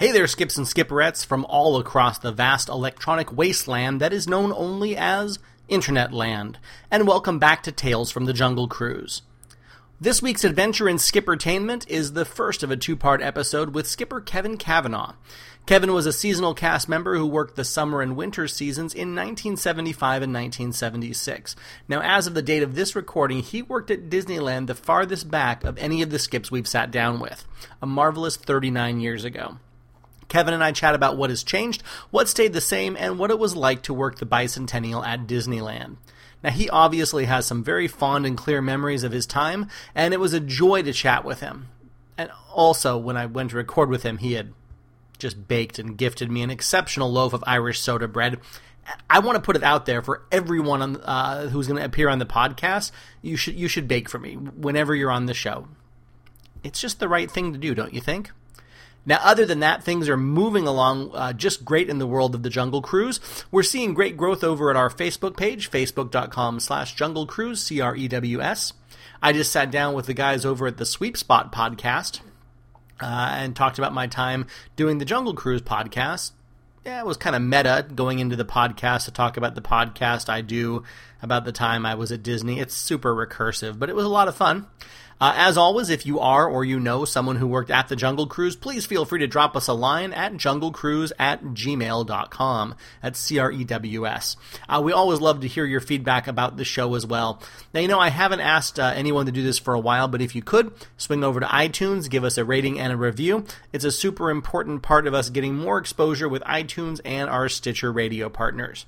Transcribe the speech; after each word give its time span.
Hey 0.00 0.12
there, 0.12 0.26
skips 0.26 0.56
and 0.56 0.66
skipperettes 0.66 1.24
from 1.24 1.44
all 1.44 1.76
across 1.76 2.18
the 2.18 2.32
vast 2.32 2.70
electronic 2.70 3.36
wasteland 3.36 4.00
that 4.00 4.14
is 4.14 4.26
known 4.26 4.50
only 4.50 4.96
as 4.96 5.38
Internet 5.68 6.10
Land, 6.10 6.58
and 6.90 7.06
welcome 7.06 7.38
back 7.38 7.62
to 7.64 7.70
Tales 7.70 8.10
from 8.10 8.24
the 8.24 8.32
Jungle 8.32 8.66
Cruise. 8.66 9.20
This 10.00 10.22
week's 10.22 10.42
adventure 10.42 10.88
in 10.88 10.96
Skippertainment 10.96 11.86
is 11.86 12.14
the 12.14 12.24
first 12.24 12.62
of 12.62 12.70
a 12.70 12.78
two 12.78 12.96
part 12.96 13.20
episode 13.20 13.74
with 13.74 13.86
skipper 13.86 14.22
Kevin 14.22 14.56
Kavanagh. 14.56 15.16
Kevin 15.66 15.92
was 15.92 16.06
a 16.06 16.14
seasonal 16.14 16.54
cast 16.54 16.88
member 16.88 17.18
who 17.18 17.26
worked 17.26 17.56
the 17.56 17.62
summer 17.62 18.00
and 18.00 18.16
winter 18.16 18.48
seasons 18.48 18.94
in 18.94 19.14
1975 19.14 20.22
and 20.22 20.32
1976. 20.32 21.56
Now, 21.88 22.00
as 22.00 22.26
of 22.26 22.32
the 22.32 22.40
date 22.40 22.62
of 22.62 22.74
this 22.74 22.96
recording, 22.96 23.40
he 23.42 23.60
worked 23.60 23.90
at 23.90 24.08
Disneyland 24.08 24.66
the 24.66 24.74
farthest 24.74 25.30
back 25.30 25.62
of 25.62 25.76
any 25.76 26.00
of 26.00 26.08
the 26.08 26.18
skips 26.18 26.50
we've 26.50 26.66
sat 26.66 26.90
down 26.90 27.20
with, 27.20 27.46
a 27.82 27.86
marvelous 27.86 28.36
39 28.36 29.00
years 29.00 29.24
ago. 29.24 29.58
Kevin 30.30 30.54
and 30.54 30.64
I 30.64 30.72
chat 30.72 30.94
about 30.94 31.18
what 31.18 31.28
has 31.28 31.42
changed, 31.42 31.82
what 32.10 32.28
stayed 32.28 32.54
the 32.54 32.60
same, 32.62 32.96
and 32.96 33.18
what 33.18 33.30
it 33.30 33.38
was 33.38 33.54
like 33.54 33.82
to 33.82 33.92
work 33.92 34.18
the 34.18 34.24
bicentennial 34.24 35.04
at 35.06 35.26
Disneyland. 35.26 35.96
Now, 36.42 36.50
he 36.50 36.70
obviously 36.70 37.26
has 37.26 37.46
some 37.46 37.62
very 37.62 37.86
fond 37.86 38.24
and 38.24 38.38
clear 38.38 38.62
memories 38.62 39.04
of 39.04 39.12
his 39.12 39.26
time, 39.26 39.68
and 39.94 40.14
it 40.14 40.20
was 40.20 40.32
a 40.32 40.40
joy 40.40 40.82
to 40.82 40.92
chat 40.92 41.24
with 41.24 41.40
him. 41.40 41.68
And 42.16 42.30
also, 42.52 42.96
when 42.96 43.16
I 43.16 43.26
went 43.26 43.50
to 43.50 43.56
record 43.56 43.90
with 43.90 44.04
him, 44.04 44.18
he 44.18 44.32
had 44.32 44.54
just 45.18 45.48
baked 45.48 45.78
and 45.78 45.98
gifted 45.98 46.30
me 46.30 46.42
an 46.42 46.50
exceptional 46.50 47.12
loaf 47.12 47.34
of 47.34 47.44
Irish 47.46 47.80
soda 47.80 48.08
bread. 48.08 48.40
I 49.08 49.18
want 49.18 49.36
to 49.36 49.42
put 49.42 49.56
it 49.56 49.62
out 49.62 49.86
there 49.86 50.00
for 50.00 50.22
everyone 50.32 50.80
on, 50.80 50.96
uh, 50.96 51.48
who's 51.48 51.66
going 51.66 51.78
to 51.78 51.84
appear 51.84 52.08
on 52.08 52.18
the 52.18 52.26
podcast. 52.26 52.90
You 53.20 53.36
should 53.36 53.54
you 53.54 53.68
should 53.68 53.86
bake 53.86 54.08
for 54.08 54.18
me 54.18 54.34
whenever 54.34 54.94
you're 54.94 55.10
on 55.10 55.26
the 55.26 55.34
show. 55.34 55.68
It's 56.62 56.80
just 56.80 57.00
the 57.00 57.08
right 57.08 57.30
thing 57.30 57.52
to 57.52 57.58
do, 57.58 57.74
don't 57.74 57.94
you 57.94 58.00
think? 58.00 58.30
Now, 59.06 59.18
other 59.22 59.46
than 59.46 59.60
that, 59.60 59.82
things 59.82 60.08
are 60.08 60.16
moving 60.16 60.66
along 60.66 61.10
uh, 61.14 61.32
just 61.32 61.64
great 61.64 61.88
in 61.88 61.98
the 61.98 62.06
world 62.06 62.34
of 62.34 62.42
the 62.42 62.50
Jungle 62.50 62.82
Cruise. 62.82 63.18
We're 63.50 63.62
seeing 63.62 63.94
great 63.94 64.16
growth 64.16 64.44
over 64.44 64.70
at 64.70 64.76
our 64.76 64.90
Facebook 64.90 65.36
page, 65.36 65.70
facebook.com 65.70 66.60
slash 66.60 66.94
jungle 66.94 67.26
cruise, 67.26 67.62
C 67.62 67.80
R 67.80 67.96
E 67.96 68.08
W 68.08 68.40
S. 68.42 68.74
I 69.22 69.32
just 69.32 69.52
sat 69.52 69.70
down 69.70 69.94
with 69.94 70.06
the 70.06 70.14
guys 70.14 70.44
over 70.44 70.66
at 70.66 70.76
the 70.76 70.86
Sweep 70.86 71.16
Spot 71.16 71.52
podcast 71.52 72.20
uh, 73.00 73.30
and 73.32 73.56
talked 73.56 73.78
about 73.78 73.94
my 73.94 74.06
time 74.06 74.46
doing 74.76 74.98
the 74.98 75.04
Jungle 75.04 75.34
Cruise 75.34 75.62
podcast. 75.62 76.32
Yeah, 76.84 77.00
it 77.00 77.06
was 77.06 77.18
kind 77.18 77.36
of 77.36 77.42
meta 77.42 77.86
going 77.94 78.20
into 78.20 78.36
the 78.36 78.44
podcast 78.44 79.04
to 79.04 79.10
talk 79.10 79.36
about 79.36 79.54
the 79.54 79.60
podcast 79.60 80.30
I 80.30 80.40
do 80.40 80.84
about 81.20 81.44
the 81.44 81.52
time 81.52 81.84
I 81.84 81.94
was 81.94 82.10
at 82.10 82.22
Disney. 82.22 82.58
It's 82.58 82.74
super 82.74 83.14
recursive, 83.14 83.78
but 83.78 83.90
it 83.90 83.94
was 83.94 84.06
a 84.06 84.08
lot 84.08 84.28
of 84.28 84.36
fun. 84.36 84.66
Uh, 85.20 85.34
as 85.36 85.58
always, 85.58 85.90
if 85.90 86.06
you 86.06 86.18
are 86.18 86.48
or 86.48 86.64
you 86.64 86.80
know 86.80 87.04
someone 87.04 87.36
who 87.36 87.46
worked 87.46 87.70
at 87.70 87.88
the 87.88 87.96
Jungle 87.96 88.26
Cruise, 88.26 88.56
please 88.56 88.86
feel 88.86 89.04
free 89.04 89.18
to 89.18 89.26
drop 89.26 89.54
us 89.54 89.68
a 89.68 89.74
line 89.74 90.14
at 90.14 90.32
junglecrews 90.32 91.12
at 91.18 91.42
gmail.com. 91.42 92.74
That's 93.02 93.18
C 93.18 93.38
R 93.38 93.52
E 93.52 93.64
W 93.64 94.06
S. 94.06 94.36
Uh, 94.66 94.80
we 94.82 94.92
always 94.92 95.20
love 95.20 95.40
to 95.40 95.48
hear 95.48 95.66
your 95.66 95.80
feedback 95.80 96.26
about 96.26 96.56
the 96.56 96.64
show 96.64 96.94
as 96.94 97.04
well. 97.04 97.42
Now, 97.74 97.80
you 97.80 97.88
know, 97.88 98.00
I 98.00 98.08
haven't 98.08 98.40
asked 98.40 98.80
uh, 98.80 98.92
anyone 98.96 99.26
to 99.26 99.32
do 99.32 99.42
this 99.42 99.58
for 99.58 99.74
a 99.74 99.80
while, 99.80 100.08
but 100.08 100.22
if 100.22 100.34
you 100.34 100.40
could, 100.40 100.72
swing 100.96 101.22
over 101.22 101.40
to 101.40 101.46
iTunes, 101.46 102.08
give 102.08 102.24
us 102.24 102.38
a 102.38 102.44
rating 102.44 102.80
and 102.80 102.90
a 102.90 102.96
review. 102.96 103.44
It's 103.74 103.84
a 103.84 103.92
super 103.92 104.30
important 104.30 104.80
part 104.80 105.06
of 105.06 105.12
us 105.12 105.28
getting 105.28 105.54
more 105.54 105.76
exposure 105.76 106.30
with 106.30 106.42
iTunes 106.44 106.98
and 107.04 107.28
our 107.28 107.50
Stitcher 107.50 107.92
radio 107.92 108.30
partners. 108.30 108.86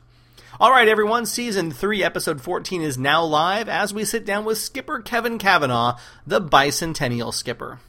All 0.60 0.70
right, 0.70 0.86
everyone, 0.86 1.24
season 1.24 1.70
3, 1.70 2.04
episode 2.04 2.42
14 2.42 2.82
is 2.82 2.98
now 2.98 3.24
live 3.24 3.70
as 3.70 3.94
we 3.94 4.04
sit 4.04 4.26
down 4.26 4.44
with 4.44 4.58
skipper 4.58 5.00
Kevin 5.00 5.38
Kavanaugh, 5.38 5.96
the 6.26 6.42
bicentennial 6.42 7.32
skipper. 7.32 7.80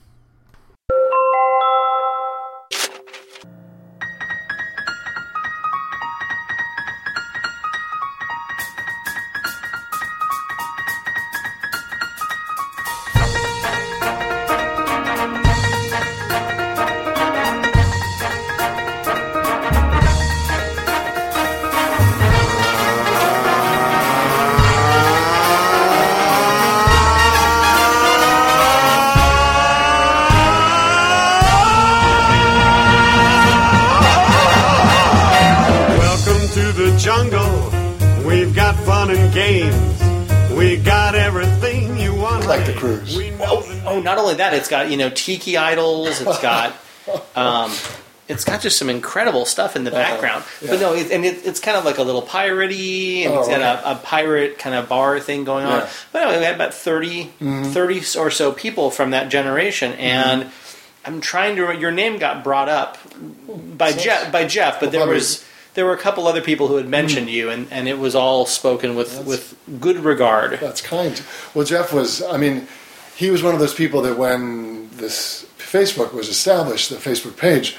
You 44.94 44.98
know, 44.98 45.10
tiki 45.10 45.58
idols, 45.58 46.22
it's 46.22 46.40
got. 46.42 46.76
Um, 47.36 47.70
it's 48.30 48.46
got 48.46 48.62
just 48.62 48.78
some 48.78 48.90
incredible 48.90 49.44
stuff 49.44 49.76
in 49.76 49.84
the 49.84 49.92
background, 49.92 50.46
but 50.62 50.70
Uh-huh. 50.70 50.76
yeah. 50.76 50.82
no, 50.82 50.94
it, 50.94 51.12
and 51.12 51.26
it, 51.26 51.46
it's 51.46 51.60
kind 51.60 51.76
of 51.76 51.84
like 51.84 51.98
a 51.98 52.04
little 52.04 52.22
piratey, 52.22 53.26
and 53.26 53.34
Oh, 53.34 53.40
it's 53.40 53.50
got 53.50 53.60
okay. 53.80 53.90
a, 53.90 53.92
a 53.92 53.96
pirate 54.02 54.58
kind 54.58 54.74
of 54.74 54.88
bar 54.88 55.20
thing 55.20 55.44
going 55.44 55.66
on. 55.66 55.80
Yeah. 55.80 55.90
But 56.14 56.22
anyway, 56.22 56.38
we 56.40 56.46
had 56.46 56.56
about 56.56 56.74
30, 56.74 57.26
Mm-hmm. 57.42 57.64
30 57.74 58.00
or 58.18 58.32
so 58.32 58.54
people 58.54 58.90
from 58.90 59.12
that 59.12 59.28
generation, 59.28 59.92
and 59.94 60.50
I'm 61.04 61.20
trying 61.20 61.58
to. 61.58 61.78
Your 61.78 61.92
name 61.92 62.20
got 62.20 62.42
brought 62.42 62.70
up 62.70 62.98
by 63.78 63.92
So- 63.92 64.00
Jeff, 64.00 64.32
by 64.32 64.46
Jeff, 64.48 64.80
but 64.80 64.94
there 64.94 65.06
was 65.06 65.44
there 65.74 65.86
were 65.86 65.94
a 65.94 65.98
couple 65.98 66.26
other 66.26 66.42
people 66.42 66.70
who 66.70 66.78
had 66.78 66.88
mentioned 66.88 67.30
you, 67.30 67.50
and, 67.50 67.68
and 67.70 67.90
it 67.90 68.00
was 68.00 68.16
all 68.16 68.46
spoken 68.46 68.96
with 68.96 69.10
That's- 69.10 69.28
with 69.28 69.56
good 69.82 69.98
regard. 70.00 70.58
That's 70.62 70.80
kind. 70.80 71.22
Well, 71.54 71.66
Jeff 71.66 71.92
was, 71.92 72.24
I 72.24 72.38
mean, 72.38 72.70
he 73.18 73.30
was 73.30 73.44
one 73.44 73.54
of 73.54 73.60
those 73.60 73.74
people 73.76 74.04
that 74.04 74.18
when 74.18 74.73
this 74.98 75.46
Facebook 75.58 76.14
was 76.14 76.30
established, 76.30 76.90
the 76.90 76.96
Facebook 76.98 77.38
page, 77.38 77.78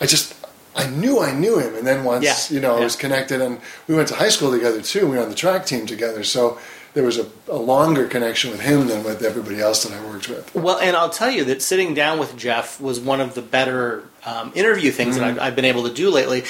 I 0.00 0.06
just, 0.06 0.34
I 0.74 0.88
knew 0.88 1.20
I 1.20 1.32
knew 1.32 1.58
him. 1.58 1.74
And 1.74 1.86
then 1.86 2.04
once, 2.04 2.24
Mm-hmm. 2.24 2.54
Yeah, 2.54 2.56
you 2.56 2.60
know, 2.60 2.76
I 2.76 2.84
was 2.84 2.96
connected 2.96 3.40
and 3.40 3.60
we 3.88 3.94
went 3.94 4.08
to 4.08 4.14
high 4.14 4.28
school 4.30 4.50
together 4.50 4.80
too. 4.82 5.06
We 5.06 5.16
were 5.16 5.22
on 5.22 5.28
the 5.28 5.34
track 5.34 5.66
team 5.66 5.86
together. 5.86 6.24
So 6.24 6.58
there 6.94 7.04
was 7.04 7.18
a, 7.18 7.26
a 7.48 7.56
longer 7.56 8.06
connection 8.08 8.50
with 8.50 8.60
him 8.60 8.88
than 8.88 9.04
with 9.04 9.22
everybody 9.22 9.60
else 9.60 9.84
that 9.84 9.92
I 9.92 10.04
worked 10.10 10.28
with. 10.28 10.52
Well, 10.54 10.78
and 10.78 10.96
I'll 10.96 11.10
tell 11.10 11.30
you 11.30 11.44
that 11.44 11.62
sitting 11.62 11.94
down 11.94 12.18
with 12.18 12.36
Jeff 12.36 12.80
was 12.80 12.98
one 12.98 13.20
of 13.20 13.34
the 13.34 13.42
better 13.42 14.04
um, 14.24 14.50
interview 14.56 14.90
things 14.90 15.16
that 15.16 15.24
I've, 15.24 15.38
I've 15.38 15.56
been 15.56 15.64
able 15.64 15.84
to 15.84 15.94
do 15.94 16.10
lately, 16.10 16.44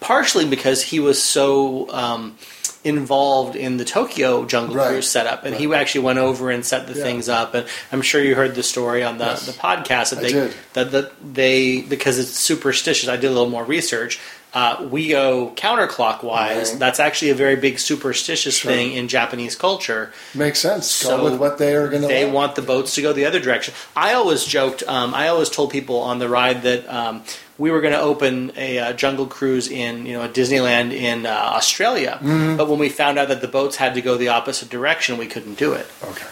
partially 0.00 0.46
because 0.48 0.82
he 0.82 1.00
was 1.00 1.22
so 1.22 1.90
um, 1.90 2.36
involved 2.82 3.56
in 3.56 3.76
the 3.76 3.84
Tokyo 3.84 4.44
Jungle 4.46 4.76
Right. 4.76 4.88
Cruise 4.88 5.10
setup, 5.10 5.44
and 5.44 5.54
he 5.54 5.72
actually 5.74 6.02
went 6.02 6.18
over 6.18 6.50
and 6.50 6.64
set 6.64 6.86
the 6.86 6.94
Yeah. 6.94 7.02
things 7.04 7.28
up. 7.28 7.54
And 7.54 7.66
I'm 7.92 8.02
sure 8.02 8.22
you 8.22 8.34
heard 8.34 8.54
the 8.54 8.62
story 8.62 9.02
on 9.04 9.18
the, 9.18 9.26
Yes. 9.26 9.46
the 9.46 9.52
podcast 9.52 10.10
that 10.10 10.18
I 10.20 10.22
they 10.22 10.32
did. 10.32 10.54
that 10.72 10.90
that 10.92 11.12
they 11.34 11.82
because 11.82 12.18
it's 12.18 12.30
superstitious. 12.30 13.08
I 13.08 13.16
did 13.16 13.26
a 13.26 13.34
little 13.34 13.50
more 13.50 13.64
research. 13.64 14.18
Uh, 14.52 14.88
we 14.90 15.08
go 15.08 15.52
counterclockwise. 15.56 16.70
Right. 16.70 16.76
That's 16.78 16.98
actually 17.00 17.30
a 17.30 17.34
very 17.34 17.56
big 17.56 17.78
superstitious 17.78 18.56
Sure. 18.56 18.72
thing 18.72 18.92
in 18.92 19.06
Japanese 19.08 19.54
culture. 19.54 20.12
Makes 20.34 20.58
sense. 20.60 20.90
So 20.90 21.16
Go 21.18 21.24
with 21.24 21.38
what 21.38 21.58
they 21.58 21.74
are 21.76 21.88
going 21.88 22.02
to 22.02 22.08
They 22.08 22.28
want 22.28 22.56
the 22.56 22.62
boats 22.62 22.94
to 22.96 23.02
go 23.02 23.12
the 23.12 23.26
other 23.26 23.38
direction. 23.40 23.74
I 23.94 24.14
always 24.14 24.44
joked. 24.44 24.82
Um, 24.88 25.14
I 25.14 25.28
always 25.28 25.50
told 25.50 25.70
people 25.70 26.00
on 26.00 26.18
the 26.18 26.28
ride 26.28 26.62
that 26.62 26.88
um, 26.88 27.22
we 27.58 27.70
were 27.70 27.80
going 27.80 27.92
to 27.94 28.00
open 28.00 28.52
a 28.56 28.78
uh, 28.78 28.92
jungle 28.94 29.26
cruise 29.26 29.68
in 29.68 30.04
you 30.06 30.14
know 30.14 30.22
a 30.22 30.28
Disneyland 30.28 30.92
in 30.92 31.26
uh, 31.26 31.30
Australia, 31.30 32.18
Mm-hmm. 32.20 32.56
but 32.56 32.68
when 32.68 32.78
we 32.78 32.88
found 32.88 33.18
out 33.18 33.28
that 33.28 33.40
the 33.42 33.48
boats 33.48 33.76
had 33.76 33.94
to 33.94 34.00
go 34.02 34.16
the 34.16 34.28
opposite 34.28 34.68
direction, 34.68 35.16
we 35.18 35.26
couldn't 35.26 35.58
do 35.58 35.74
it. 35.74 35.86
Okay. 36.02 36.26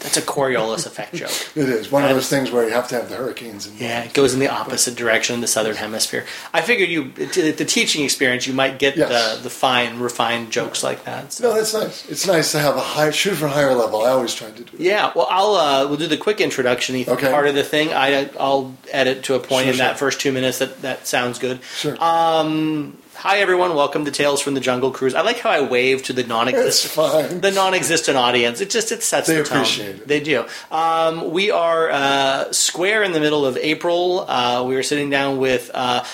That's 0.00 0.16
a 0.16 0.22
Coriolis 0.22 0.86
effect 0.86 1.14
joke. 1.22 1.30
It 1.54 1.68
is 1.68 1.90
one 1.90 2.04
of 2.04 2.10
those 2.10 2.24
is- 2.24 2.28
things 2.30 2.50
where 2.50 2.64
you 2.64 2.72
have 2.72 2.88
to 2.88 2.94
have 2.96 3.08
the 3.08 3.16
hurricanes. 3.16 3.66
And 3.66 3.78
Yeah, 3.80 4.02
it 4.04 4.12
goes 4.12 4.34
in 4.34 4.40
the 4.40 4.48
opposite 4.48 4.94
direction 4.94 5.34
in 5.34 5.40
the 5.40 5.46
southern 5.46 5.76
hemisphere. 5.76 6.24
I 6.52 6.60
figured 6.60 6.88
you, 6.88 7.10
the 7.12 7.64
teaching 7.64 8.04
experience, 8.04 8.46
you 8.46 8.52
might 8.54 8.78
get 8.78 8.96
Yes. 8.96 9.08
the 9.36 9.42
the 9.42 9.50
fine, 9.50 9.98
refined 9.98 10.50
jokes 10.52 10.82
like 10.84 11.04
that. 11.04 11.32
So. 11.32 11.48
No, 11.48 11.54
that's 11.54 11.72
nice. 11.74 12.08
It's 12.08 12.26
nice 12.26 12.52
to 12.52 12.58
have 12.58 12.76
a 12.76 12.80
high 12.80 13.10
shoot 13.10 13.34
for 13.36 13.46
a 13.46 13.50
higher 13.50 13.74
level. 13.74 14.02
I 14.04 14.10
always 14.10 14.34
try 14.34 14.50
to 14.50 14.54
do. 14.62 14.64
that. 14.64 14.80
Yeah, 14.80 15.12
well, 15.14 15.26
I'll 15.30 15.54
uh, 15.54 15.86
we'll 15.88 15.96
do 15.98 16.06
the 16.06 16.16
quick 16.16 16.40
introduction 16.40 16.96
Okay. 16.96 17.30
part 17.30 17.46
of 17.46 17.54
the 17.54 17.64
thing. 17.64 17.92
I 17.92 18.28
I'll 18.38 18.74
edit 18.92 19.22
to 19.24 19.34
a 19.34 19.40
point 19.40 19.64
Sure, 19.64 19.72
in 19.72 19.78
that 19.78 19.98
first 19.98 20.20
two 20.20 20.30
minutes 20.32 20.58
that 20.58 20.82
that 20.82 21.06
sounds 21.06 21.38
good. 21.38 21.60
Sure. 21.76 21.96
Um, 22.02 22.96
hi 23.16 23.38
everyone, 23.38 23.74
welcome 23.74 24.04
to 24.04 24.10
Tales 24.10 24.40
from 24.40 24.54
the 24.54 24.60
Jungle 24.60 24.90
Cruise. 24.90 25.14
I 25.14 25.22
like 25.22 25.38
how 25.38 25.50
I 25.50 25.60
wave 25.62 26.02
to 26.04 26.12
the 26.12 26.24
non-existent 26.24 27.42
the 27.42 27.50
non-existent 27.50 28.16
audience. 28.16 28.60
It 28.60 28.70
just 28.70 28.92
it 28.92 29.02
sets 29.02 29.26
They 29.28 29.36
the 29.36 29.44
tone. 29.44 29.58
appreciate 29.58 29.96
it. 29.96 30.08
They 30.08 30.20
do. 30.20 30.44
Um, 30.70 31.30
we 31.30 31.50
are 31.50 31.90
uh, 31.90 32.52
square 32.52 33.02
in 33.02 33.12
the 33.12 33.20
middle 33.20 33.46
of 33.46 33.56
April. 33.56 34.20
Uh, 34.28 34.64
we 34.64 34.76
are 34.76 34.82
sitting 34.82 35.10
down 35.10 35.38
with 35.38 35.70
uh, 35.74 36.04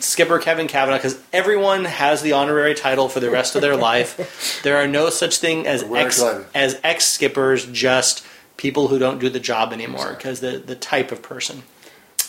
Skipper 0.00 0.38
Kevin 0.38 0.66
Kavanagh 0.66 0.98
because 0.98 1.20
everyone 1.32 1.84
has 1.84 2.22
the 2.22 2.32
honorary 2.32 2.74
title 2.74 3.08
for 3.08 3.20
the 3.20 3.30
rest 3.30 3.54
of 3.54 3.60
their 3.62 3.76
life. 3.76 4.60
There 4.62 4.76
are 4.78 4.88
no 4.88 5.10
such 5.10 5.38
thing 5.38 5.66
as 5.66 5.84
We're 5.84 5.98
ex 5.98 6.22
as 6.54 6.80
ex 6.82 7.04
skippers, 7.04 7.66
just 7.66 8.26
people 8.56 8.88
who 8.88 8.98
don't 8.98 9.18
do 9.18 9.28
the 9.28 9.40
job 9.40 9.72
anymore 9.72 10.14
because 10.14 10.40
the 10.40 10.58
the 10.58 10.74
type 10.74 11.12
of 11.12 11.22
person. 11.22 11.62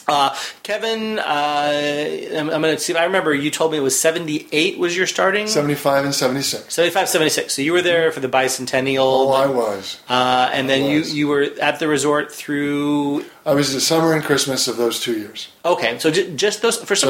Uh, 0.07 0.33
Kevin, 0.63 1.19
uh, 1.19 1.21
I'm, 1.23 2.49
I'm 2.49 2.61
going 2.61 2.75
to 2.75 2.79
see. 2.79 2.93
If 2.93 2.97
I 2.97 3.03
remember 3.03 3.33
you 3.33 3.51
told 3.51 3.71
me 3.73 3.77
it 3.77 3.81
was 3.81 3.99
78 3.99 4.77
was 4.77 4.95
your 4.95 5.05
starting. 5.05 5.47
75 5.47 6.05
and 6.05 6.15
76. 6.15 6.73
75, 6.73 7.09
76. 7.09 7.53
So 7.53 7.61
you 7.61 7.73
were 7.73 7.81
there 7.81 8.11
for 8.11 8.21
the 8.21 8.29
bicentennial. 8.29 8.99
Oh, 8.99 9.31
I 9.31 9.47
was. 9.47 9.99
Uh, 10.07 10.49
and 10.53 10.69
then 10.69 10.83
I 10.83 10.87
you, 10.87 10.99
was. 10.99 11.13
you 11.13 11.27
were 11.27 11.47
at 11.61 11.79
the 11.79 11.87
resort 11.89 12.31
through. 12.31 13.25
I 13.45 13.53
was 13.53 13.73
the 13.73 13.81
summer 13.81 14.13
and 14.13 14.23
Christmas 14.23 14.67
of 14.67 14.77
those 14.77 14.99
two 15.01 15.17
years. 15.19 15.49
Okay, 15.65 15.99
so 15.99 16.09
ju- 16.09 16.33
just 16.35 16.61
those 16.61 16.77
for 16.77 16.95
some. 16.95 17.09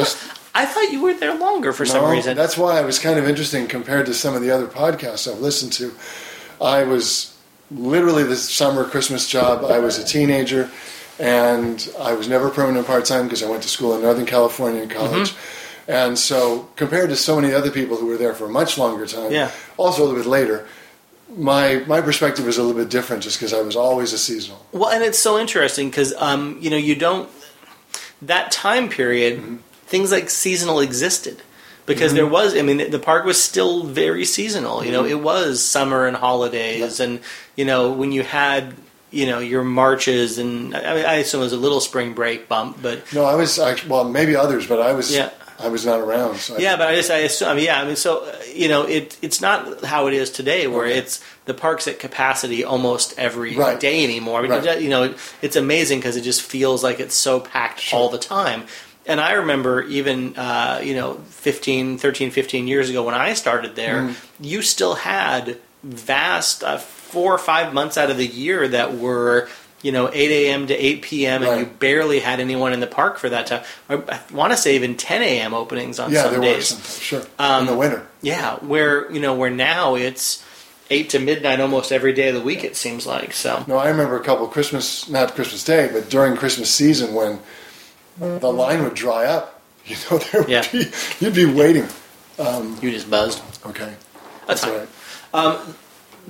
I 0.56 0.66
thought 0.66 0.92
you 0.92 1.02
were 1.04 1.14
there 1.14 1.36
longer 1.38 1.74
for 1.74 1.86
some 1.86 2.10
reason. 2.10 2.36
That's 2.36 2.58
why 2.58 2.82
it 2.82 2.86
was 2.86 2.98
kind 2.98 3.20
of 3.20 3.28
interesting 3.30 3.68
compared 3.68 4.08
to 4.08 4.14
some 4.16 4.34
of 4.34 4.42
the 4.42 4.50
other 4.50 4.66
podcasts 4.66 5.32
I've 5.32 5.40
listened 5.40 5.72
to. 5.74 5.94
I 6.60 6.84
was 6.84 7.38
literally 7.70 8.24
the 8.24 8.36
summer 8.36 8.86
Christmas 8.86 9.30
job. 9.30 9.64
I 9.66 9.78
was 9.78 10.00
a 10.00 10.04
teenager, 10.04 10.72
and 11.20 11.90
I 12.00 12.14
was 12.14 12.28
never 12.28 12.50
permanent 12.50 12.86
part 12.88 13.06
time 13.06 13.24
because 13.24 13.44
I 13.44 13.50
went 13.50 13.64
to 13.64 13.70
school 13.70 13.96
in 13.96 14.02
Northern 14.02 14.26
California 14.26 14.82
in 14.84 14.90
college. 14.90 15.32
Mm-hmm. 15.32 15.92
And 15.92 16.20
so, 16.20 16.68
compared 16.76 17.10
to 17.10 17.16
so 17.16 17.40
many 17.40 17.54
other 17.54 17.72
people 17.72 17.96
who 17.98 18.08
were 18.08 18.18
there 18.18 18.34
for 18.34 18.46
a 18.46 18.50
much 18.50 18.78
longer 18.78 19.06
time, 19.06 19.32
Yeah. 19.32 19.52
also 19.78 20.02
a 20.02 20.06
little 20.06 20.20
bit 20.22 20.30
later, 20.30 20.68
my 21.36 21.84
my 21.88 22.02
perspective 22.02 22.46
was 22.46 22.58
a 22.58 22.64
little 22.64 22.80
bit 22.82 22.90
different 22.90 23.24
just 23.24 23.38
because 23.40 23.54
I 23.54 23.62
was 23.62 23.76
always 23.76 24.12
a 24.14 24.18
seasonal. 24.18 24.66
Well, 24.74 24.90
and 24.90 25.04
it's 25.04 25.20
so 25.20 25.38
interesting 25.40 25.90
because 25.90 26.14
um, 26.18 26.58
you 26.62 26.70
know 26.70 26.78
you 26.78 26.96
don't 26.96 27.30
that 28.22 28.52
time 28.52 28.90
period 28.90 29.40
Mm-hmm. 29.40 29.56
things 29.88 30.12
like 30.12 30.30
seasonal 30.30 30.80
existed 30.82 31.42
because 31.86 32.14
there 32.14 32.28
was 32.28 32.56
I 32.58 32.62
mean 32.64 32.92
the 32.92 33.00
park 33.00 33.24
was 33.26 33.42
still 33.42 33.84
very 33.84 34.26
seasonal. 34.26 34.84
You 34.84 34.92
know, 34.92 35.04
Mm-hmm. 35.04 35.12
it 35.20 35.24
was 35.24 35.64
summer 35.64 36.06
and 36.06 36.18
holidays, 36.18 37.00
and 37.00 37.20
you 37.56 37.64
know 37.66 37.92
when 37.92 38.12
you 38.12 38.24
had 38.24 38.74
you 39.12 39.26
know 39.26 39.40
your 39.40 39.64
marches 39.64 40.38
and 40.38 40.76
I, 40.76 41.02
I 41.02 41.14
assume 41.16 41.42
it 41.42 41.46
was 41.46 41.54
a 41.54 41.58
little 41.58 41.80
spring 41.82 42.14
break 42.14 42.48
bump, 42.50 42.82
but 42.82 43.12
No, 43.14 43.24
I 43.26 43.36
was 43.36 43.58
actually, 43.60 43.90
well, 43.90 44.04
maybe 44.04 44.36
others, 44.36 44.68
but 44.68 44.82
I 44.82 44.94
was 44.94 45.14
Yeah. 45.16 45.30
I 45.60 45.70
was 45.70 45.86
not 45.88 46.00
around. 46.00 46.38
So 46.38 46.56
I- 46.56 46.60
yeah, 46.60 46.76
but 46.78 46.88
I 46.90 46.96
just 46.96 47.10
I 47.10 47.18
assume 47.20 47.48
I 47.50 47.54
mean, 47.56 47.66
yeah 47.66 47.82
I 47.82 47.86
mean 47.86 47.96
so 47.96 48.32
you 48.54 48.68
know 48.68 48.84
it 48.84 49.18
it's 49.22 49.42
not 49.42 49.84
how 49.86 50.08
it 50.08 50.14
is 50.14 50.30
today 50.30 50.68
where 50.68 50.86
Okay. 50.86 50.98
it's 51.00 51.20
the 51.46 51.54
park's 51.56 51.88
at 51.88 51.98
capacity 52.00 52.64
almost 52.64 53.18
every 53.18 53.52
day 53.52 53.58
Right. 53.58 53.84
anymore. 53.84 54.40
I 54.40 54.42
mean, 54.44 54.52
Right. 54.52 54.82
you 54.82 54.90
know 54.90 55.04
it, 55.04 55.18
it's 55.42 55.56
amazing 55.56 56.00
because 56.00 56.16
it 56.18 56.22
just 56.22 56.42
feels 56.44 56.84
like 56.84 57.00
it's 57.00 57.16
so 57.16 57.40
packed 57.40 57.80
Sure. 57.80 57.98
all 58.00 58.10
the 58.10 58.20
time. 58.20 58.66
And 59.08 59.22
I 59.22 59.32
remember 59.34 59.84
even 59.84 60.36
uh, 60.38 60.82
you 60.84 60.94
know 60.94 61.22
15, 61.30 61.98
13, 61.98 62.30
15 62.30 62.68
years 62.68 62.90
ago 62.90 63.02
when 63.04 63.16
I 63.16 63.34
started 63.34 63.76
there, 63.76 64.02
Mm-hmm. 64.02 64.44
you 64.44 64.62
still 64.62 64.96
had 64.96 65.58
vast 65.82 66.64
uh, 66.64 66.78
four 67.08 67.34
or 67.34 67.38
five 67.38 67.74
months 67.74 67.98
out 67.98 68.10
of 68.12 68.18
the 68.18 68.28
year 68.28 68.68
that 68.68 68.96
were 68.98 69.48
you 69.84 69.92
know 69.92 70.10
8 70.12 70.16
a.m. 70.32 70.68
to 70.68 70.74
8 70.76 71.02
p.m. 71.04 71.44
and 71.44 71.52
Right. 71.52 71.60
you 71.60 71.66
barely 71.66 72.20
had 72.20 72.40
anyone 72.40 72.74
in 72.74 72.80
the 72.80 72.88
park 72.88 73.18
for 73.18 73.30
that 73.30 73.48
time. 73.48 73.64
I, 73.90 73.96
I 73.96 74.20
want 74.34 74.52
to 74.54 74.58
say 74.58 74.76
even 74.76 74.96
10 74.98 75.22
a.m. 75.22 75.54
openings 75.54 76.00
on 76.00 76.12
yeah, 76.12 76.24
some 76.24 76.32
there 76.32 76.40
were 76.42 76.46
days. 76.46 76.68
some, 76.70 76.82
sure, 77.02 77.24
Um, 77.40 77.62
in 77.62 77.68
the 77.68 77.78
winter. 77.78 78.08
Yeah, 78.22 78.56
where 78.58 79.12
you 79.12 79.20
know 79.20 79.36
where 79.36 79.52
now 79.52 79.96
it's 79.96 80.44
eight 80.90 81.10
to 81.12 81.20
midnight 81.20 81.60
almost 81.60 81.92
every 81.92 82.14
day 82.14 82.30
of 82.30 82.36
the 82.36 82.42
week. 82.42 82.64
It 82.64 82.76
seems 82.76 83.06
like 83.06 83.34
so. 83.34 83.64
No, 83.68 83.78
I 83.78 83.90
remember 83.90 84.16
a 84.20 84.24
couple 84.24 84.48
Christmas, 84.48 85.08
not 85.10 85.36
Christmas 85.36 85.64
Day, 85.64 85.90
but 85.92 86.10
during 86.10 86.36
Christmas 86.38 86.70
season 86.74 87.14
when 87.14 87.40
the 88.20 88.52
line 88.52 88.84
would 88.84 88.94
dry 88.96 89.26
up. 89.26 89.54
You 89.88 89.96
know, 90.12 90.18
there 90.18 90.42
would 90.42 90.50
Yeah. 90.50 90.70
be, 90.70 90.86
you'd 91.22 91.34
be 91.36 91.46
waiting. 91.46 91.88
You 92.38 92.92
just 92.92 93.10
buzzed. 93.10 93.42
Okay, 93.66 93.94
That's 94.46 94.66
fine. 94.66 94.86
right. 95.34 95.68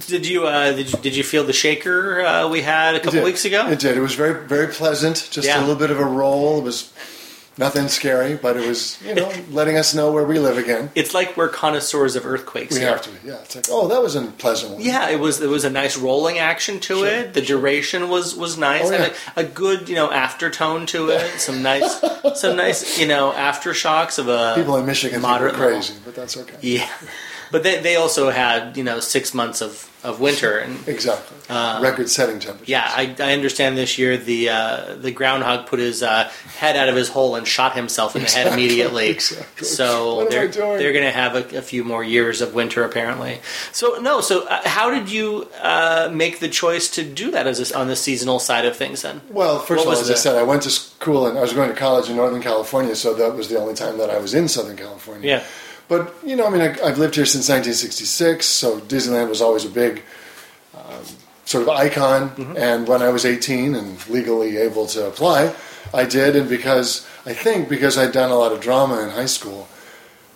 Did 0.05 0.27
you 0.27 0.45
uh, 0.45 0.73
did 0.73 0.91
you, 0.91 0.99
did 0.99 1.15
you 1.15 1.23
feel 1.23 1.43
the 1.43 1.53
shaker 1.53 2.21
uh, 2.21 2.47
we 2.49 2.61
had 2.61 2.93
a 2.95 2.99
couple 2.99 3.23
weeks 3.23 3.45
ago? 3.45 3.67
It 3.69 3.79
did. 3.79 3.97
It 3.97 4.01
was 4.01 4.13
very, 4.13 4.45
very 4.47 4.67
pleasant. 4.67 5.27
Just 5.31 5.47
Yeah. 5.47 5.59
a 5.59 5.61
little 5.61 5.75
bit 5.75 5.89
of 5.89 5.99
a 5.99 6.05
roll. 6.05 6.59
It 6.59 6.63
was 6.63 6.91
nothing 7.57 7.87
scary, 7.87 8.35
but 8.35 8.55
it 8.57 8.67
was, 8.67 9.01
you 9.03 9.15
know, 9.15 9.31
letting 9.51 9.77
us 9.77 9.93
know 9.95 10.11
where 10.11 10.23
we 10.25 10.39
live 10.39 10.57
again. 10.57 10.89
It's 10.95 11.13
like 11.13 11.35
we're 11.37 11.49
connoisseurs 11.49 12.15
of 12.15 12.25
earthquakes. 12.25 12.73
We 12.75 12.81
here. 12.81 12.89
have 12.89 13.01
to. 13.03 13.09
be. 13.09 13.27
Yeah, 13.29 13.35
it's 13.41 13.55
like, 13.55 13.65
oh, 13.69 13.87
that 13.87 14.01
was 14.01 14.15
a 14.15 14.23
pleasant 14.23 14.73
one. 14.73 14.81
Yeah, 14.81 15.09
it 15.09 15.19
was. 15.19 15.39
There 15.39 15.49
was 15.49 15.65
a 15.65 15.69
nice 15.69 15.97
rolling 15.97 16.37
action 16.39 16.79
to 16.81 16.97
Sure. 16.99 17.07
it. 17.07 17.33
The 17.33 17.41
duration 17.41 18.09
was 18.09 18.35
was 18.35 18.57
nice. 18.57 18.87
Oh, 18.87 18.91
yeah. 18.91 19.01
Mean, 19.03 19.11
a 19.35 19.43
good 19.43 19.89
you 19.89 19.95
know 19.95 20.09
aftertone 20.09 20.87
to 20.87 21.09
it. 21.09 21.39
Some 21.39 21.61
nice, 21.61 22.01
some 22.39 22.55
nice 22.55 22.99
you 22.99 23.07
know 23.07 23.31
aftershocks 23.31 24.19
of 24.19 24.27
a 24.27 24.53
People 24.55 24.77
in 24.77 24.85
Michigan 24.85 25.21
moderate 25.21 25.53
level. 25.53 25.67
crazy, 25.69 25.93
but 26.05 26.15
that's 26.15 26.37
okay. 26.37 26.55
Yeah, 26.61 26.89
but 27.51 27.63
they 27.63 27.79
they 27.81 27.95
also 27.95 28.29
had 28.29 28.77
you 28.77 28.83
know 28.83 28.99
six 28.99 29.33
months 29.33 29.61
of 29.61 29.89
of 30.07 30.21
winter 30.21 30.57
and 30.57 30.87
Exactly. 30.87 31.37
Record-setting 31.49 32.39
temperatures. 32.39 32.61
Uh, 32.67 32.71
yeah, 32.71 32.91
I, 32.95 33.15
I 33.19 33.33
understand 33.33 33.77
this 33.77 33.97
year 33.97 34.17
the 34.17 34.49
uh, 34.49 34.95
the 34.95 35.11
groundhog 35.11 35.67
put 35.67 35.79
his 35.79 36.01
uh, 36.01 36.29
head 36.57 36.75
out 36.77 36.87
of 36.89 36.95
his 36.95 37.09
hole 37.09 37.35
and 37.35 37.47
shot 37.47 37.75
himself 37.75 38.15
in 38.15 38.23
the 38.23 38.29
head 38.29 38.51
immediately. 38.53 39.09
exactly. 39.17 39.67
So 39.67 40.15
What 40.15 40.31
they're 40.31 40.47
they're 40.47 40.93
going 40.93 41.05
to 41.05 41.11
have 41.11 41.35
a, 41.35 41.57
a 41.57 41.61
few 41.61 41.83
more 41.83 42.03
years 42.03 42.41
of 42.41 42.53
winter 42.53 42.83
apparently. 42.83 43.39
So 43.71 43.99
no, 43.99 44.21
so 44.21 44.47
uh, 44.47 44.67
how 44.67 44.89
did 44.89 45.11
you 45.11 45.49
uh, 45.61 46.09
make 46.11 46.39
the 46.39 46.49
choice 46.49 46.89
to 46.91 47.03
do 47.03 47.31
that 47.31 47.45
as 47.45 47.71
a, 47.71 47.77
on 47.77 47.87
the 47.87 47.95
seasonal 47.95 48.39
side 48.39 48.65
of 48.65 48.75
things 48.75 49.01
then? 49.01 49.21
Well, 49.29 49.59
first 49.59 49.85
What 49.85 49.93
of 49.93 49.97
all, 49.97 50.03
as 50.03 50.09
I 50.09 50.15
said, 50.15 50.35
I 50.35 50.43
went 50.43 50.63
to 50.63 50.69
school 50.69 51.27
and 51.27 51.37
I 51.37 51.41
was 51.41 51.53
going 51.53 51.69
to 51.69 51.75
college 51.75 52.09
in 52.09 52.15
Northern 52.15 52.41
California, 52.41 52.95
so 52.95 53.13
that 53.15 53.35
was 53.35 53.49
the 53.49 53.59
only 53.59 53.73
time 53.73 53.97
that 53.97 54.09
I 54.09 54.19
was 54.19 54.33
in 54.33 54.47
Southern 54.47 54.77
California. 54.77 55.27
Yeah. 55.29 55.43
But 55.87 56.13
you 56.25 56.35
know, 56.35 56.45
I 56.45 56.49
mean, 56.49 56.61
I, 56.61 56.71
I've 56.85 56.97
lived 56.97 57.15
here 57.15 57.25
since 57.25 57.49
1966, 57.49 58.45
so 58.45 58.79
Disneyland 58.81 59.29
was 59.29 59.41
always 59.41 59.65
a 59.65 59.69
big 59.69 60.03
um, 60.75 61.03
sort 61.45 61.63
of 61.63 61.69
icon. 61.69 62.29
Mm-hmm. 62.31 62.57
And 62.57 62.87
when 62.87 63.01
I 63.01 63.09
was 63.09 63.25
18 63.25 63.75
and 63.75 64.09
legally 64.09 64.57
able 64.57 64.85
to 64.87 65.07
apply, 65.07 65.55
I 65.93 66.05
did. 66.05 66.35
And 66.35 66.49
because 66.49 67.07
I 67.25 67.33
think 67.33 67.69
because 67.69 67.97
I'd 67.97 68.11
done 68.11 68.31
a 68.31 68.35
lot 68.35 68.51
of 68.51 68.59
drama 68.59 69.01
in 69.01 69.09
high 69.09 69.25
school, 69.25 69.67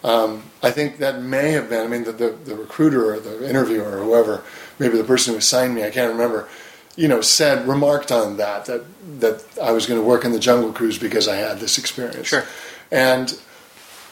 um, 0.03 0.43
I 0.63 0.71
think 0.71 0.97
that 0.97 1.21
may 1.21 1.51
have 1.51 1.69
been. 1.69 1.83
I 1.83 1.87
mean, 1.87 2.03
the, 2.05 2.11
the 2.13 2.29
the 2.29 2.55
recruiter 2.55 3.13
or 3.13 3.19
the 3.19 3.47
interviewer 3.47 3.99
or 3.99 4.03
whoever, 4.03 4.43
maybe 4.79 4.97
the 4.97 5.03
person 5.03 5.33
who 5.33 5.37
assigned 5.39 5.75
me, 5.75 5.83
I 5.83 5.91
can't 5.91 6.11
remember. 6.11 6.47
You 6.95 7.07
know, 7.07 7.21
said 7.21 7.67
remarked 7.67 8.11
on 8.11 8.37
that 8.37 8.65
that 8.65 8.83
that 9.19 9.43
I 9.61 9.71
was 9.71 9.85
going 9.85 9.99
to 9.99 10.05
work 10.05 10.25
in 10.25 10.31
the 10.31 10.39
Jungle 10.39 10.73
Cruise 10.73 10.97
because 10.97 11.27
I 11.27 11.35
had 11.35 11.59
this 11.59 11.77
experience. 11.77 12.27
Sure. 12.27 12.45
And 12.91 13.39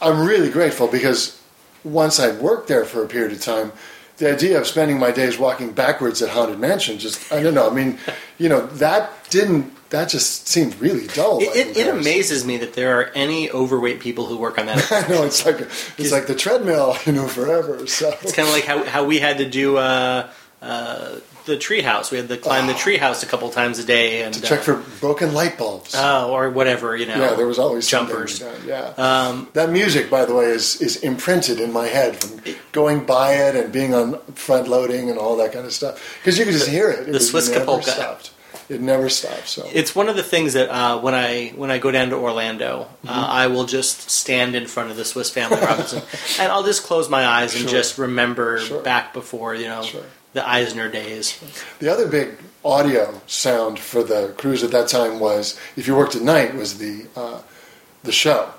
I'm 0.02 0.26
really 0.26 0.50
grateful 0.50 0.88
because 0.88 1.42
once 1.84 2.20
I'd 2.20 2.40
worked 2.40 2.68
there 2.68 2.86
for 2.86 3.04
a 3.04 3.08
period 3.08 3.32
of 3.32 3.42
time, 3.42 3.72
the 4.18 4.32
idea 4.32 4.60
of 4.60 4.68
spending 4.68 5.00
my 5.00 5.12
days 5.12 5.38
walking 5.38 5.72
backwards 5.72 6.22
at 6.22 6.30
Haunted 6.30 6.60
Mansion 6.60 7.00
just, 7.00 7.32
I 7.32 7.42
don't 7.42 7.54
know, 7.54 7.70
I 7.70 7.74
mean, 7.74 7.98
you 8.38 8.50
know, 8.50 8.66
that 8.68 9.12
didn't, 9.30 9.74
that 9.90 10.10
just 10.10 10.48
seemed 10.48 10.80
really 10.80 11.08
dull. 11.08 11.42
It, 11.42 11.56
it, 11.56 11.78
it 11.78 11.88
amazes 11.88 12.46
me 12.46 12.58
that 12.58 12.74
there 12.74 13.00
are 13.00 13.06
any 13.16 13.50
overweight 13.50 14.02
people 14.02 14.26
who 14.26 14.38
work 14.38 14.60
on 14.60 14.66
that. 14.68 14.92
I 14.92 15.08
know, 15.08 15.24
it's 15.24 15.46
like, 15.46 15.62
it's 15.98 16.12
like 16.12 16.28
the 16.28 16.36
treadmill, 16.36 16.96
you 17.06 17.14
know, 17.14 17.28
forever. 17.28 17.88
So. 17.88 18.10
It's 18.22 18.34
kind 18.34 18.48
of 18.48 18.54
like 18.54 18.66
how, 18.66 18.84
how 18.84 19.06
we 19.06 19.20
had 19.20 19.38
to 19.38 19.50
do 19.50 19.78
uh, 19.78 20.30
uh, 20.62 21.20
the 21.50 21.58
treehouse. 21.58 22.12
We 22.12 22.18
had 22.18 22.30
to 22.30 22.38
climb 22.38 22.68
the 22.68 22.74
treehouse 22.74 23.22
a 23.24 23.26
couple 23.26 23.50
times 23.50 23.78
a 23.80 23.84
day 23.84 24.22
and 24.24 24.34
to 24.34 24.42
check 24.42 24.62
for 24.62 24.76
broken 25.02 25.34
light 25.34 25.58
bulbs. 25.58 25.94
uh, 25.94 26.28
oh, 26.28 26.32
or 26.32 26.50
whatever 26.50 26.96
you 26.96 27.06
know. 27.06 27.18
yeah, 27.20 27.34
there 27.36 27.48
was 27.48 27.60
always 27.60 27.86
jumpers. 27.88 28.40
to 28.40 28.46
be 28.46 28.52
done, 28.70 28.94
Yeah. 28.98 29.28
Um, 29.28 29.50
That 29.54 29.70
music, 29.72 30.10
by 30.10 30.24
the 30.26 30.34
way, 30.34 30.46
is 30.46 30.80
is 30.82 30.96
imprinted 31.04 31.60
in 31.60 31.74
my 31.74 31.88
head 31.88 32.16
from 32.24 32.40
going 32.72 33.06
by 33.06 33.34
it 33.34 33.56
and 33.56 33.74
being 33.74 33.94
on 33.94 34.20
front 34.36 34.68
loading 34.70 35.10
and 35.10 35.20
all 35.20 35.36
that 35.38 35.52
kind 35.52 35.66
of 35.66 35.74
stuff. 35.74 35.94
Because 36.20 36.38
you 36.40 36.46
could 36.46 36.54
just 36.54 36.70
hear 36.70 36.90
it. 36.90 37.10
It 37.10 37.12
the 37.12 37.20
Swiss 37.20 37.50
never 37.50 37.66
polka. 37.66 37.90
stopped. 37.92 38.32
It 38.70 38.82
never 38.82 39.10
stopped. 39.10 39.48
So 39.48 39.68
It's 39.74 39.96
one 39.96 40.10
of 40.10 40.16
the 40.16 40.22
things 40.22 40.54
that 40.54 40.70
uh, 40.70 41.00
when 41.00 41.16
I 41.16 41.50
when 41.56 41.72
I 41.72 41.80
go 41.80 41.90
down 41.90 42.10
to 42.12 42.16
Orlando, 42.18 42.82
uh, 42.82 42.86
Mm-hmm. 43.10 43.32
I 43.44 43.48
will 43.48 43.66
just 43.66 44.12
stand 44.12 44.54
in 44.56 44.68
front 44.68 44.92
of 44.92 44.96
the 44.98 45.06
Swiss 45.06 45.32
Family 45.32 45.60
Robinson, 45.60 46.04
and 46.40 46.52
I'll 46.52 46.64
just 46.72 46.84
close 46.84 47.10
my 47.10 47.26
eyes 47.26 47.56
and 47.56 47.64
Sure. 47.64 47.72
just 47.80 47.98
remember 47.98 48.60
Sure. 48.60 48.84
back 48.84 49.12
before 49.14 49.56
you 49.56 49.68
know 49.68 49.82
Sure. 49.82 50.04
The 50.34 50.48
Eisner 50.48 50.90
days. 50.90 51.40
the 51.80 51.92
other 51.92 52.08
big 52.08 52.30
audio 52.64 53.22
sound 53.28 53.80
for 53.80 54.04
the 54.04 54.34
cruise 54.38 54.64
at 54.64 54.72
that 54.72 54.88
time 54.88 55.20
was, 55.20 55.60
if 55.76 55.88
you 55.88 55.96
worked 55.96 56.16
at 56.16 56.22
night, 56.22 56.56
was 56.56 56.78
the 56.78 57.06
uh, 57.16 57.42
the 58.04 58.12
show. 58.12 58.50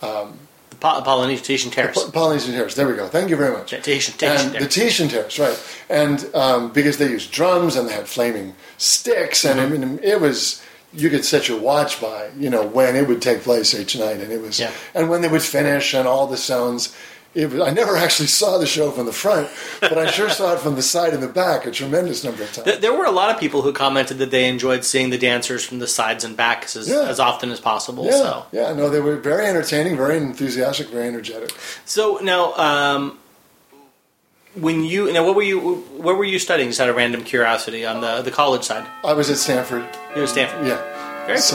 The 0.00 0.76
Po- 0.80 1.02
Polynesian 1.02 1.70
Terrace, 1.70 2.02
Po- 2.04 2.10
Polynesian 2.10 2.52
Terrace. 2.54 2.74
There 2.74 2.88
we 2.88 2.94
go. 2.94 3.06
Thank 3.06 3.28
you 3.30 3.36
very 3.36 3.52
much. 3.52 3.70
Tahitian, 3.70 4.12
and 4.14 4.18
Tahitian 4.20 4.52
the 4.52 4.58
Terrace. 4.58 4.74
Tahitian 4.74 5.08
Terrace, 5.08 5.38
right? 5.38 5.76
And 5.90 6.34
um, 6.34 6.72
because 6.72 6.96
they 6.96 7.08
used 7.10 7.30
drums 7.32 7.76
and 7.76 7.86
they 7.88 7.92
had 7.92 8.08
flaming 8.08 8.54
sticks, 8.78 9.44
and 9.44 9.60
Mm-hmm. 9.60 9.74
I 9.74 9.78
mean, 9.86 10.00
it 10.02 10.20
was 10.20 10.62
you 10.92 11.08
could 11.10 11.24
set 11.24 11.48
your 11.48 11.60
watch 11.60 12.00
by, 12.00 12.30
you 12.36 12.50
know, 12.50 12.66
when 12.66 12.96
it 12.96 13.06
would 13.06 13.22
take 13.22 13.42
place 13.42 13.74
each 13.78 13.96
night, 13.96 14.16
and 14.20 14.32
it 14.32 14.40
was, 14.40 14.58
Yeah. 14.58 14.72
and 14.94 15.08
when 15.08 15.20
they 15.20 15.28
would 15.28 15.42
finish, 15.42 15.94
and 15.94 16.08
all 16.08 16.26
the 16.26 16.36
sounds. 16.36 16.96
It 17.32 17.48
was, 17.52 17.60
I 17.60 17.70
never 17.70 17.96
actually 17.96 18.26
saw 18.26 18.58
the 18.58 18.66
show 18.66 18.90
from 18.90 19.06
the 19.06 19.12
front, 19.12 19.48
but 19.80 19.96
I 19.96 20.10
sure 20.10 20.28
saw 20.28 20.54
it 20.54 20.58
from 20.58 20.74
the 20.74 20.82
side 20.82 21.14
and 21.14 21.22
the 21.22 21.28
back 21.28 21.64
a 21.64 21.70
tremendous 21.70 22.24
number 22.24 22.42
of 22.42 22.52
times. 22.52 22.64
Th- 22.66 22.80
There 22.80 22.92
were 22.92 23.04
a 23.04 23.12
lot 23.12 23.32
of 23.32 23.38
people 23.38 23.62
who 23.62 23.72
commented 23.72 24.18
that 24.18 24.32
they 24.32 24.48
enjoyed 24.48 24.84
seeing 24.84 25.10
the 25.10 25.18
dancers 25.18 25.64
from 25.64 25.78
the 25.78 25.86
sides 25.86 26.24
and 26.24 26.36
backs 26.36 26.74
as, 26.74 26.88
Yeah. 26.88 27.02
as 27.08 27.20
often 27.20 27.52
as 27.52 27.60
possible. 27.60 28.04
Yeah, 28.06 28.10
So, 28.18 28.46
yeah, 28.50 28.72
no, 28.72 28.88
they 28.90 28.98
were 29.00 29.14
very 29.16 29.46
entertaining, 29.46 29.96
very 29.96 30.16
enthusiastic, 30.16 30.88
very 30.88 31.06
energetic. 31.06 31.52
so 31.84 32.18
now, 32.20 32.52
um, 32.56 33.16
when 34.54 34.82
you 34.82 35.12
now, 35.12 35.24
what 35.24 35.36
were 35.36 35.42
you 35.42 35.60
what 35.96 36.16
were 36.16 36.24
you 36.24 36.40
studying? 36.40 36.70
Just 36.70 36.80
out 36.80 36.88
of 36.88 36.96
random 36.96 37.22
curiosity 37.22 37.86
on 37.86 38.00
the 38.00 38.22
the 38.22 38.32
college 38.32 38.64
side. 38.64 38.84
I 39.04 39.12
was 39.12 39.30
at 39.30 39.36
Stanford, 39.36 39.84
You 40.16 40.22
were 40.22 40.26
Stanford. 40.26 40.66
yeah. 40.66 40.82
Very 41.26 41.38
so, 41.38 41.54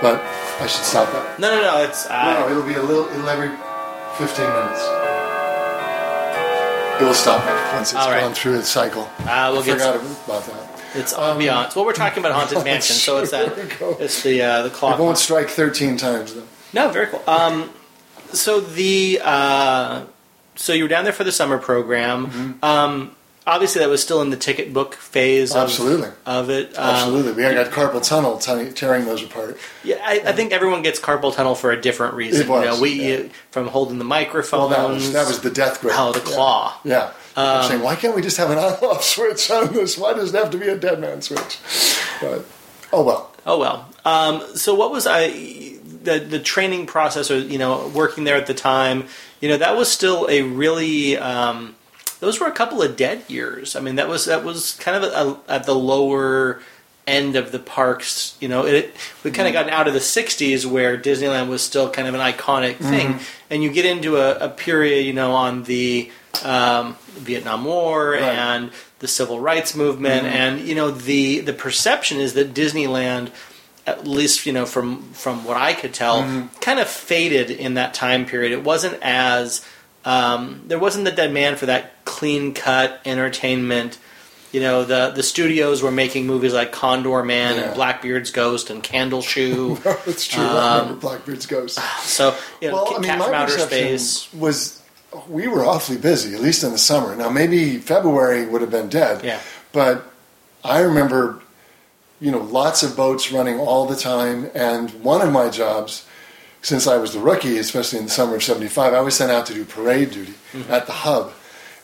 But 0.00 0.22
I 0.58 0.66
should 0.66 0.84
stop 0.84 1.12
that. 1.12 1.38
No, 1.38 1.54
no, 1.54 1.60
no. 1.60 1.82
It's 1.84 2.06
uh, 2.06 2.40
No, 2.40 2.48
it'll 2.50 2.62
be 2.62 2.72
a 2.74 2.82
little, 2.82 3.04
it'll 3.12 3.28
every 3.28 3.50
15 4.16 4.46
minutes. 4.48 4.80
It 7.00 7.04
will 7.04 7.14
stop 7.14 7.44
once 7.74 7.92
it's 7.92 7.94
All 7.94 8.10
right. 8.10 8.20
gone 8.20 8.34
through 8.34 8.58
its 8.58 8.68
cycle. 8.68 9.08
Uh, 9.20 9.50
we'll 9.52 9.62
I 9.62 9.66
get 9.66 9.72
forgot 9.78 9.96
about 9.96 10.44
that. 10.46 10.82
it's 10.94 11.14
ambiance. 11.14 11.74
Well, 11.74 11.86
we're 11.86 11.92
talking 11.94 12.18
about 12.18 12.32
haunted 12.32 12.62
mansion, 12.64 12.96
so 12.96 13.18
it's 13.18 13.30
that. 13.30 13.56
There. 13.56 13.96
It's 14.00 14.22
the 14.22 14.42
uh, 14.42 14.62
the 14.64 14.70
clock. 14.70 14.98
It 14.98 15.02
won't 15.02 15.16
strike 15.18 15.48
13 15.48 15.96
times 15.96 16.34
though. 16.34 16.42
No, 16.72 16.90
very 16.90 17.06
cool. 17.06 17.22
Um, 17.26 17.70
so 18.32 18.60
the 18.60 19.20
uh, 19.24 20.04
so 20.56 20.72
you 20.74 20.84
were 20.84 20.88
down 20.88 21.04
there 21.04 21.12
for 21.12 21.24
the 21.24 21.32
summer 21.32 21.56
program. 21.58 22.26
Mm-hmm. 22.26 22.64
Um, 22.64 23.16
obviously, 23.46 23.80
that 23.80 23.88
was 23.88 24.02
still 24.02 24.22
in 24.22 24.30
the 24.30 24.36
ticket 24.36 24.72
book 24.72 24.94
phase. 24.94 25.52
Of, 25.52 25.64
Absolutely. 25.64 26.10
Of 26.26 26.50
it. 26.50 26.78
Um, 26.78 26.94
Absolutely. 26.94 27.32
We 27.32 27.42
had 27.42 27.54
got 27.54 27.72
carpal 27.72 28.06
tunnel 28.06 28.38
t- 28.38 28.70
tearing 28.72 29.04
those 29.04 29.22
apart. 29.22 29.58
Yeah, 29.84 29.96
I, 30.02 30.22
I 30.26 30.32
think 30.32 30.52
everyone 30.52 30.82
gets 30.82 31.00
carpal 31.00 31.34
tunnel 31.34 31.54
for 31.54 31.70
a 31.70 31.80
different 31.80 32.14
reason. 32.14 32.42
It 32.42 32.48
was, 32.48 32.64
you 32.64 32.70
know, 32.70 32.80
we 32.80 33.22
yeah. 33.24 33.28
from 33.50 33.68
holding 33.68 33.98
the 33.98 34.04
microphones. 34.04 34.70
Well, 34.70 34.88
that 34.88 34.94
was, 34.94 35.12
that 35.12 35.26
was 35.26 35.40
the 35.40 35.50
death 35.50 35.80
grip. 35.80 35.94
Oh, 35.96 36.12
the 36.12 36.20
claw. 36.20 36.78
Yeah. 36.84 36.92
yeah. 36.92 37.12
Um, 37.36 37.68
saying, 37.68 37.82
why 37.82 37.96
can't 37.96 38.14
we 38.14 38.22
just 38.22 38.36
have 38.36 38.50
an 38.50 38.58
on-off 38.58 39.04
switch 39.04 39.50
on 39.50 39.72
this? 39.72 39.96
Why 39.96 40.12
does 40.12 40.34
it 40.34 40.38
have 40.38 40.50
to 40.50 40.58
be 40.58 40.68
a 40.68 40.76
dead 40.76 41.00
man 41.00 41.22
switch? 41.22 41.58
But, 42.20 42.44
oh 42.92 43.04
well. 43.04 43.34
Oh 43.46 43.58
well. 43.58 43.88
Um, 44.04 44.56
so 44.56 44.74
what 44.74 44.90
was 44.90 45.06
I 45.06 45.28
the 46.02 46.18
the 46.18 46.40
training 46.40 46.86
process 46.86 47.30
or 47.30 47.38
you 47.38 47.58
know 47.58 47.88
working 47.94 48.24
there 48.24 48.36
at 48.36 48.46
the 48.46 48.54
time? 48.54 49.06
You 49.40 49.48
know 49.48 49.56
that 49.58 49.76
was 49.76 49.90
still 49.90 50.28
a 50.28 50.42
really 50.42 51.16
um, 51.16 51.76
those 52.20 52.38
were 52.38 52.46
a 52.46 52.52
couple 52.52 52.82
of 52.82 52.96
dead 52.96 53.24
years. 53.28 53.74
I 53.74 53.80
mean 53.80 53.96
that 53.96 54.08
was 54.08 54.26
that 54.26 54.44
was 54.44 54.72
kind 54.76 55.02
of 55.02 55.12
a, 55.12 55.52
at 55.52 55.64
the 55.64 55.74
lower 55.74 56.60
end 57.06 57.36
of 57.36 57.50
the 57.50 57.58
parks. 57.58 58.36
You 58.40 58.48
know 58.48 58.66
it 58.66 58.94
we 59.24 59.30
kind 59.30 59.48
of 59.48 59.52
mm. 59.52 59.54
gotten 59.54 59.72
out 59.72 59.88
of 59.88 59.94
the 59.94 60.00
'60s 60.00 60.64
where 60.64 60.96
Disneyland 60.96 61.48
was 61.48 61.62
still 61.62 61.90
kind 61.90 62.06
of 62.06 62.14
an 62.14 62.20
iconic 62.20 62.74
mm-hmm. 62.74 62.90
thing, 62.90 63.18
and 63.50 63.62
you 63.62 63.72
get 63.72 63.84
into 63.84 64.16
a, 64.16 64.36
a 64.36 64.48
period 64.48 65.04
you 65.04 65.12
know 65.12 65.32
on 65.32 65.64
the 65.64 66.10
um, 66.44 66.96
Vietnam 67.14 67.64
War 67.64 68.12
Right. 68.12 68.22
and 68.22 68.70
the 69.00 69.08
civil 69.08 69.40
rights 69.40 69.74
movement, 69.74 70.24
mm-hmm. 70.24 70.36
and 70.36 70.60
you 70.60 70.74
know 70.74 70.90
the 70.90 71.40
the 71.40 71.52
perception 71.52 72.20
is 72.20 72.34
that 72.34 72.54
Disneyland, 72.54 73.30
at 73.86 74.06
least 74.06 74.46
you 74.46 74.52
know 74.52 74.66
from 74.66 75.02
from 75.12 75.44
what 75.44 75.56
I 75.56 75.72
could 75.72 75.92
tell, 75.92 76.22
mm-hmm. 76.22 76.46
kind 76.60 76.78
of 76.78 76.88
faded 76.88 77.50
in 77.50 77.74
that 77.74 77.94
time 77.94 78.26
period. 78.26 78.52
It 78.52 78.62
wasn't 78.62 78.98
as 79.02 79.64
um, 80.04 80.62
there 80.66 80.78
wasn't 80.78 81.04
the 81.04 81.10
demand 81.12 81.58
for 81.58 81.66
that 81.66 82.04
clean 82.04 82.54
cut 82.54 83.00
entertainment. 83.04 83.98
You 84.52 84.60
know 84.60 84.84
the 84.84 85.10
the 85.14 85.22
studios 85.22 85.80
were 85.82 85.92
making 85.92 86.26
movies 86.26 86.52
like 86.52 86.72
Condorman 86.72 87.28
Yeah. 87.56 87.62
and 87.66 87.74
Blackbeard's 87.74 88.30
Ghost 88.32 88.68
and 88.70 88.82
Candleshoe. 88.82 89.80
That's 90.04 90.26
true. 90.26 90.42
Um, 90.42 90.48
I 90.56 90.78
remember 90.80 91.00
Blackbeard's 91.00 91.46
ghost. 91.46 91.78
so 92.02 92.36
you 92.60 92.68
know, 92.68 92.74
Well, 92.82 92.96
I 92.96 92.98
mean, 92.98 93.18
my 93.18 93.24
from 93.26 93.34
Outer 93.34 93.58
Space. 93.58 94.32
was 94.34 94.82
we 95.28 95.46
were 95.46 95.64
awfully 95.64 95.98
busy, 95.98 96.34
at 96.34 96.40
least 96.40 96.64
in 96.64 96.72
the 96.72 96.78
summer. 96.78 97.14
Now, 97.14 97.28
maybe 97.30 97.78
February 97.78 98.46
would 98.46 98.60
have 98.60 98.70
been 98.70 98.88
dead. 98.88 99.24
Yeah. 99.24 99.40
But 99.72 100.04
I 100.64 100.80
remember, 100.80 101.42
you 102.20 102.30
know, 102.32 102.38
lots 102.38 102.82
of 102.82 102.96
boats 102.96 103.30
running 103.32 103.58
all 103.58 103.86
the 103.86 103.96
time. 103.96 104.50
And 104.54 104.90
one 105.02 105.20
of 105.20 105.32
my 105.32 105.48
jobs, 105.48 106.06
since 106.62 106.86
I 106.86 106.96
was 106.96 107.12
the 107.12 107.20
rookie, 107.20 107.58
especially 107.58 107.98
in 107.98 108.04
the 108.06 108.10
summer 108.10 108.36
of 108.36 108.42
75, 108.42 108.92
I 108.92 109.00
was 109.00 109.14
sent 109.16 109.30
out 109.30 109.46
to 109.46 109.54
do 109.54 109.64
parade 109.64 110.10
duty 110.10 110.34
at 110.68 110.86
the 110.86 110.92
hub. 110.92 111.32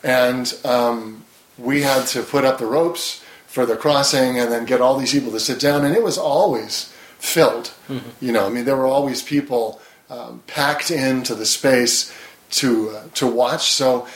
And 0.03 0.53
um, 0.63 1.25
we 1.57 1.81
had 1.81 2.05
to 2.07 2.21
put 2.21 2.45
up 2.45 2.59
the 2.59 2.65
ropes 2.67 3.23
for 3.47 3.65
the 3.65 3.75
crossing 3.75 4.37
and 4.39 4.51
then 4.51 4.65
get 4.65 4.81
all 4.81 4.97
these 4.97 5.11
people 5.11 5.31
to 5.31 5.39
sit 5.39 5.59
down. 5.59 5.83
And 5.83 5.95
it 5.95 6.03
was 6.03 6.17
always 6.17 6.93
filled. 7.17 7.71
You 8.21 8.31
know, 8.31 8.45
I 8.45 8.49
mean, 8.49 8.65
there 8.65 8.75
were 8.77 8.85
always 8.85 9.23
people 9.23 9.81
um, 10.09 10.43
packed 10.47 10.91
into 10.91 11.33
the 11.35 11.45
space 11.45 12.13
to 12.51 12.91
uh, 12.91 13.03
to 13.15 13.27
watch. 13.27 13.71
So 13.71 14.07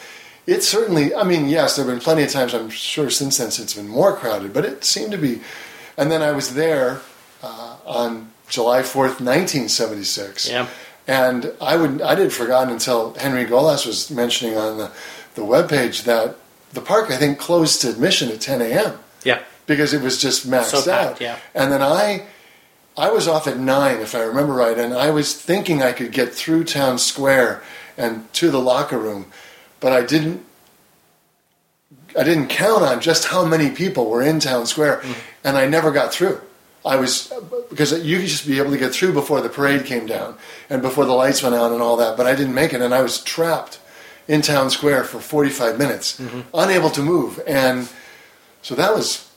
it 0.45 0.61
certainly. 0.63 1.13
I 1.15 1.23
mean, 1.23 1.49
yes, 1.49 1.75
there 1.75 1.85
have 1.85 1.93
been 1.93 2.01
plenty 2.01 2.23
of 2.23 2.29
times. 2.31 2.53
I'm 2.53 2.69
sure 2.69 3.09
since 3.09 3.37
then 3.37 3.47
it's 3.47 3.73
been 3.73 3.87
more 3.87 4.15
crowded, 4.15 4.53
but 4.53 4.63
it 4.63 4.83
seemed 4.83 5.11
to 5.11 5.17
be. 5.17 5.41
And 5.97 6.11
then 6.11 6.21
I 6.21 6.31
was 6.31 6.53
there 6.53 7.01
uh, 7.43 7.77
on 7.85 8.30
July 8.51 8.81
4th, 8.81 9.17
1976. 9.19 10.49
Yeah. 10.49 10.67
And 11.07 11.51
I 11.59 11.75
would 11.77 12.01
I'd 12.01 12.19
had 12.19 12.31
forgotten 12.31 12.71
until 12.71 13.13
Henry 13.15 13.45
Golas 13.45 13.85
was 13.87 14.11
mentioning 14.11 14.55
on 14.57 14.77
the 14.77 14.91
the 15.33 15.41
webpage 15.41 16.03
that 16.03 16.35
the 16.73 16.81
park 16.81 17.09
I 17.09 17.17
think 17.17 17.39
closed 17.39 17.81
to 17.81 17.89
admission 17.89 18.29
at 18.29 18.39
10 18.41 18.61
a.m. 18.61 18.99
Yeah. 19.23 19.41
because 19.65 19.93
it 19.93 20.01
was 20.01 20.21
just 20.21 20.47
maxed 20.49 20.75
So 20.83 20.91
out. 20.91 21.19
yeah. 21.19 21.37
And 21.55 21.71
then 21.71 21.81
I 21.81 22.27
I 22.97 23.09
was 23.09 23.27
off 23.27 23.47
at 23.47 23.57
nine, 23.57 23.99
if 24.01 24.13
I 24.13 24.21
remember 24.21 24.53
right, 24.53 24.77
and 24.77 24.93
I 24.93 25.09
was 25.11 25.33
thinking 25.33 25.81
I 25.81 25.93
could 25.93 26.11
get 26.11 26.33
through 26.33 26.65
town 26.65 26.97
square 26.99 27.63
and 27.97 28.31
to 28.33 28.51
the 28.51 28.59
locker 28.59 28.97
room, 28.99 29.25
but 29.79 29.91
I 29.93 30.01
didn't. 30.05 30.45
I 32.17 32.23
didn't 32.23 32.47
count 32.49 32.83
on 32.83 32.99
just 32.99 33.25
how 33.27 33.45
many 33.45 33.69
people 33.69 34.09
were 34.09 34.21
in 34.21 34.39
town 34.39 34.65
square, 34.65 34.97
Mm-hmm. 34.97 35.19
and 35.45 35.57
I 35.57 35.65
never 35.67 35.91
got 35.91 36.13
through. 36.13 36.41
I 36.85 36.95
was 36.95 37.31
because 37.69 37.91
you 38.03 38.19
could 38.19 38.27
just 38.27 38.47
be 38.47 38.57
able 38.59 38.71
to 38.71 38.77
get 38.77 38.91
through 38.93 39.13
before 39.13 39.41
the 39.41 39.49
parade 39.49 39.85
came 39.85 40.05
down 40.07 40.35
and 40.69 40.81
before 40.81 41.05
the 41.05 41.13
lights 41.13 41.43
went 41.43 41.53
out 41.55 41.71
and 41.71 41.81
all 41.81 41.97
that, 41.97 42.17
but 42.17 42.25
I 42.25 42.33
didn't 42.35 42.55
make 42.55 42.73
it, 42.73 42.81
and 42.81 42.93
I 42.93 43.01
was 43.01 43.21
trapped 43.23 43.79
in 44.27 44.41
town 44.41 44.69
square 44.69 45.03
for 45.03 45.19
45 45.19 45.77
minutes, 45.77 46.19
Mm-hmm. 46.19 46.41
unable 46.53 46.89
to 46.91 47.01
move, 47.01 47.39
and 47.45 47.87
so 48.61 48.73
that 48.75 48.95
was 48.95 49.29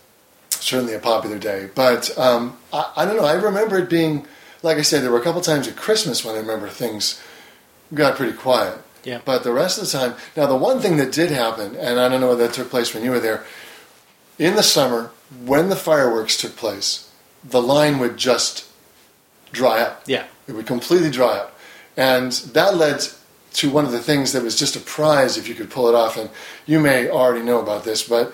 certainly 0.50 0.94
a 0.94 0.98
popular 0.98 1.38
day. 1.38 1.68
But 1.74 2.16
um, 2.18 2.56
I, 2.72 2.92
I 2.96 3.04
don't 3.04 3.16
know. 3.16 3.24
I 3.24 3.34
remember 3.34 3.78
it 3.78 3.90
being, 3.90 4.26
like 4.62 4.78
I 4.78 4.82
said, 4.82 5.02
there 5.02 5.10
were 5.10 5.18
a 5.20 5.22
couple 5.24 5.40
times 5.42 5.68
at 5.68 5.76
Christmas 5.76 6.24
when 6.24 6.34
I 6.36 6.38
remember 6.38 6.68
things 6.68 7.20
got 7.92 8.16
pretty 8.16 8.32
quiet. 8.36 8.78
Yeah. 9.04 9.20
But 9.24 9.42
the 9.44 9.52
rest 9.52 9.78
of 9.78 9.84
the 9.84 9.90
time, 9.98 10.14
now 10.36 10.46
the 10.46 10.56
one 10.56 10.80
thing 10.80 10.96
that 10.96 11.12
did 11.12 11.30
happen, 11.30 11.76
and 11.76 12.00
I 12.00 12.08
don't 12.08 12.20
know 12.22 12.28
whether 12.28 12.46
that 12.46 12.54
took 12.54 12.70
place 12.70 12.94
when 12.94 13.04
you 13.04 13.10
were 13.10 13.20
there, 13.20 13.44
in 14.38 14.54
the 14.56 14.62
summer 14.62 15.10
when 15.44 15.68
the 15.68 15.76
fireworks 15.76 16.36
took 16.38 16.56
place, 16.56 17.10
the 17.44 17.62
line 17.62 17.98
would 17.98 18.16
just 18.16 18.66
dry 19.52 19.80
up. 19.80 20.02
Yeah. 20.06 20.24
It 20.48 20.52
would 20.52 20.66
completely 20.66 21.10
dry 21.10 21.38
up. 21.38 21.58
And 21.96 22.32
that 22.32 22.76
led 22.76 23.06
to 23.54 23.70
one 23.70 23.84
of 23.84 23.92
the 23.92 24.00
things 24.00 24.32
that 24.32 24.42
was 24.42 24.58
just 24.58 24.74
a 24.76 24.80
prize 24.80 25.38
if 25.38 25.48
you 25.48 25.54
could 25.54 25.70
pull 25.70 25.88
it 25.88 25.94
off. 25.94 26.16
And 26.16 26.30
you 26.66 26.80
may 26.80 27.08
already 27.08 27.44
know 27.44 27.60
about 27.60 27.84
this, 27.84 28.06
but 28.06 28.32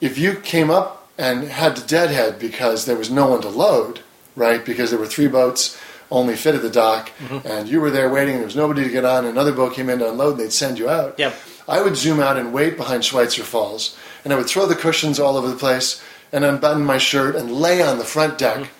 if 0.00 0.18
you 0.18 0.34
came 0.34 0.70
up 0.70 1.08
and 1.18 1.44
had 1.44 1.76
to 1.76 1.86
deadhead 1.86 2.38
because 2.38 2.86
there 2.86 2.96
was 2.96 3.10
no 3.10 3.28
one 3.28 3.40
to 3.42 3.48
load, 3.48 4.00
right? 4.34 4.64
Because 4.64 4.90
there 4.90 4.98
were 4.98 5.06
three 5.06 5.28
boats 5.28 5.78
only 6.10 6.36
fit 6.36 6.54
at 6.54 6.62
the 6.62 6.70
dock, 6.70 7.10
mm-hmm. 7.18 7.46
and 7.46 7.68
you 7.68 7.80
were 7.80 7.90
there 7.90 8.08
waiting, 8.08 8.34
and 8.34 8.40
there 8.40 8.46
was 8.46 8.54
nobody 8.56 8.84
to 8.84 8.90
get 8.90 9.04
on. 9.04 9.24
And 9.24 9.28
another 9.28 9.52
boat 9.52 9.74
came 9.74 9.90
in 9.90 9.98
to 9.98 10.10
unload, 10.10 10.32
and 10.32 10.40
they'd 10.40 10.52
send 10.52 10.78
you 10.78 10.88
out. 10.88 11.18
Yep. 11.18 11.34
I 11.68 11.80
would 11.80 11.96
zoom 11.96 12.20
out 12.20 12.36
and 12.36 12.52
wait 12.52 12.76
behind 12.76 13.04
Schweitzer 13.04 13.42
Falls, 13.42 13.96
and 14.22 14.32
I 14.32 14.36
would 14.36 14.46
throw 14.46 14.66
the 14.66 14.76
cushions 14.76 15.18
all 15.18 15.36
over 15.36 15.48
the 15.48 15.56
place 15.56 16.02
and 16.32 16.44
unbutton 16.44 16.84
my 16.84 16.98
shirt 16.98 17.36
and 17.36 17.50
lay 17.50 17.82
on 17.82 17.98
the 17.98 18.04
front 18.04 18.38
deck. 18.38 18.58
Mm-hmm. 18.58 18.72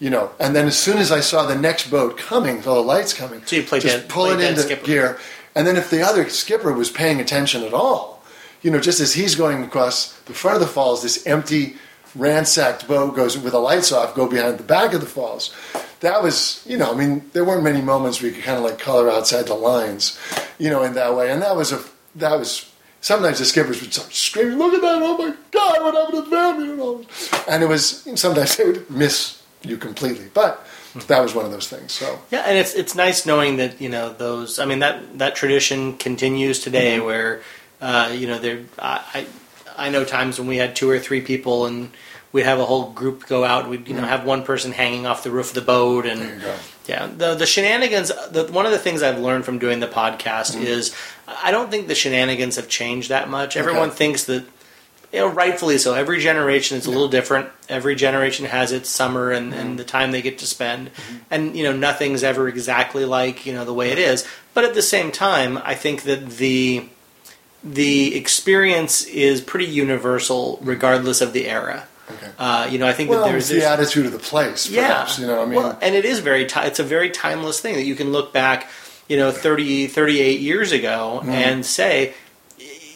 You 0.00 0.10
know, 0.10 0.30
and 0.38 0.54
then 0.54 0.66
as 0.68 0.78
soon 0.78 0.98
as 0.98 1.10
I 1.10 1.18
saw 1.20 1.44
the 1.44 1.56
next 1.56 1.90
boat 1.90 2.16
coming, 2.16 2.58
all 2.66 2.76
the 2.76 2.80
lights 2.82 3.12
coming, 3.12 3.44
So 3.44 3.56
you 3.56 3.64
played 3.64 3.82
just 3.82 3.96
dead- 4.02 4.08
pull 4.08 4.26
played 4.26 4.40
it 4.40 4.50
into 4.50 4.62
skipper. 4.62 4.86
gear. 4.86 5.18
And 5.56 5.66
then 5.66 5.76
if 5.76 5.90
the 5.90 6.02
other 6.02 6.28
skipper 6.28 6.72
was 6.72 6.88
paying 6.88 7.20
attention 7.20 7.64
at 7.64 7.74
all, 7.74 8.22
you 8.62 8.70
know, 8.70 8.78
just 8.78 9.00
as 9.00 9.14
he's 9.14 9.34
going 9.34 9.64
across 9.64 10.12
the 10.20 10.34
front 10.34 10.54
of 10.54 10.60
the 10.60 10.68
falls, 10.72 11.02
this 11.02 11.26
empty, 11.26 11.76
ransacked 12.14 12.86
boat 12.86 13.16
goes 13.16 13.36
with 13.36 13.52
the 13.52 13.58
lights 13.58 13.90
off, 13.90 14.14
go 14.14 14.28
behind 14.28 14.58
the 14.58 14.62
back 14.62 14.92
of 14.94 15.00
the 15.00 15.06
falls. 15.06 15.52
That 16.00 16.22
was, 16.22 16.64
you 16.64 16.76
know, 16.78 16.92
I 16.92 16.94
mean, 16.96 17.28
there 17.32 17.44
weren't 17.44 17.64
many 17.64 17.80
moments 17.82 18.20
where 18.22 18.30
you 18.30 18.36
could 18.36 18.44
kind 18.44 18.56
of 18.58 18.62
like 18.64 18.78
color 18.78 19.10
outside 19.10 19.46
the 19.46 19.54
lines, 19.54 20.16
you 20.58 20.70
know, 20.70 20.84
in 20.84 20.94
that 20.94 21.16
way. 21.16 21.30
And 21.32 21.42
that 21.42 21.56
was 21.56 21.72
a, 21.72 21.82
that 22.14 22.38
was, 22.38 22.70
sometimes 23.00 23.38
the 23.38 23.44
skippers 23.44 23.80
would 23.80 23.92
start 23.92 24.12
screaming, 24.12 24.58
look 24.58 24.74
at 24.74 24.80
that, 24.82 25.02
oh 25.02 25.16
my 25.18 25.34
God, 25.50 25.82
what 25.82 25.94
happened 25.94 26.24
to 26.24 26.30
the 26.30 26.36
family? 26.36 26.70
And, 26.70 26.80
all 26.80 27.04
and 27.48 27.62
it 27.62 27.66
was, 27.66 28.08
sometimes 28.20 28.56
they 28.56 28.64
would 28.64 28.90
miss 28.90 29.42
you 29.62 29.76
completely. 29.76 30.28
But 30.34 30.64
that 31.06 31.20
was 31.20 31.34
one 31.34 31.44
of 31.44 31.50
those 31.50 31.68
things, 31.68 31.92
so. 31.92 32.18
Yeah, 32.30 32.40
and 32.46 32.56
it's 32.58 32.74
it's 32.74 32.94
nice 32.94 33.26
knowing 33.26 33.56
that 33.58 33.80
you 33.80 33.88
know 33.88 34.12
those. 34.12 34.58
I 34.58 34.64
mean 34.64 34.78
that 34.80 35.18
that 35.18 35.36
tradition 35.36 35.96
continues 35.96 36.60
today, 36.60 36.96
Mm-hmm. 36.96 37.06
where 37.06 37.40
uh, 37.80 38.10
you 38.14 38.26
know 38.26 38.38
there. 38.38 38.60
I 38.78 39.26
I 39.76 39.86
I 39.86 39.90
know 39.90 40.04
times 40.04 40.38
when 40.38 40.48
we 40.48 40.56
had 40.56 40.74
two 40.74 40.88
or 40.90 40.98
three 40.98 41.20
people 41.20 41.66
and 41.66 41.90
we'd 42.32 42.44
have 42.46 42.58
a 42.58 42.64
whole 42.64 42.90
group 42.90 43.26
go 43.26 43.44
out. 43.44 43.68
We'd 43.68 43.86
you 43.86 43.94
know 43.94 44.02
have 44.06 44.24
one 44.24 44.42
person 44.44 44.72
hanging 44.72 45.06
off 45.06 45.22
the 45.22 45.30
roof 45.30 45.48
of 45.50 45.54
the 45.54 45.60
boat 45.62 46.04
and 46.06 46.42
Mm-hmm. 46.88 47.18
There 47.18 47.28
you 47.28 47.28
go. 47.28 47.28
yeah 47.28 47.30
the 47.32 47.34
the 47.36 47.46
shenanigans. 47.46 48.08
The, 48.30 48.48
one 48.50 48.66
of 48.66 48.72
the 48.72 48.78
things 48.78 49.02
I've 49.02 49.18
learned 49.18 49.44
from 49.44 49.58
doing 49.58 49.80
the 49.80 49.86
podcast 49.88 50.54
Mm-hmm. 50.54 50.62
is 50.64 50.94
I 51.26 51.50
don't 51.50 51.70
think 51.70 51.88
the 51.88 51.94
shenanigans 51.94 52.56
have 52.56 52.68
changed 52.68 53.08
that 53.10 53.28
much. 53.28 53.56
Everyone 53.56 53.90
thinks 53.90 54.24
that 54.24 54.44
you 55.12 55.20
know, 55.20 55.28
rightfully 55.28 55.78
so. 55.78 55.94
Every 55.94 56.20
generation 56.20 56.76
is 56.76 56.84
a 56.84 56.90
little 56.90 57.08
different. 57.08 57.48
Every 57.68 57.94
generation 57.94 58.44
has 58.44 58.72
its 58.72 58.90
summer 58.90 59.30
and, 59.30 59.52
Mm-hmm. 59.52 59.60
and 59.60 59.78
the 59.78 59.84
time 59.84 60.10
they 60.12 60.20
get 60.20 60.38
to 60.40 60.46
spend, 60.46 60.90
and 61.30 61.56
you 61.56 61.64
know 61.64 61.72
nothing's 61.72 62.22
ever 62.22 62.46
exactly 62.48 63.04
like 63.06 63.46
you 63.46 63.54
know 63.54 63.64
the 63.64 63.72
way 63.74 63.90
it 63.90 63.98
is. 63.98 64.26
But 64.54 64.64
at 64.64 64.74
the 64.74 64.82
same 64.82 65.10
time, 65.10 65.56
I 65.64 65.74
think 65.74 66.02
that 66.02 66.28
the 66.36 66.88
the 67.64 68.14
experience 68.16 69.04
is 69.06 69.40
pretty 69.40 69.66
universal 69.66 70.58
regardless 70.62 71.20
of 71.20 71.32
the 71.32 71.46
era. 71.48 71.86
Uh, 72.38 72.68
you 72.70 72.78
know, 72.78 72.86
I 72.86 72.92
think 72.92 73.10
Well, 73.10 73.24
that 73.24 73.30
there's, 73.32 73.50
it's 73.50 73.60
the 73.64 73.68
attitude 73.68 74.06
of 74.06 74.12
the 74.12 74.18
place, 74.20 74.72
perhaps. 74.72 75.18
You 75.18 75.26
know, 75.26 75.42
I 75.42 75.44
mean, 75.44 75.56
well, 75.56 75.76
and 75.82 75.94
it 75.96 76.04
is 76.04 76.20
very 76.20 76.46
ti 76.46 76.60
it's 76.60 76.78
a 76.78 76.84
very 76.84 77.10
timeless 77.10 77.58
thing 77.60 77.74
that 77.74 77.82
you 77.84 77.96
can 77.96 78.12
look 78.12 78.32
back, 78.32 78.68
you 79.08 79.16
know, 79.16 79.32
30, 79.32 79.88
38 79.88 80.40
years 80.40 80.70
ago 80.72 81.18
Mm-hmm. 81.22 81.30
and 81.30 81.66
say 81.66 82.14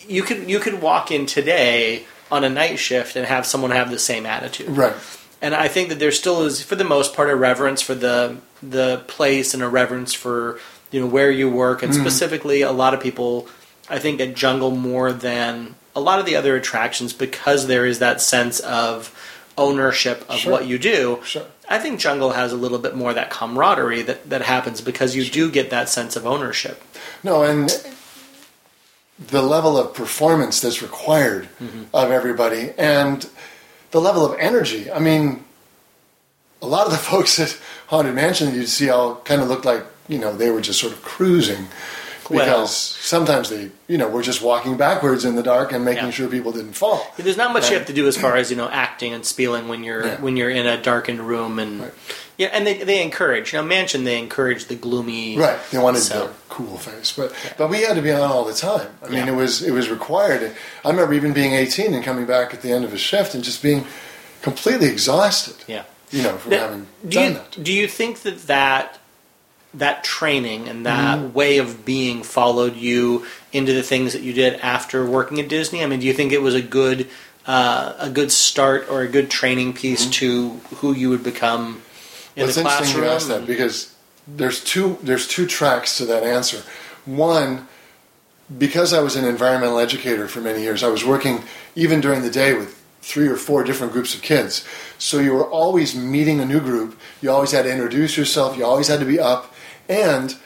you 0.07 0.23
could 0.23 0.49
you 0.49 0.59
could 0.61 0.81
walk 0.81 1.11
in 1.11 1.27
today 1.27 2.05
on 2.31 2.45
a 2.45 2.49
night 2.49 2.79
shift 2.79 3.17
and 3.17 3.27
have 3.27 3.45
someone 3.47 3.71
have 3.73 3.91
the 3.91 3.99
same 3.99 4.27
attitude. 4.27 4.69
right. 4.69 4.95
And 5.41 5.57
I 5.57 5.67
think 5.67 5.89
that 5.89 5.99
there 5.99 6.13
still 6.13 6.43
is, 6.45 6.63
for 6.63 6.77
the 6.77 6.85
most 6.85 7.15
part, 7.17 7.29
a 7.29 7.35
reverence 7.35 7.83
for 7.83 7.95
the 7.97 8.37
the 8.63 9.03
place 9.09 9.55
and 9.55 9.63
a 9.63 9.69
reverence 9.69 10.15
for 10.15 10.61
you 10.93 11.01
know 11.01 11.07
where 11.07 11.33
you 11.33 11.51
work, 11.51 11.83
and 11.83 11.93
specifically, 11.93 12.63
a 12.63 12.71
lot 12.71 12.95
of 12.95 13.01
people, 13.01 13.49
I 13.91 13.99
think, 13.99 14.21
at 14.21 14.37
Jungle 14.37 14.71
more 14.71 15.13
than 15.13 15.75
a 15.97 16.01
lot 16.01 16.21
of 16.21 16.27
the 16.27 16.37
other 16.37 16.55
attractions 16.55 17.13
because 17.13 17.67
there 17.67 17.85
is 17.85 17.99
that 17.99 18.21
sense 18.21 18.61
of 18.61 19.11
ownership 19.57 20.25
of 20.29 20.39
Sure. 20.39 20.53
what 20.53 20.67
you 20.67 20.79
do. 20.79 21.21
Sure. 21.25 21.45
I 21.69 21.79
think 21.79 22.01
Jungle 22.01 22.33
has 22.33 22.53
a 22.53 22.57
little 22.57 22.79
bit 22.79 22.95
more 22.95 23.11
of 23.11 23.17
that 23.17 23.31
camaraderie 23.31 24.03
that, 24.03 24.29
that 24.31 24.43
happens 24.43 24.81
because 24.81 25.15
you 25.17 25.25
do 25.25 25.51
get 25.51 25.71
that 25.71 25.89
sense 25.89 26.17
of 26.17 26.27
ownership. 26.27 26.83
No, 27.23 27.43
and 27.45 27.71
the 29.19 29.43
level 29.43 29.79
of 29.79 29.95
performance 29.95 30.61
that's 30.61 30.83
required 30.83 31.49
mm-hmm. 31.63 31.85
of 31.95 32.11
everybody 32.11 32.73
and 32.77 33.29
the 33.91 34.01
level 34.01 34.25
of 34.25 34.39
energy. 34.39 34.91
I 34.91 34.99
mean, 34.99 35.45
a 36.61 36.67
lot 36.67 36.87
of 36.87 36.93
the 36.93 36.99
folks 37.11 37.39
at 37.39 37.59
Haunted 37.89 38.15
Mansion 38.15 38.49
that 38.49 38.57
you 38.57 38.67
see 38.67 38.91
all 38.91 39.17
kind 39.17 39.41
of 39.41 39.49
looked 39.49 39.65
like, 39.65 39.85
you 40.09 40.19
know, 40.19 40.35
they 40.35 40.51
were 40.51 40.61
just 40.61 40.81
sort 40.81 40.93
of 40.93 41.03
cruising. 41.03 41.69
Because 42.23 42.39
Well- 42.49 42.67
sometimes 42.67 43.51
they, 43.51 43.71
you 43.89 43.99
know, 43.99 44.09
were 44.09 44.23
just 44.23 44.41
walking 44.43 44.77
backwards 44.77 45.25
in 45.25 45.35
the 45.37 45.43
dark 45.43 45.73
and 45.73 45.85
making 45.85 46.05
Yeah. 46.07 46.11
sure 46.11 46.29
people 46.29 46.53
didn't 46.53 46.75
fall. 46.75 47.13
There's 47.17 47.37
not 47.37 47.53
much 47.53 47.71
you 47.71 47.77
have 47.77 47.87
to 47.87 47.93
do 47.93 48.07
as 48.07 48.17
far 48.17 48.37
as 48.37 48.51
you 48.51 48.57
know 48.57 48.69
acting 48.71 49.13
and 49.13 49.25
spieling 49.27 49.69
when 49.69 49.83
you're 49.85 50.07
Yeah. 50.07 50.17
when 50.21 50.37
you're 50.37 50.51
in 50.51 50.67
a 50.67 50.77
darkened 50.77 51.21
room 51.27 51.59
and 51.59 51.81
Right. 51.83 51.93
yeah, 52.39 52.49
and 52.53 52.67
they 52.67 52.75
they 52.79 53.03
encourage 53.03 53.53
you 53.53 53.59
know 53.59 53.65
mansion 53.65 54.05
they 54.05 54.19
encourage 54.19 54.67
the 54.67 54.75
gloomy 54.77 55.37
Right, 55.37 55.59
they 55.71 55.79
wanted 55.79 56.03
So- 56.03 56.27
the 56.27 56.31
cool 56.49 56.79
face, 56.79 57.13
but 57.17 57.33
but 57.59 57.69
we 57.69 57.83
had 57.83 57.97
to 57.97 58.03
be 58.03 58.11
on 58.13 58.21
all 58.31 58.45
the 58.45 58.55
time. 58.55 58.89
I 59.05 59.09
mean, 59.09 59.27
Yeah. 59.27 59.33
it 59.33 59.37
was 59.37 59.63
it 59.63 59.73
was 59.73 59.89
required. 59.89 60.53
I 60.85 60.89
remember 60.91 61.15
even 61.15 61.33
being 61.33 61.55
18 61.55 61.93
and 61.95 62.05
coming 62.05 62.25
back 62.27 62.55
at 62.55 62.63
the 62.63 62.71
end 62.73 62.85
of 62.85 62.93
a 62.95 62.99
shift 62.99 63.35
and 63.35 63.43
just 63.43 63.63
being 63.63 63.87
completely 64.43 64.89
exhausted. 64.89 65.55
yeah. 65.67 65.83
You 66.11 66.23
know, 66.23 66.37
from 66.37 66.51
Now, 66.51 66.59
having 66.61 66.87
do 67.09 67.15
done 67.15 67.25
you 67.29 67.35
that. 67.35 67.65
do 67.65 67.73
you 67.73 67.89
think 67.89 68.21
that 68.23 68.47
that 68.47 68.99
that 69.75 70.05
training 70.05 70.69
and 70.69 70.85
that 70.87 71.19
Mm-hmm. 71.19 71.33
way 71.33 71.59
of 71.59 71.85
being 71.85 72.23
followed 72.23 72.77
you 72.77 73.25
into 73.53 73.73
the 73.73 73.83
things 73.83 74.13
that 74.13 74.23
you 74.23 74.33
did 74.33 74.61
after 74.61 75.05
working 75.05 75.41
at 75.41 75.49
Disney? 75.49 75.83
I 75.83 75.87
mean, 75.87 76.01
do 76.01 76.07
you 76.07 76.13
think 76.13 76.33
it 76.33 76.43
was 76.43 76.55
a 76.55 76.63
good 76.63 77.09
uh, 77.47 77.95
a 77.99 78.09
good 78.11 78.31
start 78.31 78.89
or 78.89 79.01
a 79.03 79.09
good 79.09 79.29
training 79.31 79.73
piece 79.73 80.07
to 80.11 80.51
who 80.77 80.93
you 80.95 81.09
would 81.11 81.25
become 81.25 81.83
in 82.37 82.47
Mm-hmm. 82.47 82.47
Well, 82.47 82.49
it's 82.49 82.55
the 82.57 82.61
interesting 82.63 83.01
classroom? 83.01 83.05
you 83.05 83.11
ask 83.11 83.29
that 83.29 83.47
because 83.47 83.95
there's 84.27 84.63
two 84.63 84.99
there's 85.03 85.27
two 85.27 85.47
tracks 85.47 85.97
to 85.99 86.05
that 86.07 86.23
answer. 86.23 86.63
One, 87.05 87.67
because 88.59 88.93
I 88.93 89.01
was 89.01 89.17
an 89.17 89.25
environmental 89.25 89.79
educator 89.79 90.29
for 90.29 90.41
many 90.41 90.63
years, 90.63 90.83
I 90.83 90.89
was 90.89 91.05
working 91.05 91.43
even 91.75 92.01
during 92.01 92.23
the 92.23 92.31
day 92.31 92.55
with 92.55 92.79
three 93.01 93.27
or 93.27 93.37
four 93.37 93.65
different 93.65 93.93
groups 93.93 94.15
of 94.15 94.23
kids. 94.23 94.65
So 94.99 95.19
you 95.19 95.33
were 95.33 95.45
always 95.49 95.95
meeting 95.97 96.39
a 96.41 96.47
new 96.47 96.61
group. 96.61 96.97
You 97.21 97.33
always 97.33 97.51
had 97.51 97.63
to 97.65 97.73
introduce 97.73 98.17
yourself. 98.17 98.57
You 98.57 98.65
always 98.65 98.87
had 98.87 99.01
to 99.01 99.07
be 99.07 99.19
up, 99.19 99.52
and 99.89 100.37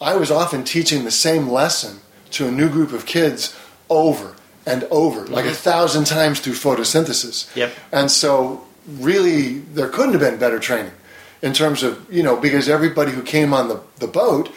I 0.00 0.16
was 0.16 0.30
often 0.30 0.64
teaching 0.64 1.04
the 1.04 1.10
same 1.10 1.48
lesson 1.48 2.00
to 2.30 2.46
a 2.46 2.50
new 2.50 2.68
group 2.68 2.92
of 2.92 3.06
kids 3.06 3.58
over 3.90 4.34
and 4.66 4.84
over, 4.84 5.26
like 5.26 5.44
mm-hmm. 5.44 5.52
a 5.52 5.56
thousand 5.56 6.04
times 6.04 6.40
through 6.40 6.52
photosynthesis. 6.52 7.54
Yep. 7.56 7.72
And 7.90 8.10
so, 8.10 8.66
really, 8.86 9.58
there 9.58 9.88
couldn't 9.88 10.12
have 10.12 10.20
been 10.20 10.38
better 10.38 10.58
training 10.58 10.92
in 11.40 11.52
terms 11.54 11.82
of, 11.82 12.06
you 12.12 12.22
know, 12.22 12.36
because 12.36 12.68
everybody 12.68 13.12
who 13.12 13.22
came 13.22 13.54
on 13.54 13.68
the, 13.68 13.80
the 13.96 14.06
boat 14.06 14.52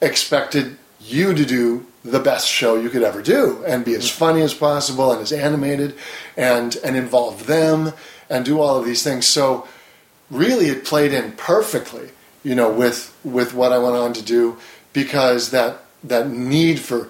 expected 0.00 0.76
you 1.00 1.34
to 1.34 1.44
do 1.44 1.86
the 2.04 2.20
best 2.20 2.48
show 2.48 2.76
you 2.76 2.88
could 2.88 3.02
ever 3.02 3.22
do 3.22 3.62
and 3.66 3.84
be 3.84 3.94
as 3.94 4.06
mm-hmm. 4.06 4.18
funny 4.18 4.40
as 4.40 4.54
possible 4.54 5.12
and 5.12 5.20
as 5.20 5.32
animated 5.32 5.94
and, 6.36 6.76
and 6.82 6.96
involve 6.96 7.46
them 7.46 7.92
and 8.30 8.44
do 8.44 8.60
all 8.60 8.78
of 8.78 8.84
these 8.84 9.02
things. 9.02 9.26
So, 9.26 9.68
really, 10.30 10.66
it 10.66 10.84
played 10.84 11.12
in 11.12 11.32
perfectly, 11.32 12.08
you 12.42 12.54
know, 12.54 12.70
with, 12.72 13.16
with 13.24 13.54
what 13.54 13.72
I 13.72 13.78
went 13.78 13.96
on 13.96 14.12
to 14.14 14.22
do 14.22 14.56
because 14.92 15.50
that, 15.50 15.84
that 16.04 16.28
need 16.28 16.80
for 16.80 17.08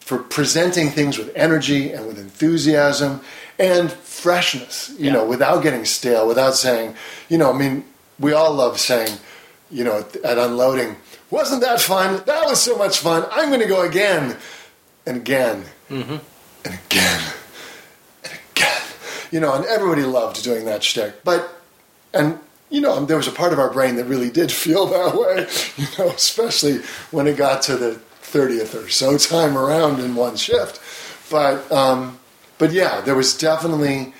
for 0.00 0.18
presenting 0.18 0.90
things 0.90 1.16
with 1.16 1.32
energy 1.34 1.90
and 1.90 2.06
with 2.06 2.18
enthusiasm 2.18 3.22
and 3.58 3.90
freshness, 3.90 4.90
you 4.98 5.06
Yeah. 5.06 5.12
know, 5.12 5.24
without 5.24 5.62
getting 5.62 5.86
stale, 5.86 6.28
without 6.28 6.56
saying, 6.56 6.94
you 7.30 7.38
know, 7.38 7.50
I 7.50 7.56
mean, 7.56 7.84
we 8.20 8.34
all 8.34 8.52
love 8.52 8.78
saying, 8.78 9.16
you 9.70 9.82
know, 9.82 10.00
at, 10.00 10.14
at 10.16 10.36
unloading, 10.36 10.96
wasn't 11.30 11.62
that 11.62 11.80
fun? 11.80 12.22
That 12.26 12.44
was 12.44 12.60
so 12.60 12.76
much 12.76 12.98
fun. 12.98 13.24
I'm 13.32 13.48
going 13.48 13.60
to 13.62 13.66
go 13.66 13.80
again 13.80 14.36
and 15.06 15.16
again 15.16 15.64
mm-hmm. 15.88 16.16
and 16.66 16.78
again 16.86 17.32
and 18.24 18.38
again. 18.52 18.82
You 19.30 19.40
know, 19.40 19.54
and 19.54 19.64
everybody 19.64 20.02
loved 20.02 20.44
doing 20.44 20.66
that 20.66 20.82
shtick. 20.84 21.24
But, 21.24 21.48
and, 22.12 22.38
you 22.74 22.80
know, 22.80 23.04
there 23.04 23.16
was 23.16 23.28
a 23.28 23.32
part 23.32 23.52
of 23.52 23.60
our 23.60 23.72
brain 23.72 23.94
that 23.94 24.04
really 24.06 24.30
did 24.30 24.50
feel 24.64 24.86
that 24.86 25.14
way, 25.14 25.46
you 25.76 25.86
know, 25.96 26.10
especially 26.10 26.78
when 27.12 27.28
it 27.28 27.36
got 27.36 27.62
to 27.62 27.76
the 27.76 28.00
30th 28.22 28.74
or 28.74 28.88
so 28.88 29.16
time 29.16 29.56
around 29.56 30.00
in 30.00 30.16
one 30.16 30.34
shift. 30.36 30.80
But, 31.30 31.70
um, 31.70 32.18
but 32.58 32.72
yeah, 32.72 33.00
there 33.00 33.14
was 33.14 33.38
definitely, 33.38 34.12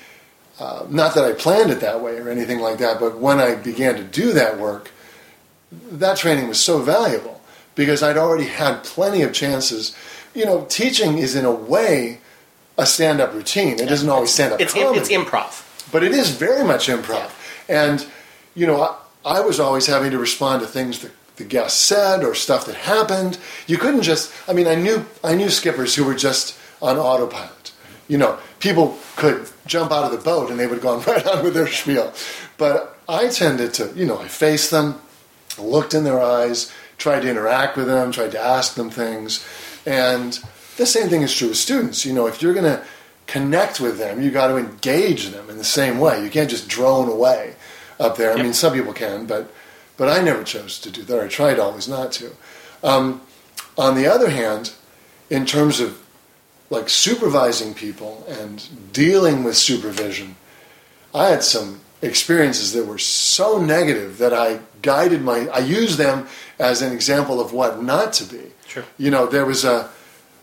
uh, 0.57 0.85
not 0.89 1.15
that 1.15 1.25
I 1.25 1.33
planned 1.33 1.69
it 1.69 1.81
that 1.81 2.01
way 2.01 2.17
or 2.17 2.29
anything 2.29 2.59
like 2.59 2.77
that, 2.77 2.97
but 2.97 3.19
when 3.19 3.41
I 3.41 3.55
began 3.55 3.95
to 3.95 4.03
do 4.03 4.31
that 4.31 4.57
work, 4.57 4.91
that 5.91 6.15
training 6.17 6.47
was 6.47 6.59
so 6.59 6.79
valuable 6.79 7.41
because 7.75 8.01
I'd 8.01 8.17
already 8.17 8.45
had 8.45 8.85
plenty 8.85 9.21
of 9.21 9.33
chances. 9.33 9.93
You 10.33 10.45
know, 10.45 10.65
teaching 10.69 11.17
is 11.17 11.35
in 11.35 11.43
a 11.43 11.51
way 11.51 12.19
a 12.77 12.85
stand-up 12.85 13.33
routine. 13.33 13.79
It 13.79 13.89
doesn't 13.89 14.09
always 14.09 14.31
stand 14.33 14.53
up 14.53 14.61
It's 14.61 14.73
comedy 14.73 14.99
it's 14.99 15.09
improv. 15.09 15.91
but 15.91 16.03
it 16.03 16.13
is 16.13 16.29
very 16.31 16.63
much 16.63 16.87
improv. 16.87 17.31
And 17.67 18.05
you 18.55 18.65
know, 18.65 18.81
I, 18.81 19.37
I 19.37 19.39
was 19.41 19.59
always 19.59 19.85
having 19.85 20.11
to 20.11 20.17
respond 20.17 20.61
to 20.61 20.67
things 20.67 20.99
that 20.99 21.11
the 21.35 21.43
guests 21.43 21.79
said 21.79 22.23
or 22.23 22.33
stuff 22.33 22.65
that 22.65 22.75
happened. 22.75 23.37
You 23.67 23.77
couldn't 23.77 24.03
just. 24.03 24.31
I 24.49 24.53
mean, 24.53 24.67
I 24.67 24.75
knew 24.75 25.05
I 25.23 25.35
knew 25.35 25.49
skippers 25.49 25.95
who 25.95 26.05
were 26.05 26.15
just 26.15 26.57
on 26.81 26.97
autopilot. 26.97 27.71
You 28.07 28.17
know, 28.17 28.37
people 28.59 28.97
could 29.15 29.49
jump 29.65 29.91
out 29.91 30.05
of 30.05 30.11
the 30.11 30.23
boat 30.23 30.49
and 30.49 30.59
they 30.59 30.67
would 30.67 30.81
go 30.81 30.95
on 30.95 31.03
right 31.07 31.25
on 31.27 31.43
with 31.43 31.53
their 31.53 31.67
spiel. 31.67 32.13
But 32.57 32.97
I 33.09 33.27
tended 33.27 33.73
to, 33.75 33.91
you 33.95 34.05
know, 34.05 34.19
I 34.19 34.27
faced 34.27 34.71
them, 34.71 35.01
looked 35.57 35.93
in 35.93 36.03
their 36.03 36.21
eyes, 36.21 36.71
tried 36.97 37.21
to 37.21 37.29
interact 37.29 37.75
with 37.75 37.87
them, 37.87 38.11
tried 38.11 38.31
to 38.31 38.39
ask 38.39 38.75
them 38.75 38.89
things. 38.89 39.45
And 39.85 40.39
the 40.77 40.85
same 40.85 41.09
thing 41.09 41.21
is 41.21 41.35
true 41.35 41.49
with 41.49 41.57
students. 41.57 42.05
You 42.05 42.13
know, 42.13 42.27
if 42.27 42.41
you're 42.41 42.53
going 42.53 42.65
to 42.65 42.83
connect 43.27 43.79
with 43.79 43.97
them, 43.97 44.21
you 44.21 44.31
got 44.31 44.47
to 44.47 44.57
engage 44.57 45.29
them 45.29 45.49
in 45.49 45.57
the 45.57 45.63
same 45.63 45.99
way. 45.99 46.23
You 46.23 46.29
can't 46.29 46.49
just 46.49 46.67
drone 46.67 47.09
away 47.09 47.55
up 47.99 48.17
there. 48.17 48.33
I 48.33 48.41
mean, 48.41 48.53
some 48.53 48.73
people 48.73 48.93
can, 48.93 49.25
but 49.25 49.51
but 49.97 50.09
I 50.09 50.21
never 50.21 50.43
chose 50.43 50.79
to 50.79 50.91
do 50.91 51.03
that. 51.03 51.19
I 51.23 51.27
tried 51.27 51.59
always 51.59 51.87
not 51.87 52.11
to. 52.13 52.31
Um, 52.83 53.21
on 53.77 53.95
the 53.95 54.07
other 54.07 54.29
hand, 54.29 54.73
in 55.29 55.45
terms 55.45 55.79
of 55.79 56.01
like 56.69 56.89
supervising 56.89 57.73
people 57.73 58.25
and 58.27 58.67
dealing 58.91 59.43
with 59.43 59.55
supervision, 59.55 60.35
I 61.13 61.27
had 61.29 61.43
some 61.43 61.81
experiences 62.01 62.73
that 62.73 62.85
were 62.85 62.97
so 62.97 63.59
negative 63.59 64.17
that 64.17 64.33
I 64.33 64.59
guided 64.81 65.21
my, 65.21 65.47
I 65.47 65.59
used 65.59 65.97
them 65.97 66.27
as 66.59 66.81
an 66.81 66.93
example 66.93 67.39
of 67.39 67.53
what 67.53 67.81
not 67.81 68.13
to 68.13 68.25
be. 68.25 68.51
Sure. 68.67 68.83
You 68.97 69.11
know, 69.11 69.25
there 69.25 69.45
was 69.45 69.63
a, 69.63 69.89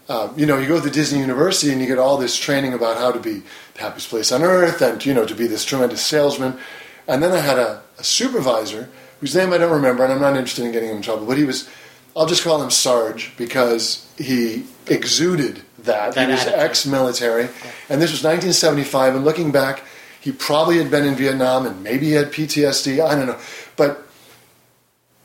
uh, 0.09 0.33
you 0.37 0.47
know, 0.47 0.59
you 0.59 0.67
go 0.67 0.81
to 0.81 0.91
Disney 0.91 1.21
University 1.21 1.73
and 1.73 1.81
you 1.81 1.87
get 1.87 1.99
all 1.99 2.17
this 2.17 2.37
training 2.37 2.73
about 2.73 2.97
how 2.97 3.12
to 3.12 3.21
be 3.21 3.43
the 3.75 3.81
happiest 3.81 4.09
place 4.09 4.33
on 4.33 4.43
earth 4.43 4.83
and, 4.83 5.05
you 5.05 5.15
know, 5.15 5.27
to 5.27 5.35
be 5.35 5.47
this 5.47 5.65
tremendous 5.65 6.05
salesman. 6.05 6.59
And 7.07 7.23
then 7.23 7.33
I 7.33 7.38
had 7.38 7.59
a, 7.59 7.83
a 7.99 8.05
supervisor 8.05 8.88
whose 9.21 9.35
name 9.35 9.53
I 9.53 9.59
don't 9.59 9.73
remember, 9.73 10.05
and 10.05 10.12
I'm 10.12 10.21
not 10.21 10.37
interested 10.37 10.65
in 10.65 10.73
getting 10.73 10.91
him 10.91 10.97
in 10.97 11.03
trouble, 11.03 11.27
but 11.27 11.38
he 11.38 11.45
was, 11.45 11.69
I'll 12.17 12.27
just 12.27 12.43
call 12.43 12.62
him 12.62 12.71
Sarge 12.71 13.33
because 13.37 14.12
he 14.19 14.67
exuded 14.87 15.62
that. 15.79 16.15
That 16.15 16.27
he 16.27 16.33
was 16.33 16.47
ex 16.47 16.87
military. 16.87 17.45
And 17.88 18.01
this 18.01 18.11
was 18.11 18.25
1975, 18.25 19.17
and 19.17 19.25
looking 19.25 19.53
back, 19.53 19.83
he 20.23 20.31
probably 20.31 20.79
had 20.79 20.91
been 20.91 21.05
in 21.05 21.17
Vietnam 21.17 21.67
and 21.67 21.83
maybe 21.83 22.07
he 22.07 22.12
had 22.12 22.33
PTSD, 22.33 23.05
I 23.05 23.17
don't 23.17 23.27
know. 23.27 23.41
But 23.77 24.07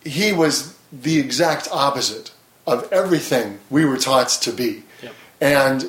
he 0.03 0.33
was 0.33 0.75
the 0.91 1.19
exact 1.19 1.67
opposite 1.71 2.31
of 2.65 2.91
everything 2.91 3.59
we 3.69 3.85
were 3.85 3.97
taught 3.97 4.29
to 4.29 4.51
be. 4.51 4.83
Yep. 5.03 5.13
And 5.39 5.85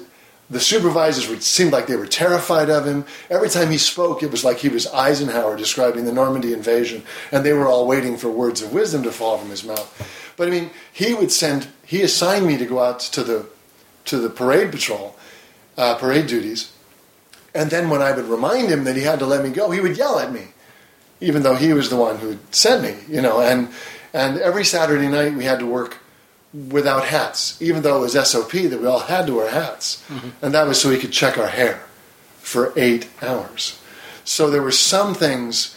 the 0.50 0.60
supervisors 0.60 1.28
would 1.28 1.42
seemed 1.42 1.72
like 1.72 1.86
they 1.86 1.96
were 1.96 2.06
terrified 2.06 2.70
of 2.70 2.86
him. 2.86 3.04
Every 3.28 3.50
time 3.50 3.70
he 3.70 3.78
spoke, 3.78 4.22
it 4.22 4.30
was 4.30 4.44
like 4.44 4.58
he 4.58 4.68
was 4.68 4.86
Eisenhower 4.86 5.56
describing 5.56 6.06
the 6.06 6.12
Normandy 6.12 6.52
invasion, 6.52 7.02
and 7.30 7.44
they 7.44 7.52
were 7.52 7.66
all 7.66 7.86
waiting 7.86 8.16
for 8.16 8.30
words 8.30 8.62
of 8.62 8.72
wisdom 8.72 9.02
to 9.02 9.12
fall 9.12 9.36
from 9.38 9.50
his 9.50 9.64
mouth. 9.64 10.32
But 10.36 10.48
I 10.48 10.50
mean, 10.50 10.70
he 10.92 11.12
would 11.14 11.32
send. 11.32 11.68
He 11.84 12.02
assigned 12.02 12.46
me 12.46 12.56
to 12.56 12.64
go 12.64 12.80
out 12.80 13.00
to 13.00 13.22
the 13.22 13.46
to 14.06 14.18
the 14.18 14.30
parade 14.30 14.70
patrol, 14.72 15.16
uh, 15.76 15.96
parade 15.96 16.26
duties, 16.26 16.72
And 17.54 17.70
then 17.70 17.90
when 17.90 18.00
I 18.00 18.12
would 18.12 18.24
remind 18.26 18.68
him 18.68 18.84
that 18.84 18.96
he 18.96 19.02
had 19.02 19.18
to 19.18 19.26
let 19.26 19.44
me 19.44 19.50
go, 19.50 19.70
he 19.70 19.80
would 19.80 19.98
yell 19.98 20.18
at 20.18 20.32
me, 20.32 20.48
even 21.20 21.42
though 21.42 21.56
he 21.56 21.72
was 21.72 21.90
the 21.90 21.96
one 21.96 22.18
who 22.18 22.38
sent 22.50 22.82
me, 22.82 22.96
you 23.12 23.20
know. 23.20 23.40
And 23.40 23.68
and 24.14 24.38
every 24.38 24.64
Saturday 24.64 25.08
night 25.08 25.34
we 25.34 25.44
had 25.44 25.58
to 25.58 25.66
work 25.66 25.98
without 26.52 27.04
hats, 27.04 27.60
even 27.60 27.82
though 27.82 27.98
it 27.98 28.14
was 28.14 28.28
SOP 28.28 28.52
that 28.52 28.80
we 28.80 28.86
all 28.86 29.00
had 29.00 29.26
to 29.26 29.34
wear 29.34 29.50
hats, 29.50 30.02
mm-hmm. 30.08 30.30
and 30.42 30.54
that 30.54 30.66
was 30.66 30.80
so 30.80 30.90
he 30.90 30.98
could 30.98 31.12
check 31.12 31.36
our 31.36 31.48
hair 31.48 31.82
for 32.40 32.72
eight 32.76 33.08
hours. 33.20 33.78
So 34.24 34.50
there 34.50 34.62
were 34.62 34.72
some 34.72 35.14
things 35.14 35.76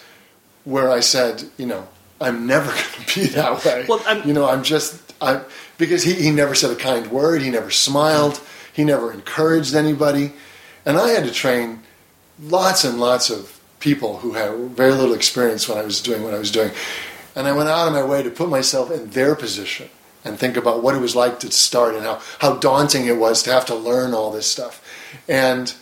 where 0.63 0.89
I 0.89 1.01
said, 1.01 1.43
you 1.57 1.65
know, 1.65 1.87
I'm 2.19 2.47
never 2.47 2.67
going 2.71 3.05
to 3.05 3.19
be 3.19 3.25
that 3.27 3.65
way. 3.65 3.85
Well, 3.87 4.01
I'm- 4.05 4.27
you 4.27 4.33
know, 4.33 4.47
I'm 4.47 4.63
just 4.63 4.99
I 5.21 5.41
because 5.77 6.03
he, 6.03 6.13
he 6.13 6.31
never 6.31 6.55
said 6.55 6.71
a 6.71 6.75
kind 6.75 7.07
word, 7.07 7.41
he 7.41 7.49
never 7.49 7.71
smiled, 7.71 8.33
mm-hmm. 8.33 8.73
he 8.73 8.83
never 8.83 9.11
encouraged 9.11 9.75
anybody, 9.75 10.33
and 10.85 10.97
I 10.97 11.09
had 11.09 11.25
to 11.25 11.31
train 11.31 11.83
lots 12.41 12.83
and 12.83 12.99
lots 12.99 13.29
of 13.29 13.59
people 13.79 14.17
who 14.17 14.33
had 14.33 14.53
very 14.69 14.93
little 14.93 15.15
experience 15.15 15.67
when 15.67 15.77
I 15.77 15.83
was 15.83 16.01
doing 16.01 16.23
what 16.23 16.33
I 16.33 16.39
was 16.39 16.51
doing, 16.51 16.71
and 17.35 17.47
I 17.47 17.51
went 17.51 17.67
out 17.67 17.87
of 17.87 17.93
my 17.93 18.03
way 18.03 18.23
to 18.23 18.29
put 18.29 18.47
myself 18.47 18.89
in 18.89 19.09
their 19.09 19.35
position 19.35 19.89
and 20.23 20.37
think 20.37 20.57
about 20.57 20.83
what 20.83 20.95
it 20.95 20.99
was 20.99 21.15
like 21.15 21.39
to 21.39 21.51
start 21.51 21.95
and 21.95 22.03
how, 22.03 22.21
how 22.39 22.55
daunting 22.55 23.05
it 23.05 23.17
was 23.17 23.43
to 23.43 23.51
have 23.51 23.65
to 23.67 23.75
learn 23.75 24.13
all 24.13 24.31
this 24.31 24.47
stuff, 24.47 24.83
and 25.27 25.73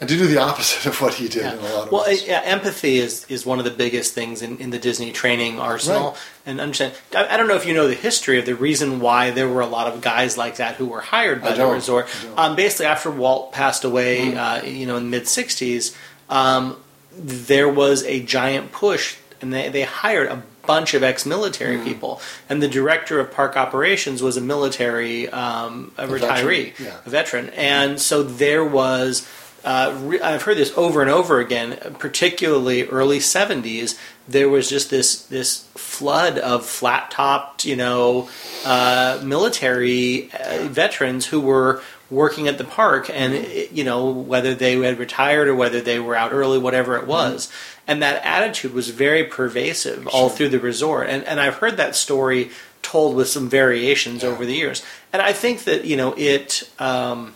and 0.00 0.08
to 0.08 0.16
do 0.16 0.26
the 0.26 0.38
opposite 0.40 0.86
of 0.86 1.00
what 1.00 1.14
he 1.14 1.28
did 1.28 1.44
in 1.44 1.58
a 1.58 1.62
lot 1.62 1.86
of 1.86 1.92
well, 1.92 2.04
ways. 2.06 2.26
yeah, 2.26 2.40
empathy 2.44 2.98
is, 2.98 3.26
is 3.28 3.44
one 3.44 3.58
of 3.58 3.64
the 3.64 3.70
biggest 3.70 4.14
things 4.14 4.42
in, 4.42 4.58
in 4.58 4.70
the 4.70 4.78
Disney 4.78 5.10
training 5.12 5.58
arsenal. 5.58 6.10
Right. 6.10 6.18
And 6.46 6.60
understand, 6.60 6.94
I, 7.14 7.34
I 7.34 7.36
don't 7.36 7.48
know 7.48 7.56
if 7.56 7.66
you 7.66 7.74
know 7.74 7.88
the 7.88 7.94
history 7.94 8.38
of 8.38 8.46
the 8.46 8.54
reason 8.54 9.00
why 9.00 9.30
there 9.30 9.48
were 9.48 9.60
a 9.60 9.66
lot 9.66 9.92
of 9.92 10.00
guys 10.00 10.38
like 10.38 10.56
that 10.56 10.76
who 10.76 10.86
were 10.86 11.00
hired 11.00 11.42
by 11.42 11.52
the 11.52 11.66
resort. 11.66 12.06
I 12.06 12.24
don't. 12.24 12.38
Um, 12.38 12.56
basically, 12.56 12.86
after 12.86 13.10
Walt 13.10 13.52
passed 13.52 13.84
away, 13.84 14.34
uh, 14.36 14.62
you 14.62 14.86
know, 14.86 14.96
in 14.96 15.04
the 15.04 15.10
mid 15.10 15.24
'60s, 15.24 15.96
um, 16.28 16.76
there 17.16 17.68
was 17.68 18.04
a 18.04 18.22
giant 18.22 18.70
push, 18.72 19.16
and 19.40 19.52
they, 19.52 19.68
they 19.68 19.82
hired 19.82 20.28
a 20.28 20.42
bunch 20.68 20.94
of 20.94 21.02
ex-military 21.02 21.78
people. 21.78 22.20
And 22.48 22.62
the 22.62 22.68
director 22.68 23.18
of 23.18 23.32
park 23.32 23.56
operations 23.56 24.22
was 24.22 24.36
a 24.36 24.40
military 24.40 25.28
um, 25.30 25.92
a 25.96 26.06
veteran, 26.06 26.30
retiree, 26.30 26.78
yeah. 26.78 26.96
a 27.04 27.10
veteran, 27.10 27.48
and 27.50 27.98
so 28.00 28.22
there 28.22 28.64
was. 28.64 29.26
Uh, 29.64 29.98
re- 30.04 30.20
I've 30.20 30.42
heard 30.42 30.56
this 30.56 30.72
over 30.78 31.02
and 31.02 31.10
over 31.10 31.40
again, 31.40 31.76
particularly 31.98 32.86
early 32.86 33.18
'70s. 33.18 33.98
There 34.28 34.48
was 34.48 34.68
just 34.70 34.88
this 34.88 35.22
this 35.26 35.64
flood 35.74 36.38
of 36.38 36.64
flat 36.64 37.10
topped, 37.10 37.64
you 37.64 37.74
know, 37.74 38.28
uh, 38.64 39.20
military 39.24 40.30
uh, 40.32 40.68
veterans 40.68 41.26
who 41.26 41.40
were 41.40 41.82
working 42.10 42.46
at 42.48 42.56
the 42.56 42.64
park, 42.64 43.10
and 43.10 43.34
it- 43.34 43.72
you 43.72 43.82
know 43.84 44.06
whether 44.10 44.54
they 44.54 44.76
had 44.78 44.98
retired 44.98 45.48
or 45.48 45.54
whether 45.56 45.80
they 45.80 45.98
were 45.98 46.14
out 46.14 46.32
early, 46.32 46.58
whatever 46.58 46.96
it 46.96 47.06
was. 47.06 47.50
And 47.88 48.02
that 48.02 48.24
attitude 48.24 48.72
was 48.74 48.90
very 48.90 49.24
pervasive 49.24 50.06
all 50.08 50.28
through 50.28 50.50
the 50.50 50.60
resort. 50.60 51.08
And 51.08 51.24
and 51.24 51.40
I've 51.40 51.54
heard 51.54 51.76
that 51.78 51.96
story 51.96 52.50
told 52.82 53.16
with 53.16 53.28
some 53.28 53.48
variations 53.48 54.22
over 54.22 54.44
the 54.44 54.54
years. 54.54 54.84
And 55.12 55.20
I 55.20 55.32
think 55.32 55.64
that 55.64 55.84
you 55.84 55.96
know 55.96 56.14
it. 56.16 56.70
Um, 56.78 57.34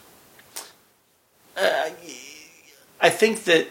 uh, 1.56 1.90
I 3.00 3.10
think 3.10 3.44
that 3.44 3.66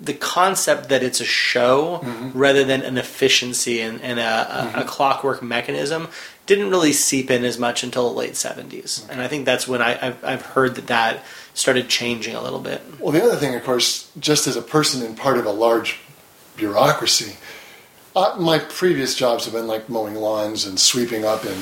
the 0.00 0.14
concept 0.14 0.88
that 0.88 1.02
it's 1.04 1.20
a 1.20 1.24
show 1.24 2.00
rather 2.34 2.64
than 2.64 2.82
an 2.82 2.98
efficiency 2.98 3.80
and, 3.80 4.00
and 4.02 4.18
a, 4.18 4.76
a, 4.76 4.80
a 4.80 4.84
clockwork 4.84 5.42
mechanism 5.42 6.08
didn't 6.46 6.70
really 6.70 6.92
seep 6.92 7.30
in 7.30 7.44
as 7.44 7.56
much 7.56 7.84
until 7.84 8.08
the 8.10 8.18
late 8.18 8.32
70s. 8.32 9.08
And 9.08 9.20
I 9.20 9.28
think 9.28 9.46
that's 9.46 9.68
when 9.68 9.80
I, 9.80 10.08
I've, 10.08 10.24
I've 10.24 10.42
heard 10.42 10.74
that 10.74 10.88
that 10.88 11.24
started 11.54 11.88
changing 11.88 12.34
a 12.34 12.42
little 12.42 12.60
bit. 12.60 12.80
Well, 12.98 13.12
the 13.12 13.22
other 13.22 13.36
thing, 13.36 13.54
of 13.54 13.64
course, 13.64 14.10
just 14.18 14.46
as 14.46 14.56
a 14.56 14.62
person 14.62 15.02
and 15.02 15.16
part 15.16 15.38
of 15.38 15.46
a 15.46 15.50
large 15.50 15.98
bureaucracy, 16.56 17.36
uh, 18.14 18.36
my 18.38 18.58
previous 18.58 19.14
jobs 19.14 19.44
have 19.44 19.54
been 19.54 19.66
like 19.66 19.88
mowing 19.88 20.14
lawns 20.14 20.66
and 20.66 20.78
sweeping 20.78 21.24
up 21.24 21.44
in 21.44 21.56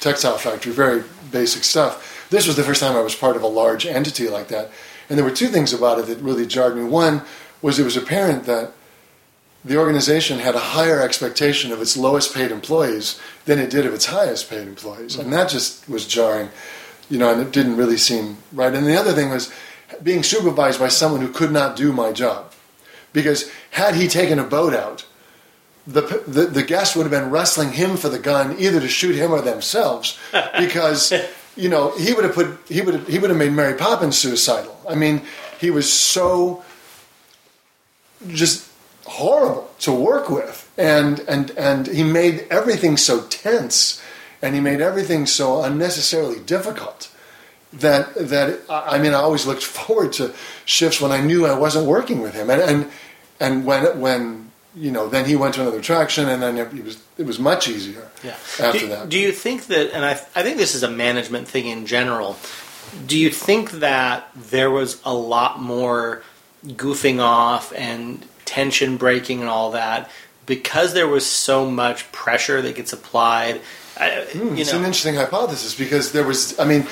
textile 0.00 0.38
factory, 0.38 0.72
very 0.72 1.02
basic 1.30 1.64
stuff. 1.64 2.26
This 2.30 2.46
was 2.46 2.56
the 2.56 2.62
first 2.62 2.80
time 2.80 2.96
I 2.96 3.00
was 3.00 3.14
part 3.14 3.36
of 3.36 3.42
a 3.42 3.48
large 3.48 3.86
entity 3.86 4.28
like 4.28 4.48
that, 4.48 4.70
and 5.08 5.18
there 5.18 5.24
were 5.24 5.30
two 5.30 5.48
things 5.48 5.72
about 5.72 5.98
it 5.98 6.06
that 6.06 6.18
really 6.18 6.46
jarred 6.46 6.76
me. 6.76 6.84
One 6.84 7.22
was 7.62 7.78
it 7.78 7.84
was 7.84 7.96
apparent 7.96 8.44
that 8.44 8.72
the 9.64 9.78
organization 9.78 10.38
had 10.38 10.54
a 10.54 10.60
higher 10.60 11.00
expectation 11.00 11.72
of 11.72 11.80
its 11.80 11.96
lowest 11.96 12.34
paid 12.34 12.52
employees 12.52 13.20
than 13.46 13.58
it 13.58 13.70
did 13.70 13.84
of 13.84 13.94
its 13.94 14.06
highest 14.06 14.48
paid 14.48 14.68
employees, 14.68 15.16
and 15.16 15.32
that 15.32 15.48
just 15.48 15.88
was 15.88 16.06
jarring, 16.06 16.50
you 17.10 17.18
know, 17.18 17.32
and 17.32 17.40
it 17.40 17.52
didn't 17.52 17.76
really 17.76 17.96
seem 17.96 18.38
right. 18.52 18.74
And 18.74 18.86
the 18.86 18.96
other 18.96 19.12
thing 19.12 19.30
was 19.30 19.52
being 20.02 20.22
supervised 20.22 20.80
by 20.80 20.88
someone 20.88 21.20
who 21.20 21.32
could 21.32 21.52
not 21.52 21.76
do 21.76 21.92
my 21.92 22.12
job, 22.12 22.52
because 23.12 23.50
had 23.70 23.94
he 23.94 24.08
taken 24.08 24.38
a 24.38 24.44
boat 24.44 24.74
out, 24.74 25.04
the, 25.86 26.02
the 26.26 26.46
the 26.46 26.62
guests 26.62 26.96
would 26.96 27.04
have 27.04 27.10
been 27.10 27.30
wrestling 27.30 27.72
him 27.72 27.96
for 27.96 28.08
the 28.08 28.18
gun, 28.18 28.56
either 28.58 28.80
to 28.80 28.88
shoot 28.88 29.14
him 29.14 29.32
or 29.32 29.40
themselves, 29.40 30.18
because 30.58 31.12
you 31.56 31.68
know 31.68 31.96
he 31.96 32.12
would 32.12 32.24
have 32.24 32.34
put 32.34 32.58
he 32.68 32.80
would 32.80 32.94
have, 32.94 33.08
he 33.08 33.18
would 33.18 33.30
have 33.30 33.38
made 33.38 33.52
Mary 33.52 33.74
Poppins 33.74 34.18
suicidal. 34.18 34.78
I 34.88 34.94
mean, 34.94 35.22
he 35.60 35.70
was 35.70 35.92
so 35.92 36.64
just 38.28 38.68
horrible 39.04 39.70
to 39.80 39.92
work 39.92 40.28
with, 40.28 40.70
and 40.76 41.20
and 41.20 41.50
and 41.52 41.86
he 41.86 42.02
made 42.02 42.46
everything 42.50 42.96
so 42.96 43.22
tense, 43.22 44.02
and 44.42 44.54
he 44.54 44.60
made 44.60 44.80
everything 44.80 45.26
so 45.26 45.62
unnecessarily 45.62 46.40
difficult. 46.40 47.10
That 47.72 48.14
that 48.14 48.60
I 48.68 48.98
mean, 48.98 49.12
I 49.12 49.16
always 49.18 49.46
looked 49.46 49.62
forward 49.78 50.12
to 50.14 50.32
shifts 50.64 51.00
when 51.00 51.12
I 51.12 51.20
knew 51.20 51.46
I 51.46 51.58
wasn't 51.58 51.86
working 51.86 52.20
with 52.20 52.34
him, 52.34 52.48
and 52.50 52.60
and 52.62 52.90
and 53.40 53.64
when 53.66 54.00
when 54.00 54.50
you 54.74 54.90
know 54.90 55.08
then 55.08 55.24
he 55.26 55.36
went 55.36 55.54
to 55.54 55.62
another 55.62 55.78
attraction, 55.80 56.28
and 56.28 56.42
then 56.42 56.56
it 56.58 56.84
was 56.84 56.98
it 57.18 57.26
was 57.26 57.38
much 57.38 57.68
easier 57.68 58.08
Yeah. 58.22 58.36
after 58.60 58.78
do, 58.78 58.88
that. 58.88 59.08
do 59.08 59.18
you 59.18 59.32
think 59.32 59.66
that, 59.66 59.92
and 59.94 60.04
I, 60.04 60.12
I 60.34 60.42
think 60.42 60.58
this 60.58 60.74
is 60.74 60.82
a 60.82 60.90
management 60.90 61.48
thing 61.48 61.66
in 61.66 61.86
general, 61.86 62.36
do 63.06 63.18
you 63.18 63.30
think 63.30 63.70
that 63.72 64.28
there 64.34 64.70
was 64.70 65.00
a 65.04 65.14
lot 65.14 65.60
more 65.60 66.22
goofing 66.66 67.20
off 67.20 67.72
and 67.74 68.24
tension 68.44 68.96
breaking 68.96 69.40
and 69.40 69.48
all 69.48 69.70
that 69.72 70.10
because 70.46 70.92
there 70.94 71.08
was 71.08 71.26
so 71.26 71.68
much 71.70 72.10
pressure 72.12 72.62
that 72.62 72.74
gets 72.76 72.92
applied? 72.92 73.60
I, 73.98 74.26
Hmm, 74.32 74.56
it's 74.56 74.72
know, 74.72 74.78
an 74.78 74.84
interesting 74.84 75.14
hypothesis 75.14 75.74
because 75.74 76.12
there 76.12 76.24
was, 76.24 76.58
I 76.58 76.64
mean, 76.64 76.86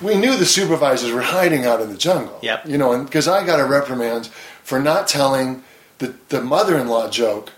we 0.00 0.14
knew 0.14 0.36
the 0.36 0.46
supervisors 0.46 1.12
were 1.12 1.22
hiding 1.22 1.64
out 1.64 1.80
in 1.80 1.90
the 1.90 1.96
jungle. 1.96 2.38
Yep. 2.42 2.66
You 2.66 2.78
know, 2.78 2.92
and 2.92 3.04
because 3.04 3.26
I 3.28 3.44
got 3.44 3.60
a 3.60 3.64
reprimand 3.64 4.26
for 4.62 4.80
not 4.80 5.08
telling 5.08 5.62
the, 5.98 6.14
the 6.28 6.40
mother 6.40 6.78
in 6.78 6.88
law 6.88 7.08
joke 7.10 7.50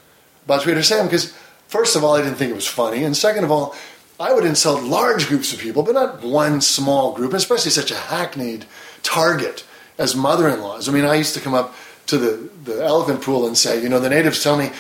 about 0.45 0.63
Trader 0.63 0.83
Sam 0.83 1.07
because, 1.07 1.37
first 1.69 1.97
of 1.97 2.05
all, 2.05 2.15
I 2.15 2.23
didn't 2.23 2.37
think 2.37 2.51
it 2.51 2.55
was 2.55 2.67
funny. 2.67 3.05
And 3.05 3.17
second 3.17 3.45
of 3.45 3.51
all, 3.51 3.75
I 4.19 4.33
would 4.33 4.45
insult 4.45 4.83
large 4.83 5.27
groups 5.29 5.53
of 5.53 5.59
people, 5.59 5.83
but 5.83 5.95
not 5.95 6.23
one 6.23 6.61
small 6.61 7.13
group, 7.13 7.33
especially 7.33 7.71
such 7.71 7.91
a 7.91 7.97
hackneyed 7.97 8.67
target 9.03 9.65
as 9.99 10.15
mother 10.15 10.49
in 10.49 10.61
laws. 10.61 10.89
I 10.89 10.93
mean, 10.93 11.05
I 11.05 11.17
used 11.17 11.35
to 11.35 11.41
come 11.41 11.55
up 11.55 11.75
to 12.07 12.19
the, 12.19 12.51
the 12.65 12.85
elephant 12.85 13.23
pool 13.23 13.47
and 13.47 13.57
say, 13.57 13.83
you 13.83 13.89
know, 13.89 14.01
the 14.01 14.11
natives 14.11 14.43
tell 14.43 14.57
me 14.57 14.71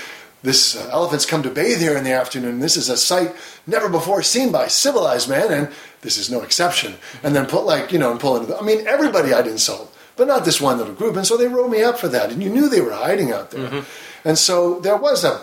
this 0.42 0.76
uh, 0.76 0.88
elephants 0.92 1.26
come 1.26 1.42
to 1.42 1.50
bathe 1.50 1.78
here 1.78 1.96
in 1.96 2.04
the 2.04 2.12
afternoon. 2.12 2.60
This 2.60 2.76
is 2.76 2.88
a 2.88 2.96
sight 2.96 3.34
never 3.66 3.88
before 3.88 4.22
seen 4.22 4.50
by 4.50 4.66
civilized 4.66 5.28
man, 5.28 5.52
and 5.52 5.72
this 6.00 6.18
is 6.18 6.30
no 6.30 6.42
exception. 6.42 6.94
And 7.22 7.34
then 7.34 7.46
put 7.46 7.64
like 7.64 7.92
you 7.92 7.98
know 7.98 8.10
and 8.10 8.20
pull 8.20 8.36
into 8.36 8.48
the. 8.48 8.58
I 8.58 8.62
mean, 8.62 8.86
everybody 8.86 9.32
I'd 9.32 9.46
insult, 9.46 9.96
but 10.16 10.26
not 10.26 10.44
this 10.44 10.60
one 10.60 10.78
little 10.78 10.94
group. 10.94 11.16
And 11.16 11.26
so 11.26 11.36
they 11.36 11.46
wrote 11.46 11.70
me 11.70 11.82
up 11.82 11.98
for 11.98 12.08
that. 12.08 12.30
And 12.32 12.42
you 12.42 12.50
knew 12.50 12.68
they 12.68 12.80
were 12.80 12.92
hiding 12.92 13.32
out 13.32 13.50
there. 13.52 13.66
And 14.24 14.38
so 14.38 14.80
there 14.80 14.96
was 14.96 15.24
a, 15.24 15.42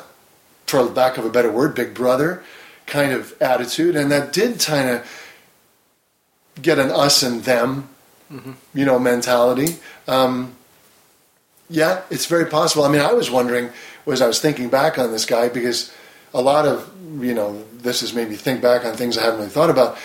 for 0.68 0.84
lack 0.84 1.18
of 1.18 1.26
a 1.26 1.30
better 1.30 1.52
word, 1.52 1.76
big 1.76 1.94
brother 1.94 2.44
kind 2.86 3.12
of 3.12 3.40
attitude, 3.42 3.96
and 3.96 4.12
that 4.12 4.34
did 4.34 4.60
kind 4.60 4.90
of 4.90 5.26
get 6.62 6.80
an 6.80 6.90
us 6.90 7.24
and 7.24 7.44
them, 7.44 7.88
you 8.74 8.84
know, 8.86 9.00
mentality. 9.00 9.78
Um, 10.08 10.56
yeah, 11.70 12.02
it's 12.10 12.26
very 12.26 12.48
possible. 12.48 12.84
I 12.84 12.90
mean, 12.90 13.02
I 13.02 13.14
was 13.14 13.30
wondering, 13.30 13.70
was 14.10 14.22
I 14.22 14.28
was 14.28 14.40
thinking 14.40 14.70
back 14.70 14.98
on 14.98 15.12
this 15.12 15.26
guy 15.26 15.50
because 15.50 15.94
a 16.34 16.42
lot 16.42 16.66
of, 16.66 16.92
you 17.24 17.34
know, 17.34 17.64
this 17.74 18.02
has 18.02 18.14
made 18.14 18.30
me 18.30 18.36
think 18.36 18.62
back 18.62 18.86
on 18.86 18.96
things 18.96 19.18
I 19.18 19.24
haven't 19.24 19.40
really 19.40 19.52
thought 19.52 19.70
about. 19.70 19.98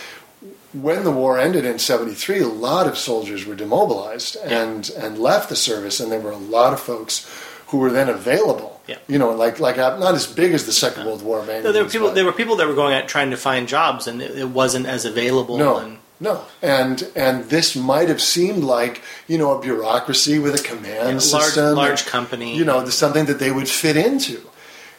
When 0.73 1.05
the 1.05 1.11
war 1.13 1.39
ended 1.39 1.65
in 1.65 1.79
'73, 1.79 2.41
a 2.41 2.49
lot 2.49 2.87
of 2.87 2.99
soldiers 2.99 3.47
were 3.47 3.55
demobilized 3.55 4.37
and 4.37 4.91
and 4.91 5.19
left 5.19 5.49
the 5.49 5.57
service, 5.57 6.01
and 6.01 6.11
there 6.11 6.21
were 6.21 6.33
a 6.33 6.37
lot 6.37 6.73
of 6.73 6.81
folks 6.81 7.31
who 7.69 7.79
were 7.79 7.91
then 7.91 8.09
available. 8.09 8.81
Yeah. 8.87 8.99
You 9.07 9.19
know, 9.19 9.31
like 9.31 9.61
like 9.61 9.79
uh, 9.79 9.97
not 9.99 10.15
as 10.15 10.27
big 10.27 10.53
as 10.53 10.67
the 10.67 10.73
Second 10.73 11.07
World 11.07 11.23
War, 11.23 11.45
man. 11.45 11.63
no, 11.63 11.73
there 11.73 11.85
were 11.85 11.91
people. 11.91 12.11
There 12.11 12.25
were 12.25 12.33
people 12.33 12.57
that 12.57 12.67
were 12.67 12.75
going 12.75 12.95
out 12.95 13.09
trying 13.09 13.31
to 13.31 13.37
find 13.37 13.69
jobs, 13.69 14.07
and 14.07 14.21
it, 14.21 14.37
it 14.37 14.49
wasn't 14.49 14.87
as 14.87 15.05
available. 15.05 15.59
No, 15.59 15.79
and, 15.79 15.99
no, 16.21 16.45
and 16.63 17.07
and 17.17 17.45
this 17.51 17.75
might 17.77 18.09
have 18.09 18.23
seemed 18.23 18.63
like 18.65 19.03
you 19.27 19.37
know 19.39 19.59
a 19.59 19.61
bureaucracy 19.61 20.39
with 20.39 20.55
a 20.55 20.63
command 20.63 21.21
Yeah, 21.21 21.33
large- 21.33 21.45
system, 21.45 21.75
large 21.75 22.07
company. 22.07 22.57
you 22.57 22.65
know, 22.65 22.89
something 22.89 23.27
that 23.27 23.39
they 23.39 23.51
would 23.51 23.69
fit 23.69 23.97
into. 23.97 24.41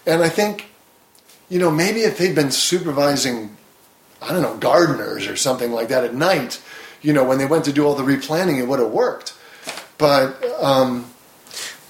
And 0.06 0.22
I 0.22 0.30
think, 0.30 0.70
you 1.50 1.58
know, 1.58 1.72
maybe 1.72 2.02
if 2.02 2.18
they'd 2.18 2.36
been 2.36 2.52
supervising, 2.52 3.56
I 4.22 4.32
don't 4.32 4.42
know, 4.44 4.58
gardeners 4.58 5.26
or 5.28 5.36
something 5.36 5.72
like 5.72 5.88
that 5.88 6.04
at 6.04 6.14
night, 6.14 6.62
you 7.02 7.12
know, 7.14 7.24
when 7.24 7.38
they 7.40 7.46
went 7.48 7.66
to 7.66 7.74
do 7.74 7.86
all 7.86 7.96
the 7.96 8.04
replanting, 8.04 8.58
it 8.60 8.68
would 8.68 8.80
have 8.80 8.92
worked. 8.92 9.34
but 9.98 10.44
um, 10.62 11.10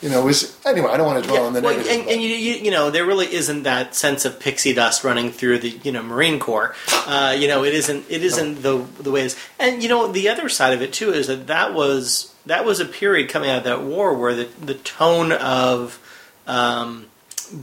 you 0.01 0.09
know, 0.09 0.23
was 0.23 0.57
anyway. 0.65 0.89
I 0.91 0.97
don't 0.97 1.07
want 1.07 1.23
to 1.23 1.29
dwell 1.29 1.45
on 1.45 1.53
the 1.53 1.61
well, 1.61 1.75
negative. 1.75 1.99
and, 1.99 2.09
and 2.09 2.21
you, 2.21 2.29
you, 2.29 2.53
you 2.55 2.71
know, 2.71 2.91
there 2.91 3.05
really 3.05 3.33
isn't 3.33 3.63
that 3.63 3.95
sense 3.95 4.25
of 4.25 4.39
pixie 4.39 4.73
dust 4.73 5.03
running 5.03 5.31
through 5.31 5.59
the 5.59 5.69
you 5.83 5.91
know 5.91 6.03
Marine 6.03 6.39
Corps. 6.39 6.75
Uh, 7.07 7.35
you 7.37 7.47
know, 7.47 7.63
it 7.63 7.73
isn't 7.73 8.05
it 8.09 8.23
isn't 8.23 8.61
the 8.61 8.85
the 8.99 9.11
way 9.11 9.21
it 9.21 9.25
is. 9.25 9.37
And 9.59 9.81
you 9.81 9.89
know, 9.89 10.11
the 10.11 10.29
other 10.29 10.49
side 10.49 10.73
of 10.73 10.81
it 10.81 10.93
too 10.93 11.11
is 11.11 11.27
that 11.27 11.47
that 11.47 11.73
was 11.73 12.33
that 12.45 12.65
was 12.65 12.79
a 12.79 12.85
period 12.85 13.29
coming 13.29 13.49
out 13.49 13.59
of 13.59 13.63
that 13.63 13.81
war 13.81 14.13
where 14.13 14.35
the 14.35 14.49
the 14.61 14.75
tone 14.75 15.31
of 15.31 15.99
um, 16.45 17.07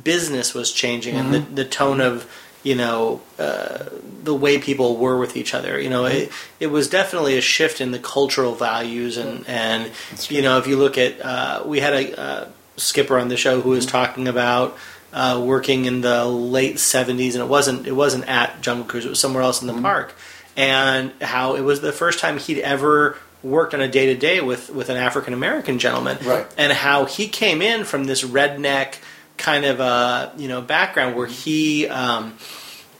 business 0.02 0.54
was 0.54 0.72
changing 0.72 1.16
and 1.16 1.34
the, 1.34 1.38
the 1.38 1.64
tone 1.64 2.00
of 2.00 2.30
you 2.62 2.74
know 2.74 3.20
uh, 3.38 3.84
the 4.22 4.34
way 4.34 4.58
people 4.58 4.96
were 4.96 5.18
with 5.18 5.36
each 5.36 5.54
other. 5.54 5.80
You 5.80 5.90
know 5.90 6.04
it, 6.04 6.30
it 6.60 6.68
was 6.68 6.88
definitely 6.88 7.36
a 7.36 7.40
shift 7.40 7.80
in 7.80 7.90
the 7.90 7.98
cultural 7.98 8.54
values 8.54 9.16
and 9.16 9.46
and 9.48 9.90
you 10.28 10.42
know 10.42 10.58
if 10.58 10.66
you 10.66 10.76
look 10.76 10.98
at 10.98 11.20
uh, 11.20 11.62
we 11.66 11.80
had 11.80 11.92
a 11.92 12.20
uh, 12.20 12.48
skipper 12.76 13.18
on 13.18 13.28
the 13.28 13.36
show 13.36 13.60
who 13.60 13.70
was 13.70 13.86
talking 13.86 14.28
about 14.28 14.76
uh, 15.12 15.42
working 15.44 15.84
in 15.84 16.00
the 16.00 16.24
late 16.24 16.76
70s 16.76 17.34
and 17.34 17.42
it 17.42 17.48
wasn't 17.48 17.86
it 17.86 17.92
wasn't 17.92 18.26
at 18.28 18.60
jungle 18.62 18.86
cruise 18.86 19.04
it 19.04 19.10
was 19.10 19.20
somewhere 19.20 19.42
else 19.42 19.60
in 19.60 19.66
the 19.66 19.80
park. 19.80 20.14
And 20.56 21.12
how 21.20 21.54
it 21.54 21.62
was 21.62 21.80
the 21.80 21.92
first 21.92 22.18
time 22.18 22.38
he'd 22.38 22.60
ever 22.60 23.16
worked 23.42 23.74
on 23.74 23.80
a 23.80 23.88
day 23.88 24.06
to 24.06 24.14
day 24.14 24.40
with 24.40 24.70
with 24.70 24.88
an 24.88 24.96
African 24.96 25.34
American 25.34 25.78
gentleman. 25.78 26.18
Right. 26.24 26.46
and 26.56 26.72
how 26.72 27.06
he 27.06 27.28
came 27.28 27.62
in 27.62 27.84
from 27.84 28.04
this 28.04 28.22
redneck 28.22 28.96
kind 29.42 29.64
of 29.64 29.80
uh, 29.80 30.30
you 30.36 30.48
know 30.48 30.62
background 30.62 31.16
where 31.16 31.26
he 31.26 31.88
um, 31.88 32.36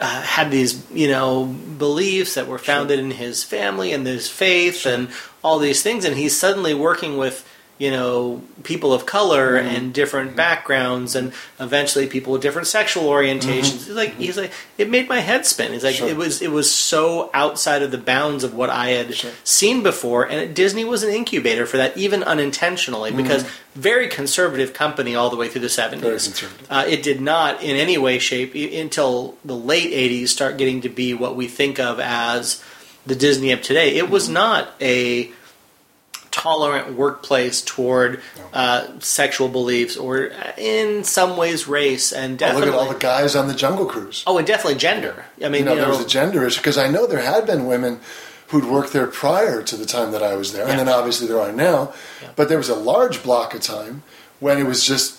uh, 0.01 0.23
had 0.23 0.51
these 0.51 0.85
you 0.91 1.09
know 1.09 1.47
beliefs 1.47 2.35
that 2.35 2.49
were 2.49 2.59
founded 2.59 2.99
in 2.99 3.13
his 3.13 3.45
family 3.45 3.93
and 3.93 4.05
his 4.05 4.29
faith 4.29 4.85
and 4.85 5.09
all 5.43 5.59
these 5.59 5.83
things, 5.83 6.05
and 6.05 6.17
he's 6.17 6.37
suddenly 6.37 6.75
working 6.75 7.17
with 7.17 7.49
you 7.83 7.91
know 7.91 8.41
people 8.63 8.93
of 8.93 9.07
color 9.07 9.59
mm-hmm. 9.59 9.75
and 9.75 9.93
different 9.93 10.37
backgrounds 10.37 11.17
and 11.17 11.33
eventually 11.59 12.07
people 12.07 12.33
with 12.33 12.41
different 12.41 12.69
sexual 12.69 13.05
orientations. 13.05 13.73
Mm-hmm. 13.73 13.87
He's 13.87 13.89
like 14.03 14.15
he's 14.15 14.37
like 14.37 14.53
it 14.79 14.89
made 14.89 15.09
my 15.09 15.19
head 15.19 15.45
spin. 15.47 15.73
He's 15.73 15.83
like 15.83 15.97
Sure. 15.97 16.09
it 16.09 16.17
was 16.17 16.41
it 16.41 16.53
was 16.53 16.73
so 16.73 17.29
outside 17.35 17.83
of 17.83 17.91
the 17.91 17.99
bounds 17.99 18.45
of 18.45 18.55
what 18.55 18.71
i 18.71 18.91
had 18.91 19.15
Sure. 19.15 19.33
seen 19.43 19.83
before 19.83 20.29
and 20.31 20.55
disney 20.55 20.85
was 20.85 21.03
an 21.03 21.11
incubator 21.11 21.67
for 21.67 21.77
that 21.77 21.97
even 21.97 22.23
unintentionally 22.23 23.11
mm-hmm. 23.11 23.23
because 23.23 23.45
very 23.75 24.09
conservative 24.09 24.73
company 24.73 25.15
all 25.15 25.29
the 25.29 25.37
way 25.37 25.49
through 25.49 25.61
the 25.61 25.67
70s 25.67 25.99
Very 25.99 26.13
conservative. 26.13 26.67
uh, 26.71 26.85
it 26.89 27.03
did 27.03 27.21
not 27.21 27.63
in 27.63 27.77
any 27.77 27.99
way 27.99 28.19
shape 28.19 28.55
until 28.55 29.37
the 29.45 29.57
late 29.57 29.91
80s 29.93 30.29
start 30.29 30.57
getting 30.57 30.83
to 30.83 30.89
be 30.89 31.15
what 31.15 31.37
we 31.37 31.49
think 31.49 31.79
of 31.79 31.99
as 32.01 32.63
the 33.07 33.17
disney 33.17 33.51
of 33.53 33.63
today. 33.63 33.97
It 33.97 34.09
was 34.09 34.29
not 34.29 34.69
a 34.81 35.33
tolerant 36.43 36.95
workplace 36.97 37.63
toward 37.63 38.21
uh, 38.53 38.87
sexual 38.99 39.49
beliefs 39.49 39.97
or 39.97 40.31
uh, 40.33 40.53
in 40.59 41.05
some 41.05 41.37
ways 41.37 41.69
race 41.69 42.13
and 42.13 42.35
Oh, 42.35 42.37
definitely 42.47 42.67
look 42.71 42.75
at 42.75 42.81
all 42.89 42.93
the 42.93 42.99
guys 42.99 43.37
on 43.37 43.47
the 43.47 43.55
Jungle 43.55 43.87
Cruise. 43.87 44.25
oh 44.27 44.39
and 44.39 44.47
definitely 44.47 44.79
gender 44.79 45.25
i 45.45 45.49
mean 45.49 45.61
you 45.61 45.65
know, 45.67 45.75
you 45.75 45.81
there 45.81 45.89
was 45.89 45.99
know- 46.01 46.05
a 46.05 46.09
gender 46.09 46.45
issue 46.47 46.59
because 46.61 46.79
I 46.79 46.89
know 46.89 47.07
there 47.07 47.21
had 47.23 47.47
been 47.47 47.67
women 47.67 48.01
who'd 48.49 48.65
worked 48.65 48.93
there 48.93 49.07
prior 49.07 49.63
to 49.63 49.77
the 49.77 49.87
time 49.87 50.11
that 50.13 50.23
I 50.23 50.35
was 50.35 50.53
there, 50.53 50.67
and 50.67 50.79
then 50.79 50.87
obviously 50.89 51.27
there 51.27 51.41
are 51.41 51.53
now. 51.53 51.95
Yeah. 52.21 52.29
But 52.37 52.51
there 52.51 52.59
was 52.59 52.69
a 52.69 52.75
large 52.75 53.23
block 53.23 53.55
of 53.55 53.63
time 53.63 54.03
when 54.41 54.59
it 54.59 54.65
was 54.67 54.85
just, 54.85 55.19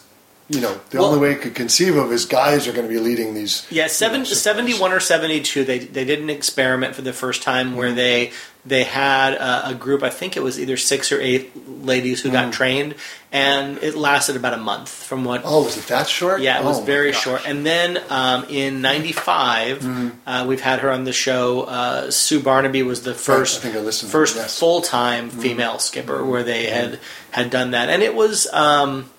you 0.50 0.62
know, 0.62 0.80
the 0.92 1.00
Well- 1.00 1.08
only 1.08 1.20
way 1.20 1.32
you 1.32 1.40
could 1.40 1.56
conceive 1.56 1.96
of 1.96 2.12
is 2.12 2.26
guys 2.26 2.68
are 2.68 2.74
going 2.74 2.88
to 2.88 2.94
be 2.94 3.00
leading 3.00 3.34
these. 3.34 3.66
Yeah, 3.72 3.88
seven, 3.88 4.22
you 4.22 4.28
know, 4.28 4.34
71 4.36 4.92
or 4.92 5.00
72, 5.00 5.64
they, 5.66 5.80
they 5.80 6.06
did 6.06 6.20
an 6.20 6.30
experiment 6.30 6.94
for 6.94 7.02
the 7.02 7.12
first 7.14 7.42
time 7.42 7.76
where 7.76 7.92
they 7.92 8.32
they 8.66 8.84
had 8.86 9.34
a, 9.34 9.70
a 9.70 9.76
group, 9.76 10.04
I 10.04 10.10
think 10.10 10.38
it 10.38 10.44
was 10.44 10.58
either 10.60 10.78
six 10.78 11.12
or 11.12 11.20
eight 11.20 11.52
ladies 11.86 12.22
who 12.22 12.32
got 12.32 12.54
trained, 12.54 12.96
and 13.32 13.78
it 13.84 13.96
lasted 13.96 14.36
about 14.38 14.54
a 14.54 14.58
month 14.58 14.88
from 14.90 15.26
what 15.26 15.42
Oh, 15.44 15.64
was 15.66 15.76
it 15.78 15.88
that 15.88 16.08
short? 16.08 16.40
Yeah, 16.42 16.60
it 16.62 16.64
was 16.64 16.78
Oh, 16.78 16.80
my 16.82 16.86
very 16.86 17.12
short. 17.12 17.42
And 17.46 17.66
then 17.66 18.00
um, 18.10 18.46
in 18.50 18.82
'95, 18.82 19.80
Mm-hmm. 19.80 20.10
uh, 20.30 20.46
we've 20.46 20.62
had 20.62 20.80
her 20.80 20.92
on 20.92 21.04
the 21.04 21.12
show. 21.14 21.64
Uh, 21.64 22.10
Sue 22.12 22.40
Barnaby 22.42 22.84
was 22.84 23.04
the 23.04 23.14
first, 23.14 23.66
I 23.66 23.70
I 23.70 23.72
first 23.74 24.36
yes. 24.36 24.54
Mm-hmm. 24.54 24.60
full 24.60 24.82
time 24.82 25.30
female 25.30 25.80
skipper 25.80 26.24
where 26.26 26.44
they 26.44 26.68
had 26.68 27.00
had 27.32 27.50
done 27.50 27.72
that, 27.72 27.90
and 27.90 28.02
it 28.02 28.16
was, 28.16 28.48
um, 28.54 29.10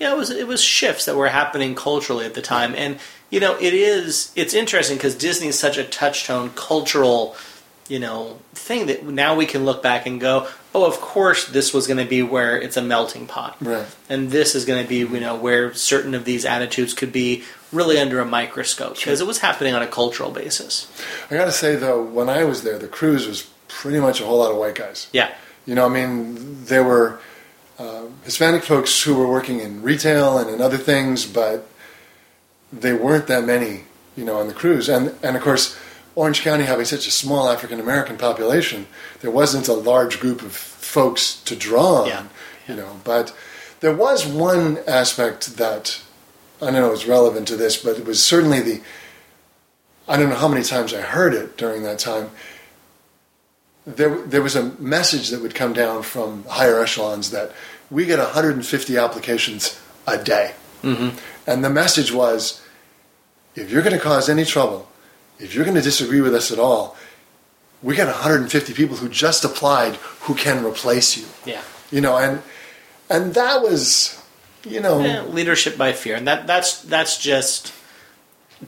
yeah, 0.00 0.12
it 0.12 0.16
was 0.16 0.30
it 0.30 0.46
was 0.48 0.62
shifts 0.62 1.04
that 1.04 1.16
were 1.16 1.28
happening 1.28 1.74
culturally 1.74 2.24
at 2.24 2.34
the 2.34 2.42
time, 2.42 2.74
and 2.74 2.98
you 3.30 3.40
know, 3.40 3.56
it 3.60 3.74
is 3.74 4.32
it's 4.34 4.54
interesting 4.54 4.96
because 4.96 5.14
Disney 5.14 5.48
is 5.48 5.58
such 5.58 5.76
a 5.76 5.84
touchstone 5.84 6.50
cultural. 6.54 7.36
You 7.88 7.98
know, 7.98 8.38
thing 8.52 8.86
that 8.86 9.02
now 9.04 9.34
we 9.34 9.46
can 9.46 9.64
look 9.64 9.82
back 9.82 10.06
and 10.06 10.20
go, 10.20 10.46
oh, 10.74 10.84
of 10.84 11.00
course, 11.00 11.46
this 11.48 11.72
was 11.72 11.86
going 11.86 11.96
to 11.98 12.04
be 12.04 12.22
where 12.22 12.60
it's 12.60 12.76
a 12.76 12.82
melting 12.82 13.26
pot 13.26 13.56
Right. 13.60 13.86
and 14.10 14.30
this 14.30 14.54
is 14.54 14.64
going 14.66 14.82
to 14.82 14.88
be 14.88 14.96
you 14.98 15.20
know 15.20 15.34
where 15.36 15.72
certain 15.74 16.14
of 16.14 16.24
these 16.26 16.44
attitudes 16.44 16.92
could 16.94 17.12
be 17.12 17.44
really 17.72 17.98
under 17.98 18.20
a 18.20 18.24
microscope 18.26 18.96
because 18.96 19.20
it 19.20 19.26
was 19.26 19.38
happening 19.38 19.74
on 19.74 19.82
a 19.82 19.86
cultural 19.86 20.30
basis 20.30 20.86
I 21.30 21.34
got 21.34 21.46
to 21.46 21.52
say 21.52 21.76
though, 21.76 22.02
when 22.02 22.28
I 22.28 22.44
was 22.44 22.62
there, 22.62 22.78
the 22.78 22.88
cruise 22.88 23.26
was 23.26 23.48
pretty 23.68 24.00
much 24.00 24.20
a 24.20 24.24
whole 24.26 24.38
lot 24.38 24.50
of 24.50 24.56
white 24.58 24.74
guys. 24.74 25.08
yeah 25.12 25.30
You 25.66 25.74
know, 25.74 25.86
I 25.86 25.88
mean, 25.88 26.64
there 26.66 26.84
were 26.84 27.20
uh, 27.78 28.04
Hispanic 28.24 28.64
folks 28.64 29.02
who 29.02 29.14
were 29.14 29.28
working 29.28 29.60
in 29.60 29.82
retail 29.82 30.38
and 30.38 30.50
in 30.50 30.60
other 30.60 30.78
things, 30.78 31.24
but 31.26 31.66
they 32.72 32.92
weren't 32.92 33.26
that 33.28 33.44
many, 33.44 33.84
you 34.16 34.24
know, 34.24 34.38
on 34.40 34.48
the 34.48 34.54
cruise. 34.54 34.88
And 34.88 35.14
and 35.22 35.36
of 35.36 35.42
course, 35.42 35.76
Orange 36.18 36.42
County 36.42 36.64
having 36.64 36.84
such 36.84 37.06
a 37.06 37.10
small 37.10 37.48
African 37.48 37.78
American 37.80 38.16
population, 38.16 38.86
there 39.20 39.30
wasn't 39.30 39.68
a 39.68 39.72
large 39.72 40.18
group 40.20 40.42
of 40.42 40.52
folks 40.52 41.40
to 41.42 41.54
draw 41.54 42.02
on, 42.02 42.08
Yeah. 42.08 42.22
you 42.66 42.74
know. 42.74 43.00
But 43.04 43.32
there 43.80 43.94
was 43.94 44.26
one 44.26 44.78
aspect 44.86 45.56
that 45.56 46.00
I 46.60 46.66
don't 46.66 46.74
know 46.74 46.92
is 46.92 47.06
relevant 47.06 47.46
to 47.48 47.56
this, 47.56 47.76
but 47.76 47.98
it 47.98 48.04
was 48.04 48.22
certainly 48.22 48.60
the. 48.60 48.80
I 50.08 50.16
don't 50.16 50.30
know 50.30 50.36
how 50.36 50.48
many 50.48 50.64
times 50.64 50.92
I 50.92 51.02
heard 51.02 51.34
it 51.34 51.56
during 51.56 51.82
that 51.84 51.98
time 51.98 52.30
there, 53.96 54.16
there 54.22 54.42
was 54.42 54.54
a 54.54 54.64
message 54.78 55.30
that 55.30 55.40
would 55.40 55.54
come 55.54 55.72
down 55.72 56.02
from 56.02 56.44
higher 56.44 56.80
echelons 56.80 57.30
that 57.30 57.52
we 57.90 58.04
get 58.04 58.18
150 58.18 58.96
applications 58.96 59.80
a 60.06 60.22
day. 60.22 60.52
Mm-hmm. 60.82 61.16
And 61.46 61.64
the 61.64 61.70
message 61.70 62.12
was 62.12 62.62
if 63.54 63.70
you're 63.70 63.82
going 63.82 63.96
to 63.96 64.00
cause 64.02 64.28
any 64.28 64.44
trouble, 64.44 64.88
if 65.38 65.54
you're 65.54 65.64
going 65.64 65.76
to 65.76 65.82
disagree 65.82 66.20
with 66.20 66.34
us 66.34 66.50
at 66.50 66.58
all, 66.58 66.96
we 67.82 67.94
got 67.94 68.06
150 68.06 68.72
people 68.74 68.96
who 68.96 69.08
just 69.08 69.44
applied 69.44 69.94
who 70.22 70.34
can 70.34 70.64
replace 70.64 71.16
you. 71.16 71.26
yeah 71.46 71.62
You 71.90 72.00
know, 72.00 72.16
and 72.16 72.42
and 73.10 73.34
that 73.34 73.62
was, 73.62 74.20
you 74.64 74.80
know, 74.80 75.00
Yeah, 75.00 75.22
leadership 75.22 75.78
by 75.78 75.92
fear 75.92 76.16
and 76.16 76.26
that 76.26 76.46
that's 76.46 76.82
that's 76.82 77.18
just 77.18 77.72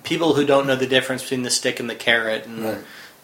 people 0.04 0.34
who 0.34 0.46
don't 0.46 0.66
know 0.66 0.76
the 0.76 0.86
difference 0.86 1.22
between 1.22 1.42
the 1.42 1.50
stick 1.50 1.80
and 1.80 1.90
the 1.90 1.96
carrot 1.96 2.46
and 2.46 2.64
Right. 2.64 2.78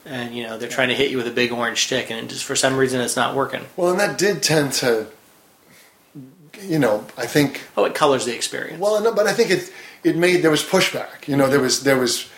and 0.05 0.35
you 0.37 0.43
know 0.43 0.59
they're 0.59 0.69
trying 0.69 0.89
to 0.89 0.95
hit 0.95 1.11
you 1.13 1.17
with 1.17 1.29
a 1.29 1.31
big 1.43 1.53
orange 1.53 1.85
stick 1.87 2.11
and 2.11 2.29
just 2.29 2.45
for 2.45 2.57
some 2.57 2.77
reason 2.77 3.01
it's 3.01 3.17
not 3.17 3.35
working 3.37 3.65
well, 3.77 3.91
and 3.93 4.01
that 4.01 4.19
did 4.19 4.43
tend 4.43 4.73
to, 4.73 5.07
you 6.63 6.79
know, 6.79 7.05
I 7.17 7.27
think 7.27 7.63
oh 7.77 7.85
it 7.85 7.95
colors 7.95 8.25
the 8.25 8.35
experience 8.35 8.81
Well, 8.81 9.01
no, 9.03 9.13
but 9.15 9.27
I 9.27 9.33
think 9.33 9.51
it 9.51 9.73
it 10.03 10.17
made 10.17 10.43
there 10.43 10.51
was 10.51 10.63
pushback. 10.65 11.29
You 11.29 11.37
know, 11.37 11.49
there 11.49 11.61
was 11.61 11.83
there 11.85 11.99
was 11.99 12.29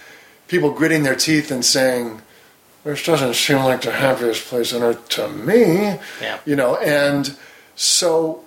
people 0.48 0.72
gritting 0.72 1.04
their 1.04 1.14
teeth 1.14 1.50
and 1.50 1.64
saying, 1.64 2.20
"This 2.84 3.04
doesn't 3.04 3.34
seem 3.34 3.58
like 3.58 3.82
the 3.82 3.92
happiest 3.92 4.46
place 4.46 4.72
on 4.72 4.82
earth 4.82 5.08
to 5.11 5.28
me." 5.28 5.98
Yeah. 6.20 6.38
You 6.44 6.56
know, 6.56 6.76
and 6.76 7.37
so 7.76 8.44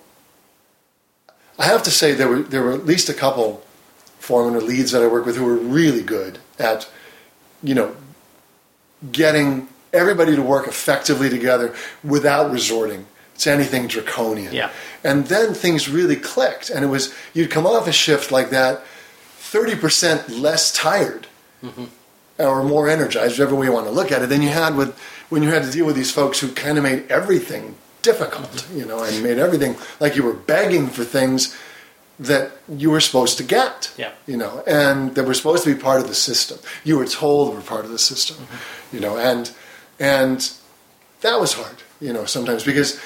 I 1.58 1.64
have 1.64 1.82
to 1.84 1.90
say 1.90 2.12
there 2.12 2.28
were 2.28 2.42
there 2.42 2.62
were 2.62 2.72
at 2.72 2.84
least 2.84 3.08
a 3.08 3.14
couple 3.14 3.64
foremen 4.18 4.54
or 4.54 4.60
leads 4.60 4.92
that 4.92 5.02
I 5.02 5.06
work 5.06 5.26
with 5.26 5.36
who 5.36 5.44
were 5.44 5.56
really 5.56 6.02
good 6.02 6.38
at, 6.58 6.88
you 7.62 7.74
know, 7.74 7.96
getting 9.10 9.68
everybody 9.92 10.36
to 10.36 10.42
work 10.42 10.68
effectively 10.68 11.28
together 11.28 11.74
without 12.04 12.50
resorting 12.50 13.06
to 13.38 13.50
anything 13.50 13.88
draconian. 13.88 14.52
Yeah. 14.52 14.70
And 15.02 15.26
then 15.26 15.54
things 15.54 15.88
really 15.88 16.16
clicked, 16.16 16.70
and 16.70 16.84
it 16.84 16.88
was 16.88 17.12
you'd 17.34 17.50
come 17.50 17.66
off 17.66 17.88
a 17.88 17.92
shift 17.92 18.30
like 18.30 18.50
that, 18.50 18.84
thirty 19.38 19.74
percent 19.74 20.28
less 20.28 20.72
tired, 20.72 21.26
Mm-hmm. 21.62 21.84
or 22.38 22.64
more 22.64 22.88
energized, 22.88 23.38
whichever 23.38 23.54
way 23.54 23.66
you 23.66 23.72
want 23.72 23.86
to 23.86 23.92
look 23.92 24.10
at 24.10 24.22
it, 24.22 24.28
than 24.28 24.42
you 24.42 24.48
had 24.48 24.76
with 24.76 24.98
when 25.28 25.42
you 25.42 25.50
had 25.50 25.62
to 25.62 25.70
deal 25.70 25.86
with 25.86 25.96
these 25.96 26.10
folks 26.10 26.40
who 26.40 26.48
kind 26.52 26.76
of 26.76 26.84
made 26.84 27.10
everything 27.10 27.76
difficult, 28.02 28.50
mm-hmm. 28.50 28.78
you 28.78 28.84
know, 28.84 29.02
and 29.02 29.22
made 29.22 29.38
everything 29.38 29.76
like 30.00 30.16
you 30.16 30.22
were 30.22 30.32
begging 30.32 30.88
for 30.88 31.04
things 31.04 31.56
that 32.18 32.52
you 32.68 32.90
were 32.90 33.00
supposed 33.00 33.36
to 33.38 33.44
get, 33.44 33.92
Yeah. 33.96 34.12
you 34.26 34.36
know, 34.36 34.62
and 34.66 35.14
that 35.14 35.24
were 35.24 35.34
supposed 35.34 35.64
to 35.64 35.74
be 35.74 35.80
part 35.80 36.00
of 36.00 36.08
the 36.08 36.14
system. 36.14 36.58
You 36.84 36.98
were 36.98 37.06
told 37.06 37.54
were 37.54 37.60
part 37.60 37.84
of 37.84 37.90
the 37.90 37.98
system, 37.98 38.36
mm-hmm. 38.36 38.96
you 38.96 39.00
know, 39.00 39.16
and 39.16 39.50
and 39.98 40.50
that 41.20 41.40
was 41.40 41.54
hard, 41.54 41.76
you 42.00 42.12
know, 42.12 42.24
sometimes 42.24 42.64
because 42.64 43.00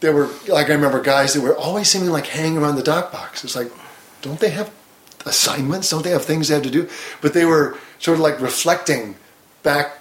there 0.00 0.12
were 0.12 0.28
like 0.48 0.68
I 0.68 0.74
remember 0.74 1.00
guys 1.00 1.34
that 1.34 1.42
were 1.42 1.56
always 1.56 1.88
seeming 1.88 2.10
like 2.10 2.26
hanging 2.26 2.58
around 2.58 2.76
the 2.76 2.82
dock 2.82 3.12
box. 3.12 3.44
It's 3.44 3.56
like, 3.56 3.70
don't 4.22 4.40
they 4.40 4.50
have 4.50 4.70
assignments? 5.26 5.90
Don't 5.90 6.02
they 6.02 6.10
have 6.10 6.24
things 6.24 6.48
they 6.48 6.54
have 6.54 6.62
to 6.64 6.70
do? 6.70 6.88
But 7.20 7.34
they 7.34 7.44
were 7.44 7.76
sort 7.98 8.16
of 8.16 8.22
like 8.22 8.40
reflecting 8.40 9.16
back 9.62 9.98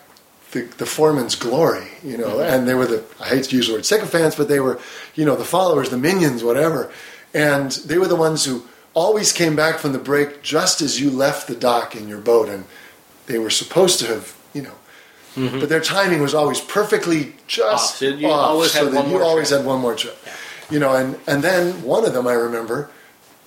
the, 0.51 0.61
the 0.77 0.85
foreman's 0.85 1.35
glory, 1.35 1.87
you 2.03 2.17
know, 2.17 2.27
Mm-hmm. 2.37 2.53
and 2.53 2.67
they 2.67 2.73
were 2.73 2.87
the 2.87 3.03
I 3.19 3.27
hate 3.29 3.43
to 3.45 3.55
use 3.55 3.67
the 3.67 3.73
word 3.73 3.85
sycophants, 3.85 4.35
but 4.35 4.47
they 4.47 4.59
were, 4.59 4.79
you 5.15 5.25
know, 5.25 5.35
the 5.35 5.45
followers, 5.45 5.89
the 5.89 5.97
minions, 5.97 6.43
whatever, 6.43 6.91
and 7.33 7.71
they 7.85 7.97
were 7.99 8.07
the 8.07 8.15
ones 8.15 8.45
who 8.45 8.63
always 8.95 9.31
came 9.31 9.55
back 9.55 9.77
from 9.77 9.91
the 9.93 9.99
break 9.99 10.41
just 10.41 10.81
as 10.81 10.99
you 10.99 11.11
left 11.11 11.47
the 11.47 11.55
dock 11.55 11.95
in 11.95 12.07
your 12.07 12.19
boat, 12.19 12.49
and 12.49 12.65
they 13.27 13.37
were 13.37 13.51
supposed 13.51 13.99
to 13.99 14.07
have, 14.07 14.35
you 14.53 14.63
know. 14.63 14.71
But 15.35 15.69
their 15.69 15.79
timing 15.79 16.21
was 16.21 16.33
always 16.33 16.59
perfectly 16.59 17.33
just 17.47 18.01
Mm-hmm. 18.01 18.13
Off, 18.13 18.13
so 18.13 18.19
you 18.19 18.27
off, 18.27 18.49
always 18.49 18.71
so 18.71 18.83
had 18.85 18.93
that 18.93 18.97
one 18.97 19.05
you 19.05 19.11
more 19.19 19.23
always 19.23 19.49
trip. 19.49 19.59
had 19.61 19.67
one 19.67 19.79
more 19.79 19.95
trip. 19.95 20.17
You 20.69 20.79
know, 20.79 20.93
and, 20.95 21.17
and 21.27 21.41
then 21.43 21.81
one 21.83 22.03
of 22.05 22.11
them 22.13 22.27
I 22.27 22.33
remember, 22.33 22.89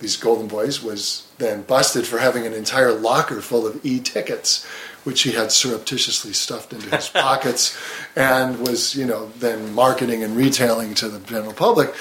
these 0.03 0.17
Golden 0.17 0.47
Boys, 0.47 0.83
was 0.83 1.25
then 1.39 1.63
busted 1.63 2.05
for 2.05 2.19
having 2.19 2.45
an 2.45 2.53
entire 2.53 2.91
locker 2.93 3.41
full 3.41 3.65
of 3.65 3.83
e-tickets, 3.83 4.63
which 5.03 5.23
he 5.23 5.31
had 5.31 5.51
surreptitiously 5.51 6.33
stuffed 6.33 6.71
into 6.73 6.95
his 6.95 7.09
pockets, 7.27 7.75
and 8.15 8.59
was 8.59 8.95
you 8.95 9.05
know 9.05 9.29
then 9.39 9.73
marketing 9.73 10.23
and 10.23 10.35
retailing 10.37 10.93
to 10.95 11.09
the 11.09 11.19
general 11.21 11.53
public. 11.53 11.93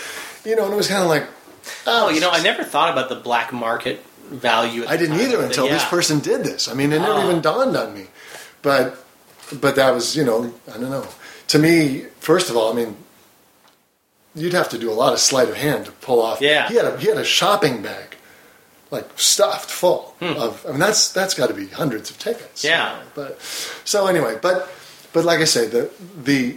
You 0.45 0.57
know, 0.57 0.65
and 0.67 0.75
it 0.75 0.77
was 0.77 0.89
kind 0.89 1.03
of 1.03 1.09
like, 1.09 1.27
Oh, 1.87 2.11
you 2.11 2.19
ah, 2.19 2.21
know, 2.21 2.31
I 2.31 2.43
never 2.43 2.65
thought 2.65 2.91
about 2.93 3.09
the 3.09 3.15
black 3.17 3.53
market 3.53 4.01
value. 4.29 4.85
I 4.87 4.97
didn't 4.97 5.21
either 5.21 5.41
until 5.43 5.69
this 5.69 5.85
person 5.85 6.19
did 6.19 6.43
this. 6.45 6.69
I 6.69 6.75
mean, 6.75 6.93
it 6.93 6.99
never 6.99 7.13
Oh. 7.21 7.29
even 7.29 7.41
dawned 7.41 7.77
on 7.77 7.95
me. 7.95 8.07
But 8.63 8.99
but 9.61 9.77
that 9.77 9.95
was, 9.95 10.17
you 10.17 10.25
know, 10.25 10.53
I 10.69 10.79
don't 10.79 10.91
know. 10.91 11.07
To 11.49 11.59
me, 11.59 12.07
first 12.21 12.49
of 12.51 12.57
all, 12.57 12.73
I 12.73 12.75
mean, 12.77 12.97
you'd 14.35 14.53
have 14.53 14.69
to 14.71 14.79
do 14.79 14.91
a 14.91 14.95
lot 14.95 15.13
of 15.13 15.19
sleight 15.19 15.49
of 15.49 15.57
hand 15.57 15.87
to 15.87 15.93
pull 15.93 16.21
off. 16.21 16.41
Yeah. 16.41 16.69
He 16.69 16.77
had 16.77 16.87
a 16.87 16.99
he 16.99 17.09
had 17.09 17.19
a 17.19 17.25
shopping 17.25 17.83
bag, 17.83 18.17
like 18.91 19.09
stuffed 19.17 19.71
full 19.71 20.15
of. 20.21 20.65
I 20.67 20.71
mean, 20.71 20.81
that's 20.81 21.13
that's 21.13 21.35
got 21.35 21.49
to 21.49 21.55
be 21.55 21.67
hundreds 21.69 22.11
of 22.11 22.19
tickets. 22.19 22.63
Hmm. 22.63 22.69
Yeah. 22.69 23.03
But 23.15 23.41
so 23.85 24.07
anyway, 24.07 24.39
but 24.41 24.73
but 25.13 25.25
like 25.25 25.41
I 25.41 25.45
say, 25.45 25.67
the 25.67 25.91
the 26.23 26.57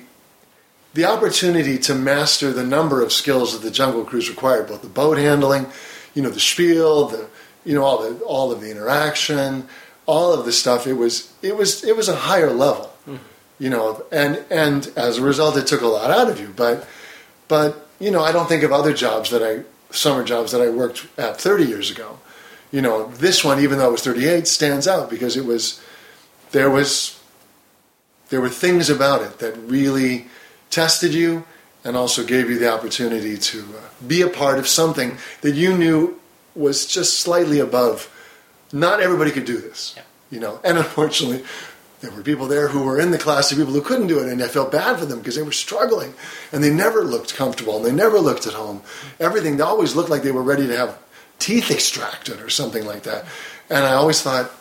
the 0.94 1.06
opportunity 1.06 1.78
to 1.80 1.94
master 1.94 2.54
the 2.54 2.64
number 2.64 3.02
of 3.02 3.12
skills 3.12 3.54
that 3.54 3.62
the 3.66 3.72
Jungle 3.72 4.06
Cruise 4.06 4.30
required, 4.30 4.68
both 4.68 4.82
the 4.82 4.88
boat 4.88 5.18
handling, 5.18 5.68
you 6.14 6.22
know, 6.22 6.30
the 6.30 6.40
spiel, 6.40 7.08
the 7.08 7.28
you 7.66 7.76
know 7.76 7.84
all 7.84 8.02
the 8.02 8.24
all 8.24 8.52
of 8.52 8.62
the 8.62 8.72
interaction, 8.72 9.68
all 10.06 10.32
of 10.34 10.46
the 10.46 10.54
stuff. 10.54 10.88
It 10.88 10.94
was 10.94 11.34
it 11.42 11.58
was 11.58 11.84
it 11.84 11.98
was 11.98 12.08
a 12.08 12.16
higher 12.16 12.52
level, 12.52 12.94
you 13.60 13.70
know, 13.70 14.06
and 14.12 14.46
and 14.50 14.90
as 14.96 15.18
a 15.18 15.22
result, 15.22 15.58
it 15.58 15.68
took 15.68 15.82
a 15.82 15.88
lot 15.88 16.12
out 16.12 16.30
of 16.30 16.40
you. 16.40 16.54
But 16.56 16.88
but 17.48 17.88
you 18.00 18.12
know, 18.12 18.22
I 18.24 18.32
don't 18.32 18.48
think 18.48 18.64
of 18.64 18.72
other 18.72 18.94
jobs 18.94 19.30
that 19.30 19.42
I 19.44 19.64
summer 19.94 20.24
jobs 20.24 20.52
that 20.52 20.62
I 20.62 20.70
worked 20.70 21.08
at 21.18 21.40
30 21.40 21.64
years 21.66 21.90
ago. 21.90 22.20
You 22.72 22.82
know, 22.82 23.08
this 23.08 23.44
one, 23.44 23.60
even 23.62 23.78
though 23.78 23.88
it 23.90 23.92
was 23.94 24.04
38, 24.04 24.48
stands 24.48 24.88
out 24.88 25.10
because 25.10 25.38
it 25.38 25.46
was 25.46 25.82
there 26.52 26.70
was 26.70 27.20
there 28.30 28.42
were 28.42 28.50
things 28.50 28.90
about 28.90 29.22
it 29.22 29.40
that 29.40 29.56
really 29.58 30.28
tested 30.70 31.14
you 31.14 31.46
and 31.84 31.96
also 31.96 32.24
gave 32.26 32.50
you 32.50 32.58
the 32.58 32.72
opportunity 32.72 33.38
to 33.38 33.60
uh, 33.60 33.82
be 34.06 34.22
a 34.22 34.28
part 34.28 34.58
of 34.58 34.68
something 34.68 35.18
that 35.42 35.54
you 35.54 35.78
knew 35.78 36.20
was 36.56 36.86
just 36.88 37.20
slightly 37.20 37.60
above. 37.60 38.12
Not 38.74 39.00
everybody 39.00 39.30
could 39.32 39.46
do 39.46 39.58
this, 39.58 39.94
Yeah. 39.96 40.04
you 40.32 40.40
know. 40.40 40.60
And 40.64 40.78
unfortunately, 40.80 41.46
there 42.02 42.12
were 42.12 42.22
people 42.22 42.48
there 42.48 42.68
who 42.68 42.84
were 42.84 43.00
in 43.00 43.12
the 43.12 43.18
class 43.18 43.52
of 43.52 43.58
people 43.58 43.74
who 43.74 43.82
couldn't 43.82 44.08
do 44.08 44.20
it, 44.20 44.30
and 44.30 44.42
I 44.44 44.48
felt 44.48 44.72
bad 44.72 45.00
for 45.00 45.06
them 45.06 45.20
because 45.20 45.36
they 45.36 45.42
were 45.42 45.52
struggling, 45.52 46.14
and 46.52 46.64
they 46.64 46.70
never 46.70 47.04
looked 47.04 47.36
comfortable, 47.36 47.78
and 47.78 47.86
they 47.86 47.92
never 47.92 48.20
looked 48.20 48.46
at 48.48 48.54
home. 48.54 48.82
Everything 49.20 49.58
they 49.58 49.64
always 49.64 49.96
looked 49.96 50.10
like 50.10 50.24
they 50.24 50.32
were 50.32 50.44
ready 50.44 50.68
to 50.68 50.78
have 50.78 51.00
teeth 51.40 51.72
extracted 51.72 52.42
or 52.42 52.50
something 52.50 52.86
like 52.86 53.04
that. 53.04 53.26
And 53.70 53.84
I 53.84 53.94
always 53.94 54.22
thought, 54.22 54.52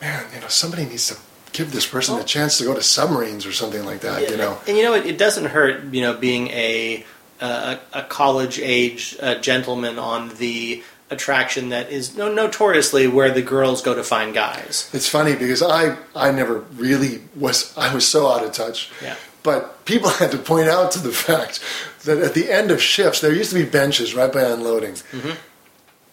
man, 0.00 0.24
you 0.34 0.40
know, 0.40 0.48
somebody 0.48 0.84
needs 0.84 1.08
to 1.08 1.16
give 1.52 1.72
this 1.72 1.86
person 1.86 2.18
a 2.18 2.24
chance 2.24 2.58
to 2.58 2.64
go 2.64 2.74
to 2.74 2.82
submarines 2.82 3.46
or 3.46 3.52
something 3.52 3.84
like 3.84 4.00
that. 4.00 4.30
You 4.30 4.36
know, 4.36 4.58
and 4.66 4.76
you 4.76 4.82
know, 4.82 4.94
it, 4.94 5.06
it 5.06 5.18
doesn't 5.18 5.46
hurt. 5.46 5.92
You 5.92 6.02
know, 6.02 6.14
being 6.14 6.48
a 6.48 7.04
a, 7.40 7.78
a 7.92 8.02
college 8.04 8.58
age 8.58 9.16
uh, 9.20 9.34
gentleman 9.36 9.98
on 9.98 10.30
the 10.36 10.82
attraction 11.12 11.68
that 11.68 11.90
is 11.90 12.16
no, 12.16 12.32
notoriously 12.32 13.06
where 13.06 13.30
the 13.30 13.42
girls 13.42 13.82
go 13.82 13.94
to 13.94 14.02
find 14.02 14.32
guys. 14.34 14.90
it's 14.92 15.08
funny 15.08 15.36
because 15.36 15.62
I 15.62 15.96
I 16.16 16.32
never 16.32 16.60
really 16.74 17.20
was 17.36 17.76
I 17.76 17.94
was 17.94 18.08
so 18.08 18.28
out 18.28 18.44
of 18.44 18.52
touch. 18.52 18.90
Yeah. 19.02 19.16
But 19.42 19.84
people 19.84 20.08
had 20.20 20.30
to 20.32 20.38
point 20.38 20.68
out 20.68 20.90
to 20.92 20.98
the 20.98 21.12
fact 21.12 21.62
that 22.04 22.18
at 22.18 22.34
the 22.34 22.50
end 22.50 22.70
of 22.70 22.80
shifts 22.80 23.20
there 23.20 23.32
used 23.32 23.50
to 23.50 23.62
be 23.62 23.68
benches 23.68 24.14
right 24.14 24.32
by 24.32 24.42
unloading, 24.42 24.94
mm-hmm. 24.94 25.32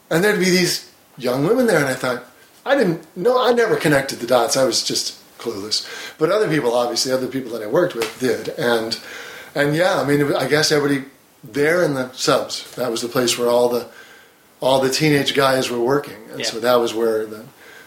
and 0.09 0.23
there'd 0.23 0.39
be 0.39 0.49
these 0.49 0.91
young 1.17 1.47
women 1.47 1.65
there, 1.65 1.79
and 1.79 1.87
I 1.87 1.95
thought 1.95 2.25
I 2.65 2.75
didn't 2.75 3.05
know 3.15 3.41
I 3.41 3.53
never 3.53 3.77
connected 3.77 4.19
the 4.19 4.27
dots. 4.27 4.57
I 4.57 4.65
was 4.65 4.83
just 4.83 5.15
clueless. 5.39 5.87
But 6.17 6.29
other 6.29 6.49
people, 6.49 6.73
obviously, 6.75 7.11
other 7.11 7.27
people 7.27 7.51
that 7.53 7.63
I 7.63 7.67
worked 7.67 7.95
with 7.95 8.19
did, 8.19 8.49
and 8.49 8.99
and 9.55 9.75
yeah, 9.75 10.01
I 10.01 10.05
mean, 10.05 10.35
I 10.35 10.47
guess 10.47 10.71
everybody 10.71 11.05
there 11.43 11.83
in 11.83 11.93
the 11.93 12.11
subs 12.11 12.69
that 12.75 12.91
was 12.91 13.01
the 13.01 13.07
place 13.07 13.37
where 13.37 13.47
all 13.47 13.69
the 13.69 13.87
all 14.61 14.81
the 14.81 14.89
teenage 14.89 15.33
guys 15.33 15.69
were 15.69 15.79
working, 15.79 16.17
and 16.31 16.39
Yeah. 16.41 16.45
so 16.45 16.59
that 16.59 16.75
was 16.75 16.93
where 16.93 17.25
the 17.25 17.45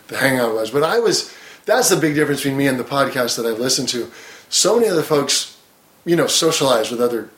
the 0.08 0.18
hangout 0.18 0.54
was. 0.54 0.70
But 0.70 0.82
I 0.82 0.98
was 0.98 1.32
that's 1.64 1.88
the 1.88 1.96
big 1.96 2.14
difference 2.14 2.40
between 2.40 2.58
me 2.58 2.66
and 2.66 2.78
the 2.78 2.84
podcast 2.84 3.36
that 3.36 3.46
I've 3.46 3.58
listened 3.58 3.88
to. 3.90 4.10
So 4.48 4.76
many 4.76 4.88
other 4.88 5.02
folks, 5.02 5.56
you 6.04 6.16
know, 6.16 6.26
socialize 6.26 6.90
with 6.90 7.00
other 7.00 7.30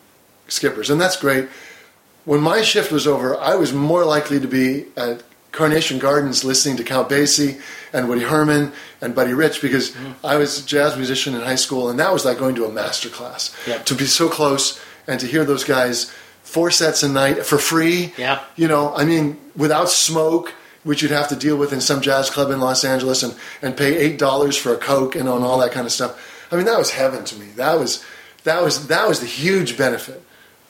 skippers, 0.48 0.90
and 0.90 1.00
that's 1.00 1.16
great. 1.16 1.48
When 2.24 2.40
my 2.40 2.62
shift 2.62 2.90
was 2.90 3.06
over, 3.06 3.38
I 3.38 3.54
was 3.54 3.72
more 3.72 4.04
likely 4.04 4.40
to 4.40 4.48
be 4.48 4.86
at 4.96 5.22
Carnation 5.52 5.98
Gardens 6.00 6.42
listening 6.42 6.76
to 6.78 6.84
Count 6.84 7.08
Basie 7.08 7.60
and 7.92 8.08
Woody 8.08 8.24
Herman 8.24 8.72
and 9.00 9.14
Buddy 9.14 9.34
Rich 9.34 9.62
because 9.62 9.92
mm-hmm. 9.92 10.26
I 10.26 10.36
was 10.36 10.58
a 10.58 10.66
jazz 10.66 10.96
musician 10.96 11.34
in 11.34 11.42
high 11.42 11.54
school, 11.54 11.88
and 11.88 11.98
that 12.00 12.12
was 12.12 12.24
like 12.24 12.38
going 12.38 12.56
to 12.56 12.64
a 12.64 12.72
master 12.72 13.08
class. 13.08 13.54
Yeah. 13.66 13.78
To 13.78 13.94
be 13.94 14.06
so 14.06 14.28
close 14.28 14.82
and 15.06 15.20
to 15.20 15.26
hear 15.26 15.44
those 15.44 15.64
guys 15.64 16.12
four 16.54 16.70
sets 16.70 17.02
a 17.02 17.08
night 17.08 17.44
for 17.44 17.58
free. 17.58 18.14
Yeah. 18.16 18.40
You 18.54 18.68
know, 18.68 18.94
I 18.94 19.04
mean, 19.04 19.40
without 19.56 19.90
smoke, 19.90 20.54
which 20.84 21.02
you'd 21.02 21.10
have 21.10 21.28
to 21.28 21.36
deal 21.36 21.56
with 21.56 21.72
in 21.72 21.80
some 21.80 22.00
jazz 22.00 22.30
club 22.30 22.52
in 22.52 22.60
Los 22.60 22.84
Angeles 22.84 23.24
and, 23.24 23.34
and 23.60 23.76
pay 23.76 23.96
eight 23.96 24.18
dollars 24.18 24.56
for 24.56 24.72
a 24.72 24.76
Coke 24.76 25.16
and 25.16 25.28
on 25.28 25.42
all 25.42 25.58
that 25.58 25.72
kind 25.72 25.84
of 25.84 25.92
stuff. 25.92 26.46
I 26.52 26.56
mean, 26.56 26.66
that 26.66 26.78
was 26.78 26.92
heaven 26.92 27.24
to 27.24 27.36
me. 27.36 27.46
That 27.56 27.76
was 27.76 28.04
that 28.44 28.62
was 28.62 28.86
that 28.86 29.08
was 29.08 29.18
the 29.18 29.26
huge 29.26 29.76
benefit 29.76 30.22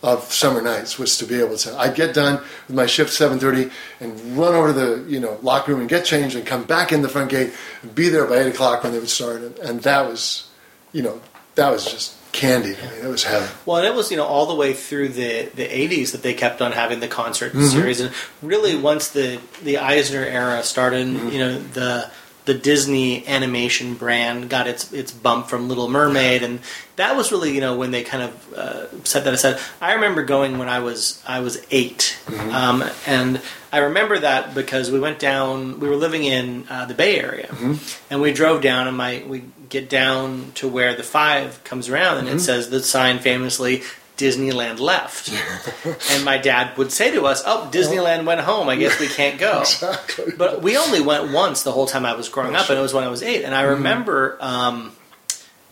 of 0.02 0.32
summer 0.32 0.62
nights 0.62 0.98
was 0.98 1.18
to 1.18 1.26
be 1.26 1.38
able 1.40 1.56
to 1.56 1.76
I'd 1.78 1.94
get 1.94 2.14
done 2.14 2.36
with 2.66 2.76
my 2.76 2.86
shift 2.86 3.12
seven 3.12 3.38
thirty 3.38 3.70
and 4.00 4.38
run 4.38 4.54
over 4.54 4.68
to 4.68 4.72
the 4.72 5.10
you 5.10 5.20
know 5.20 5.38
locker 5.42 5.72
room 5.72 5.80
and 5.80 5.88
get 5.88 6.04
changed 6.04 6.36
and 6.36 6.46
come 6.46 6.64
back 6.64 6.92
in 6.92 7.02
the 7.02 7.08
front 7.08 7.30
gate 7.30 7.52
and 7.82 7.94
be 7.94 8.08
there 8.10 8.26
by 8.26 8.38
eight 8.38 8.48
o'clock 8.48 8.82
when 8.82 8.92
they 8.92 8.98
would 8.98 9.08
start 9.08 9.40
and, 9.40 9.58
and 9.60 9.80
that 9.80 10.06
was 10.06 10.48
you 10.92 11.02
know 11.02 11.20
that 11.54 11.70
was 11.70 11.84
just 11.86 12.14
candy 12.34 12.74
to 12.74 12.82
me. 12.82 13.00
That 13.00 13.08
was 13.08 13.24
heaven. 13.24 13.48
Well, 13.64 13.78
and 13.78 13.86
it 13.86 13.94
was 13.94 14.10
you 14.10 14.18
know 14.18 14.26
all 14.26 14.44
the 14.46 14.54
way 14.54 14.74
through 14.74 15.08
the 15.10 15.44
the 15.54 15.66
'80s 15.66 16.12
that 16.12 16.22
they 16.22 16.34
kept 16.34 16.60
on 16.60 16.72
having 16.72 17.00
the 17.00 17.08
concert 17.08 17.52
Mm-hmm. 17.54 17.66
series, 17.68 18.00
and 18.00 18.12
really 18.42 18.76
once 18.76 19.08
the 19.08 19.40
the 19.62 19.78
Eisner 19.78 20.24
era 20.24 20.62
started, 20.62 21.06
Mm-hmm. 21.06 21.28
you 21.30 21.38
know 21.38 21.58
the 21.58 22.10
the 22.44 22.54
Disney 22.54 23.26
animation 23.26 23.94
brand 23.94 24.50
got 24.50 24.66
its 24.66 24.92
its 24.92 25.12
bump 25.12 25.48
from 25.48 25.68
Little 25.68 25.88
Mermaid, 25.88 26.42
and 26.42 26.60
that 26.96 27.16
was 27.16 27.32
really 27.32 27.54
you 27.54 27.60
know 27.60 27.76
when 27.76 27.90
they 27.90 28.02
kind 28.04 28.22
of 28.24 28.54
uh, 28.54 29.04
set 29.04 29.24
that 29.24 29.32
aside. 29.34 29.58
I 29.80 29.94
remember 29.94 30.22
going 30.24 30.58
when 30.58 30.68
I 30.68 30.80
was 30.80 31.22
I 31.26 31.40
was 31.40 31.64
8 31.70 32.18
Mm-hmm. 32.24 32.50
um, 32.54 32.84
and 33.06 33.40
I 33.72 33.78
remember 33.78 34.18
that 34.20 34.54
because 34.54 34.90
we 34.90 34.98
went 35.00 35.18
down. 35.18 35.78
We 35.80 35.88
were 35.88 35.96
living 35.96 36.24
in 36.24 36.66
uh, 36.70 36.86
the 36.86 36.94
Bay 36.94 37.18
Area, 37.20 37.48
Mm-hmm. 37.48 38.12
and 38.12 38.20
we 38.22 38.32
drove 38.32 38.62
down, 38.62 38.88
and 38.88 38.96
my 38.96 39.22
we 39.26 39.44
get 39.68 39.88
down 39.90 40.52
to 40.56 40.68
where 40.68 40.94
the 40.94 41.02
five 41.02 41.62
comes 41.64 41.88
around, 41.88 42.18
and 42.18 42.28
it 42.28 42.40
says 42.40 42.70
the 42.70 42.80
sign 42.82 43.18
famously. 43.18 43.82
Disneyland 44.16 44.78
left, 44.78 45.32
and 46.12 46.24
my 46.24 46.38
dad 46.38 46.76
would 46.78 46.92
say 46.92 47.10
to 47.12 47.26
us, 47.26 47.42
"Oh, 47.44 47.68
Disneyland 47.72 48.24
went 48.24 48.40
home. 48.40 48.68
I 48.68 48.76
guess 48.76 49.00
we 49.00 49.08
can't 49.08 49.38
go." 49.40 49.60
Exactly. 49.62 50.32
But 50.36 50.62
we 50.62 50.76
only 50.76 51.00
went 51.00 51.32
once 51.32 51.62
the 51.62 51.72
whole 51.72 51.86
time 51.86 52.06
I 52.06 52.14
was 52.14 52.28
growing 52.28 52.54
up, 52.54 52.68
and 52.70 52.78
it 52.78 52.82
was 52.82 52.94
when 52.94 53.02
I 53.02 53.08
was 53.08 53.22
eight. 53.22 53.44
And 53.44 53.54
I 53.54 53.62
remember 53.62 54.38
um, 54.40 54.92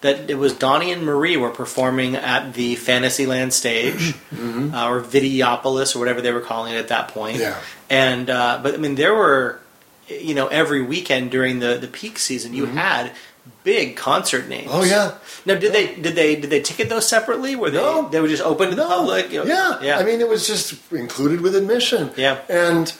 that 0.01 0.29
it 0.29 0.35
was 0.35 0.53
Donnie 0.55 0.91
and 0.93 1.05
Marie 1.05 1.37
were 1.37 1.51
performing 1.51 2.17
at 2.17 2.55
the 2.55 2.75
Fantasyland 2.75 3.53
stage, 3.53 4.15
uh, 4.33 4.89
or 4.89 5.01
Videopolis, 5.01 5.95
or 5.95 6.01
whatever 6.01 6.21
they 6.21 6.33
were 6.33 6.41
calling 6.41 6.75
it 6.75 6.79
at 6.79 6.89
that 6.89 7.09
point. 7.09 7.39
Yeah. 7.39 7.59
And 7.89 8.29
uh, 8.29 8.59
but 8.61 8.75
I 8.75 8.77
mean, 8.79 8.97
there 8.97 9.15
were, 9.15 9.61
you 10.09 10.35
know, 10.35 10.49
every 10.49 10.83
weekend 10.83 11.31
during 11.31 11.61
the 11.61 11.79
the 11.79 11.87
peak 11.89 12.19
season, 12.19 12.55
you 12.55 12.67
had 12.67 13.13
big 13.65 13.97
concert 13.97 14.49
names. 14.49 14.69
Oh 14.71 14.85
yeah. 14.85 15.15
Now, 15.47 15.55
did 15.57 15.73
they 15.73 15.95
did 15.95 16.15
they 16.15 16.37
did 16.37 16.51
they 16.51 16.61
ticket 16.61 16.89
those 16.89 17.07
separately? 17.09 17.57
Were 17.57 17.71
they 17.71 17.79
No. 17.79 18.09
they 18.09 18.21
were 18.21 18.29
just 18.29 18.43
open 18.43 18.71
to 18.71 18.75
the 18.77 18.85
public? 18.87 19.31
You 19.31 19.45
know? 19.45 19.47
Yeah. 19.47 19.81
yeah. 19.83 19.99
I 19.99 20.05
mean, 20.05 20.21
it 20.21 20.29
was 20.29 20.47
just 20.47 20.75
included 20.93 21.41
with 21.41 21.55
admission. 21.57 22.11
Yeah. 22.17 22.41
And 22.49 22.93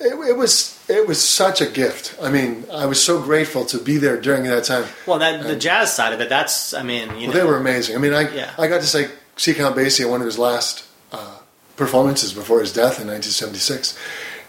it, 0.00 0.12
it 0.28 0.36
was 0.36 0.78
it 0.88 1.06
was 1.06 1.22
such 1.22 1.60
a 1.60 1.66
gift. 1.66 2.16
I 2.20 2.30
mean, 2.30 2.64
I 2.72 2.86
was 2.86 3.02
so 3.02 3.20
grateful 3.22 3.64
to 3.66 3.78
be 3.78 3.96
there 3.96 4.20
during 4.20 4.42
that 4.44 4.64
time. 4.64 4.84
well, 5.06 5.18
that 5.18 5.42
the 5.44 5.56
jazz 5.56 5.94
side 5.94 6.12
of 6.12 6.20
it. 6.20 6.28
That's 6.28 6.74
I 6.74 6.82
mean, 6.82 7.08
you 7.18 7.28
Well, 7.28 7.28
know, 7.28 7.32
they 7.32 7.44
were 7.44 7.56
amazing. 7.56 7.96
I 7.96 7.98
mean, 7.98 8.12
I 8.12 8.28
Yeah. 8.34 8.50
I 8.58 8.66
got 8.66 8.80
to 8.80 8.86
say, 8.86 9.08
see 9.36 9.54
Count 9.54 9.76
Basie 9.76 10.02
at 10.04 10.10
one 10.10 10.20
of 10.20 10.26
his 10.26 10.38
last 10.38 10.84
uh, 11.12 11.38
performances 11.76 12.32
before 12.32 12.60
his 12.60 12.72
death 12.72 13.00
in 13.00 13.06
1976, 13.06 13.96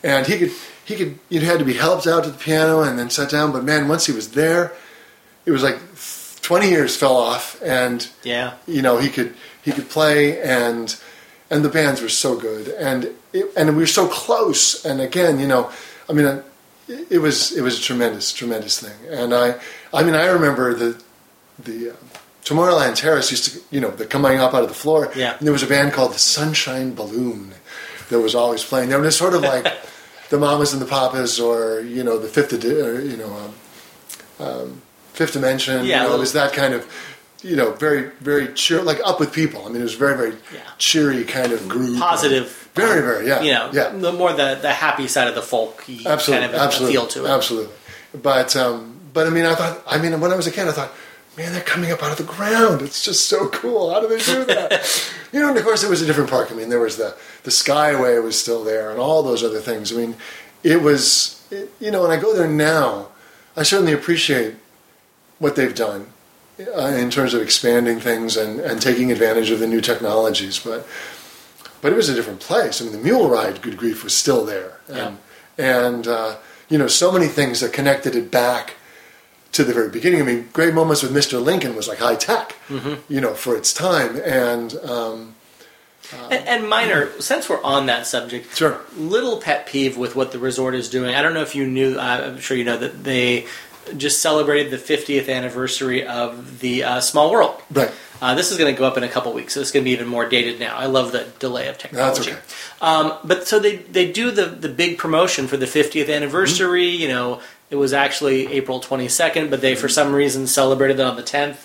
and 0.03 0.25
he 0.27 0.37
could 0.39 0.51
he 0.85 0.95
could 0.95 1.19
you 1.29 1.41
had 1.41 1.59
to 1.59 1.65
be 1.65 1.73
helped 1.73 2.07
out 2.07 2.23
to 2.23 2.29
the 2.29 2.37
piano 2.37 2.81
and 2.81 2.97
then 2.97 3.09
sat 3.09 3.29
down. 3.29 3.51
But 3.51 3.63
man, 3.63 3.87
once 3.87 4.05
he 4.05 4.11
was 4.13 4.31
there, 4.31 4.71
it 5.45 5.51
was 5.51 5.63
like 5.63 5.77
twenty 6.41 6.69
years 6.69 6.95
fell 6.95 7.15
off, 7.17 7.59
and 7.63 8.07
Yeah. 8.23 8.53
you 8.67 8.81
know 8.81 8.97
he 8.97 9.09
could 9.09 9.33
he 9.63 9.71
could 9.71 9.89
play 9.89 10.39
and 10.41 10.95
and 11.49 11.63
the 11.65 11.69
bands 11.69 12.01
were 12.01 12.09
so 12.09 12.35
good 12.35 12.67
and 12.69 13.09
it, 13.33 13.45
and 13.57 13.69
we 13.69 13.81
were 13.83 13.87
so 13.87 14.07
close 14.07 14.83
and 14.85 14.99
again 15.01 15.39
you 15.39 15.47
know 15.47 15.71
I 16.09 16.13
mean 16.13 16.41
it, 17.09 17.17
was 17.19 17.51
it 17.51 17.61
was 17.61 17.79
a 17.79 17.81
tremendous 17.81 18.31
tremendous 18.33 18.79
thing 18.79 18.97
and 19.09 19.33
I 19.33 19.55
I 19.93 20.03
mean 20.03 20.15
I 20.15 20.25
remember 20.27 20.73
the 20.73 21.01
the 21.59 21.91
uh, 21.91 21.93
Tomorrowland 22.43 22.95
Terrace 22.95 23.29
used 23.31 23.45
to 23.51 23.59
you 23.71 23.79
know 23.79 23.89
the 23.91 24.05
coming 24.05 24.39
up 24.39 24.53
out 24.53 24.63
of 24.63 24.69
the 24.69 24.75
floor 24.75 25.11
Yeah. 25.15 25.35
and 25.37 25.45
there 25.47 25.53
was 25.53 25.63
a 25.63 25.67
band 25.67 25.93
called 25.93 26.13
the 26.13 26.19
Sunshine 26.19 26.93
Balloon 26.95 27.53
that 28.09 28.19
was 28.19 28.35
always 28.35 28.63
playing 28.63 28.89
there 28.89 28.97
and 28.99 29.07
it's 29.07 29.17
sort 29.17 29.33
of 29.33 29.41
like 29.41 29.65
the 30.29 30.37
Mamas 30.37 30.73
and 30.73 30.81
the 30.81 30.85
Papas 30.85 31.39
or 31.39 31.81
you 31.81 32.03
know 32.03 32.17
the 32.17 32.27
Fifth 32.27 32.53
or, 32.65 32.99
you 33.01 33.17
know 33.17 33.31
um, 34.39 34.45
um, 34.47 34.81
Fifth 35.13 35.33
Dimension 35.33 35.85
Yeah, 35.85 36.03
you 36.03 36.09
know, 36.09 36.15
it 36.15 36.19
was 36.19 36.33
that 36.33 36.53
kind 36.53 36.73
of 36.73 36.85
you 37.43 37.55
know 37.55 37.71
very 37.73 38.09
very 38.21 38.53
cheer 38.53 38.81
like 38.81 38.99
up 39.05 39.19
with 39.19 39.31
people 39.33 39.65
I 39.65 39.69
mean 39.69 39.81
it 39.81 39.83
was 39.83 39.93
very 39.95 40.17
very 40.17 40.31
Yeah. 40.53 40.59
cheery 40.77 41.23
kind 41.23 41.51
of 41.51 41.67
group 41.69 41.99
Positive. 41.99 42.69
very 42.73 43.01
very 43.01 43.27
yeah 43.27 43.41
You 43.41 43.51
know, 43.53 43.69
yeah 43.73 43.89
the 43.89 44.11
more 44.11 44.33
the, 44.33 44.57
the 44.61 44.71
happy 44.73 45.07
side 45.07 45.27
of 45.27 45.35
the 45.35 45.41
folk 45.41 45.83
absolutely 46.05 46.47
kind 46.47 46.55
of 46.55 46.61
absolutely 46.61 46.93
feel 46.95 47.07
to 47.07 47.25
it. 47.25 47.29
absolutely 47.29 47.73
but 48.21 48.55
um, 48.55 48.99
but 49.13 49.27
I 49.27 49.29
mean 49.29 49.45
I 49.45 49.55
thought 49.55 49.81
I 49.87 49.97
mean 49.99 50.19
when 50.19 50.31
I 50.31 50.35
was 50.35 50.47
a 50.47 50.51
kid 50.51 50.67
I 50.67 50.71
thought 50.71 50.91
man 51.37 51.53
they're 51.53 51.61
coming 51.61 51.91
up 51.91 52.01
out 52.01 52.11
of 52.11 52.17
the 52.17 52.23
ground. 52.23 52.81
It's 52.81 53.03
just 53.03 53.27
so 53.27 53.49
cool. 53.49 53.93
How 53.93 53.99
do 53.99 54.07
they 54.07 54.19
do 54.19 54.45
that? 54.45 55.11
You 55.31 55.41
know 55.41 55.49
and 55.49 55.57
of 55.57 55.65
course 55.65 55.83
it 55.83 55.89
was 55.89 56.01
a 56.01 56.05
different 56.05 56.29
park. 56.29 56.49
I 56.49 56.55
mean 56.55 56.69
there 56.69 56.79
was 56.79 56.95
the 56.95 57.13
the 57.43 57.51
Skyway 57.51 58.23
was 58.23 58.39
still 58.39 58.63
there 58.63 58.89
and 58.89 58.99
all 58.99 59.21
those 59.21 59.43
other 59.43 59.59
things. 59.59 59.91
I 59.91 59.97
mean 59.97 60.15
it 60.63 60.81
was 60.81 61.45
it, 61.51 61.73
you 61.79 61.91
know 61.91 62.03
when 62.03 62.11
I 62.11 62.17
go 62.17 62.33
there 62.33 62.47
now 62.47 63.09
I 63.57 63.63
certainly 63.63 63.91
appreciate 63.91 64.55
what 65.39 65.57
they've 65.57 65.75
done 65.75 66.07
uh, 66.59 66.87
in 66.87 67.09
terms 67.09 67.33
of 67.33 67.41
expanding 67.41 67.99
things 67.99 68.37
and, 68.37 68.59
and 68.59 68.81
taking 68.81 69.11
advantage 69.11 69.49
of 69.49 69.59
the 69.59 69.67
new 69.67 69.81
technologies. 69.81 70.59
But 70.59 70.87
but 71.81 71.91
it 71.91 71.95
was 71.95 72.09
a 72.09 72.15
different 72.15 72.39
place. 72.39 72.81
I 72.81 72.85
mean, 72.85 72.93
the 72.93 72.99
mule 72.99 73.29
ride, 73.29 73.61
good 73.61 73.77
grief, 73.77 74.03
was 74.03 74.13
still 74.13 74.45
there, 74.45 74.79
and 74.87 75.17
and 75.57 76.07
uh, 76.07 76.37
you 76.69 76.77
know 76.77 76.87
so 76.87 77.11
many 77.11 77.27
things 77.27 77.59
that 77.59 77.73
connected 77.73 78.15
it 78.15 78.31
back 78.31 78.75
to 79.55 79.63
the 79.63 79.73
very 79.73 79.89
beginning. 79.89 80.21
I 80.21 80.25
mean, 80.25 80.49
Great 80.53 80.73
Moments 80.73 81.01
with 81.03 81.11
Mr. 81.13 81.41
Lincoln 81.43 81.75
was 81.75 81.87
like 81.87 81.99
high 81.99 82.15
tech, 82.15 82.55
you 83.09 83.21
know, 83.21 83.33
for 83.33 83.55
its 83.55 83.73
time, 83.73 84.17
and 84.23 84.75
um, 84.83 85.35
And, 86.29 86.47
and 86.47 86.69
minor, 86.69 87.09
since 87.19 87.49
we're 87.49 87.63
on 87.63 87.87
that 87.87 88.05
subject, 88.05 88.55
Sure. 88.55 88.79
little 88.95 89.37
pet 89.41 89.65
peeve 89.65 89.97
with 89.97 90.15
what 90.15 90.31
the 90.31 90.39
resort 90.39 90.75
is 90.75 90.89
doing. 90.89 91.15
I 91.15 91.21
don't 91.23 91.33
know 91.33 91.41
if 91.41 91.55
you 91.55 91.65
knew. 91.65 91.97
Uh, 91.97 92.33
I'm 92.35 92.39
sure 92.39 92.55
you 92.55 92.63
know 92.63 92.77
that 92.77 93.03
they 93.03 93.45
just 93.97 94.21
celebrated 94.21 94.71
the 94.71 94.77
50th 94.77 95.29
anniversary 95.29 96.05
of 96.05 96.59
the 96.59 96.83
uh, 96.83 96.99
Small 97.01 97.31
World. 97.31 97.61
right. 97.71 97.91
Uh, 98.21 98.33
this 98.33 98.49
is 98.49 98.57
going 98.57 98.73
to 98.73 98.79
go 98.79 98.85
up 98.87 98.95
in 98.97 99.03
a 99.03 99.09
couple 99.09 99.33
weeks, 99.33 99.53
so 99.53 99.59
it's 99.59 99.71
going 99.71 99.83
to 99.83 99.89
be 99.89 99.91
even 99.91 100.07
more 100.07 100.25
dated 100.27 100.57
now. 100.57 100.73
I 100.77 100.85
love 100.85 101.11
the 101.11 101.27
delay 101.39 101.67
of 101.67 101.77
technology. 101.77 102.31
That's 102.31 102.47
okay. 102.47 102.81
Um, 102.81 103.13
but 103.25 103.45
so 103.45 103.59
they 103.59 103.75
they 103.75 104.09
do 104.11 104.31
the 104.31 104.45
the 104.45 104.69
big 104.69 104.97
promotion 104.97 105.47
for 105.47 105.57
the 105.57 105.65
50th 105.65 106.09
anniversary. 106.09 106.87
Mm-hmm. 106.93 107.01
You 107.01 107.07
know, 107.09 107.41
it 107.69 107.75
was 107.75 107.93
actually 107.93 108.47
April 108.53 108.79
22nd, 108.79 109.49
but 109.49 109.61
they 109.61 109.75
for 109.75 109.89
some 109.89 110.13
reason 110.13 110.47
celebrated 110.47 110.99
it 110.99 111.05
on 111.05 111.15
the 111.15 111.23
10th 111.23 111.57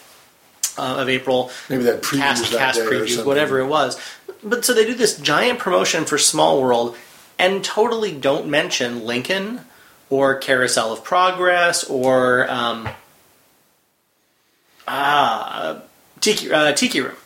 uh, 0.79 0.97
of 1.01 1.09
April. 1.09 1.51
Maybe 1.69 1.85
that 1.85 2.03
previews 2.03 2.19
cast 2.19 2.53
that 2.53 2.59
cast 2.59 2.79
something. 2.79 3.25
whatever 3.27 3.59
it 3.61 3.67
was. 3.67 4.01
But 4.43 4.65
so 4.65 4.73
they 4.73 4.87
do 4.87 4.95
this 4.95 5.19
giant 5.19 5.59
promotion 5.59 6.05
for 6.05 6.17
Small 6.17 6.63
World 6.63 6.97
and 7.39 7.63
totally 7.65 8.13
don't 8.13 8.49
mention 8.49 9.05
Lincoln 9.05 9.61
or 10.09 10.37
Carousel 10.37 10.93
of 10.93 11.05
Progress 11.05 11.85
or 11.85 12.51
um, 12.51 12.89
ah 14.89 15.83
Tiki 16.21 16.51
uh, 16.53 16.73
Tiki 16.73 17.01
Room. 17.01 17.17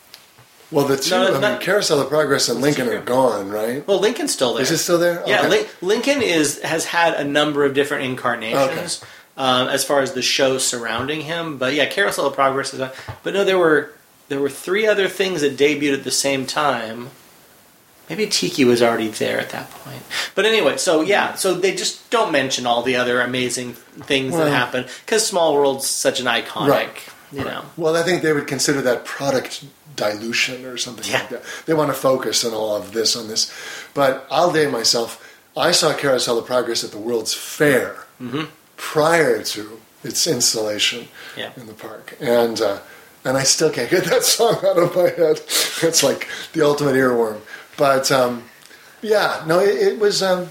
Well, 0.74 0.86
the 0.86 0.96
two, 0.96 1.10
No, 1.10 1.26
I 1.28 1.30
mean, 1.32 1.40
not- 1.40 1.60
Carousel 1.60 2.00
of 2.00 2.08
Progress 2.08 2.48
and 2.48 2.60
Lincoln 2.60 2.88
are 2.88 3.00
gone, 3.00 3.50
right? 3.50 3.86
Well, 3.86 3.98
Lincoln's 4.00 4.32
still 4.32 4.54
there. 4.54 4.62
Is 4.62 4.70
it 4.70 4.78
still 4.78 4.98
there? 4.98 5.22
Yeah, 5.26 5.40
Okay. 5.40 5.48
Lin- 5.48 5.66
Lincoln 5.80 6.22
is 6.22 6.60
has 6.62 6.84
had 6.86 7.14
a 7.14 7.24
number 7.24 7.64
of 7.64 7.74
different 7.74 8.04
incarnations 8.04 9.00
um, 9.36 9.68
as 9.68 9.84
far 9.84 10.00
as 10.00 10.12
the 10.12 10.22
show 10.22 10.58
surrounding 10.58 11.22
him. 11.22 11.58
But 11.58 11.74
yeah, 11.74 11.86
Carousel 11.86 12.26
of 12.26 12.34
Progress 12.34 12.74
is. 12.74 12.80
on- 12.80 12.90
But 13.22 13.34
no, 13.34 13.44
there 13.44 13.58
were 13.58 13.92
there 14.28 14.40
were 14.40 14.50
three 14.50 14.86
other 14.86 15.08
things 15.08 15.42
that 15.42 15.56
debuted 15.56 15.94
at 15.94 16.04
the 16.04 16.10
same 16.10 16.46
time. 16.46 17.10
Maybe 18.10 18.26
Tiki 18.26 18.64
was 18.66 18.82
already 18.82 19.08
there 19.08 19.40
at 19.40 19.48
that 19.50 19.70
point. 19.70 20.02
But 20.34 20.44
anyway, 20.44 20.76
so 20.76 21.00
yeah, 21.00 21.34
so 21.36 21.54
they 21.54 21.74
just 21.74 22.10
don't 22.10 22.32
mention 22.32 22.66
all 22.66 22.82
the 22.82 22.96
other 22.96 23.20
amazing 23.20 23.74
things 23.74 24.32
Well- 24.34 24.44
that 24.44 24.50
happen 24.50 24.84
because 25.06 25.26
Small 25.26 25.54
World's 25.54 25.88
such 25.88 26.20
an 26.20 26.26
iconic, 26.26 26.68
Right. 26.68 26.90
You 27.32 27.44
know. 27.44 27.64
Well, 27.76 27.96
I 27.96 28.02
think 28.02 28.22
they 28.22 28.32
would 28.32 28.46
consider 28.46 28.80
that 28.82 29.04
product 29.04 29.64
dilution 29.96 30.64
or 30.64 30.76
something 30.76 31.10
Yeah. 31.10 31.20
like 31.20 31.28
that. 31.30 31.42
They 31.66 31.74
want 31.74 31.90
to 31.90 31.94
focus 31.94 32.44
on 32.44 32.52
all 32.52 32.74
of 32.76 32.92
this 32.92 33.16
on 33.16 33.28
this. 33.28 33.52
But 33.94 34.26
I'll 34.30 34.52
date 34.52 34.70
myself. 34.70 35.20
I 35.56 35.70
saw 35.72 35.92
Carousel 35.94 36.38
of 36.38 36.46
Progress 36.46 36.82
at 36.84 36.90
the 36.90 36.98
World's 36.98 37.32
Fair 37.34 37.96
prior 38.76 39.42
to 39.42 39.80
its 40.02 40.26
installation 40.26 41.08
Yeah. 41.36 41.50
in 41.56 41.66
the 41.66 41.74
park, 41.74 42.16
and 42.20 42.60
uh, 42.60 42.78
and 43.24 43.36
I 43.36 43.42
still 43.44 43.70
can't 43.70 43.90
get 43.90 44.04
that 44.10 44.22
song 44.24 44.56
out 44.64 44.78
of 44.78 44.94
my 44.96 45.10
head. 45.10 45.40
It's 45.82 46.02
like 46.02 46.28
the 46.52 46.62
ultimate 46.62 46.94
earworm. 46.94 47.40
But 47.76 48.10
um, 48.12 48.44
yeah, 49.00 49.42
no, 49.46 49.60
it, 49.60 49.76
it 49.94 49.98
was 49.98 50.22
um, 50.22 50.50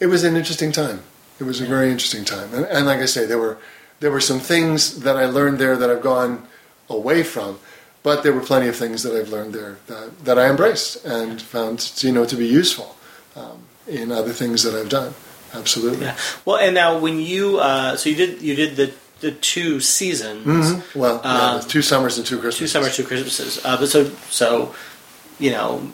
it 0.00 0.06
was 0.06 0.24
an 0.24 0.36
interesting 0.36 0.72
time. 0.72 1.02
It 1.40 1.44
was 1.44 1.60
a 1.60 1.66
very 1.66 1.90
interesting 1.90 2.24
time, 2.24 2.52
and, 2.54 2.64
and 2.66 2.86
like 2.86 3.00
I 3.00 3.06
say, 3.06 3.26
there 3.26 3.38
were 3.38 3.58
there 4.04 4.10
were 4.12 4.20
some 4.20 4.38
things 4.38 5.00
that 5.00 5.16
I 5.16 5.24
learned 5.24 5.56
there 5.58 5.78
that 5.78 5.88
I've 5.88 6.02
gone 6.02 6.46
away 6.90 7.22
from, 7.22 7.58
but 8.02 8.22
there 8.22 8.34
were 8.34 8.42
plenty 8.42 8.68
of 8.68 8.76
things 8.76 9.02
that 9.02 9.16
I've 9.18 9.30
learned 9.30 9.54
there 9.54 9.78
that, 9.86 10.26
that 10.26 10.38
I 10.38 10.50
embraced 10.50 11.02
and 11.06 11.40
found 11.40 11.90
you 12.04 12.12
know 12.12 12.26
to 12.26 12.36
be 12.36 12.46
useful 12.46 12.96
um, 13.34 13.62
in 13.88 14.12
other 14.12 14.32
things 14.34 14.62
that 14.64 14.74
I've 14.74 14.90
done. 14.90 15.14
Absolutely. 15.54 16.04
Yeah. 16.04 16.18
Well, 16.44 16.58
and 16.58 16.74
now 16.74 16.98
when 16.98 17.18
you 17.18 17.58
uh, 17.60 17.96
so 17.96 18.10
you 18.10 18.16
did 18.16 18.42
you 18.42 18.54
did 18.54 18.76
the 18.76 18.92
the 19.20 19.32
two 19.32 19.80
seasons. 19.80 20.84
Well, 20.94 21.22
yeah, 21.24 21.52
Um, 21.52 21.60
two 21.62 21.80
summers 21.80 22.18
and 22.18 22.26
two 22.26 22.38
Christmases. 22.38 22.58
two 22.58 22.78
summers, 22.78 22.96
two 22.96 23.04
Christmases. 23.04 23.64
Uh, 23.64 23.78
but 23.78 23.88
so 23.88 24.10
so, 24.28 24.74
you 25.38 25.50
know, 25.50 25.90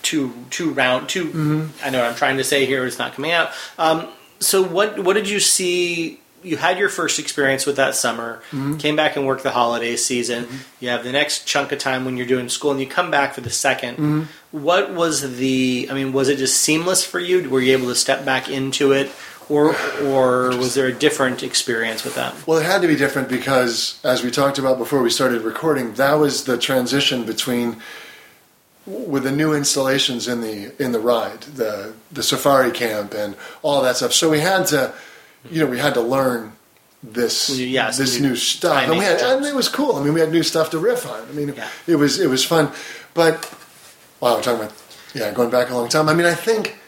two 0.00 0.32
two 0.48 0.70
round 0.72 1.10
2 1.10 1.26
Mm-hmm. 1.26 1.84
I 1.84 1.90
know 1.90 1.98
what 2.00 2.08
I'm 2.08 2.16
trying 2.16 2.38
to 2.38 2.44
say 2.44 2.64
here. 2.64 2.86
It's 2.86 2.98
not 2.98 3.12
coming 3.12 3.32
out. 3.32 3.50
Um, 3.76 4.08
so 4.40 4.62
what 4.64 5.04
what 5.04 5.14
did 5.20 5.28
you 5.28 5.38
see? 5.38 6.21
You 6.42 6.56
had 6.56 6.78
your 6.78 6.88
first 6.88 7.18
experience 7.18 7.66
with 7.66 7.76
that 7.76 7.94
summer. 7.94 8.42
Mm-hmm. 8.50 8.76
Came 8.78 8.96
back 8.96 9.16
and 9.16 9.26
worked 9.26 9.42
the 9.42 9.50
holiday 9.50 9.96
season. 9.96 10.46
You 10.80 10.88
have 10.88 11.04
the 11.04 11.12
next 11.12 11.46
chunk 11.46 11.72
of 11.72 11.78
time 11.78 12.04
when 12.04 12.16
you're 12.16 12.26
doing 12.26 12.48
school, 12.48 12.70
and 12.72 12.80
you 12.80 12.86
come 12.86 13.10
back 13.10 13.34
for 13.34 13.40
the 13.40 13.50
2nd 13.50 13.92
Mm-hmm. 13.92 14.22
What 14.52 14.92
was 14.92 15.38
the? 15.38 15.88
I 15.90 15.94
mean, 15.94 16.12
was 16.12 16.28
it 16.28 16.36
just 16.36 16.58
seamless 16.58 17.04
for 17.04 17.18
you? 17.18 17.48
Were 17.48 17.60
you 17.60 17.72
able 17.72 17.88
to 17.88 17.94
step 17.94 18.24
back 18.24 18.50
into 18.50 18.92
it, 18.92 19.10
or 19.48 19.74
or 20.02 20.48
was 20.56 20.74
there 20.74 20.86
a 20.86 20.92
different 20.92 21.42
experience 21.42 22.04
with 22.04 22.14
that? 22.16 22.34
Well, 22.46 22.58
it 22.58 22.66
had 22.66 22.82
to 22.82 22.88
be 22.88 22.96
different 22.96 23.28
because, 23.28 23.98
as 24.04 24.22
we 24.22 24.30
talked 24.30 24.58
about 24.58 24.76
before 24.76 25.02
we 25.02 25.10
started 25.10 25.42
recording, 25.42 25.94
that 25.94 26.14
was 26.14 26.44
the 26.44 26.58
transition 26.58 27.24
between 27.24 27.80
with 28.86 29.22
the 29.22 29.32
new 29.32 29.54
installations 29.54 30.26
in 30.28 30.40
the 30.40 30.72
in 30.82 30.92
the 30.92 31.00
ride, 31.00 31.42
the 31.42 31.94
the 32.10 32.22
safari 32.22 32.70
camp, 32.70 33.14
and 33.14 33.36
all 33.62 33.82
that 33.82 33.96
stuff. 33.96 34.12
So 34.12 34.28
we 34.30 34.40
had 34.40 34.66
to, 34.68 34.92
you 35.50 35.64
know, 35.64 35.70
we 35.70 35.78
had 35.78 35.94
to 35.94 36.00
learn 36.00 36.52
this 37.02 37.50
Yeah, 37.50 37.90
this 37.90 38.20
new 38.20 38.28
new 38.30 38.36
stuff, 38.36 38.82
and, 38.84 38.92
we 38.98 39.04
had, 39.04 39.20
and 39.20 39.44
it 39.44 39.54
was 39.54 39.68
cool. 39.68 39.96
I 39.96 40.02
mean, 40.04 40.14
we 40.14 40.20
had 40.20 40.30
new 40.30 40.42
stuff 40.42 40.70
to 40.70 40.78
riff 40.78 41.06
on. 41.08 41.22
I 41.28 41.32
mean, 41.32 41.54
Yeah. 41.56 41.68
it 41.86 41.96
was 41.96 42.20
it 42.20 42.28
was 42.28 42.44
fun, 42.44 42.70
but 43.14 43.52
wow, 44.20 44.36
we're 44.36 44.42
talking 44.42 44.60
about 44.60 44.72
yeah, 45.14 45.30
going 45.32 45.50
back 45.50 45.70
a 45.70 45.74
long 45.74 45.88
time. 45.88 46.08
I 46.08 46.14
mean, 46.14 46.26
I 46.26 46.34
think. 46.34 46.78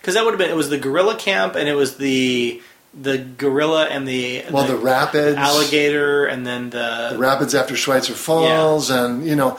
Because 0.00 0.14
that 0.14 0.24
would 0.24 0.32
have 0.32 0.38
been 0.38 0.50
it 0.50 0.56
was 0.56 0.70
the 0.70 0.78
gorilla 0.78 1.14
camp 1.16 1.54
and 1.56 1.68
it 1.68 1.74
was 1.74 1.96
the 1.96 2.62
the 2.92 3.18
gorilla 3.18 3.84
and 3.86 4.08
the 4.08 4.42
Well, 4.50 4.64
the 4.64 4.76
rapids, 4.76 5.36
alligator 5.36 6.26
and 6.26 6.44
then 6.46 6.70
the, 6.70 7.10
the 7.12 7.18
rapids 7.18 7.54
after 7.54 7.76
Schweitzer 7.76 8.14
Falls, 8.14 8.90
and 8.90 9.24
you 9.24 9.36
know, 9.36 9.58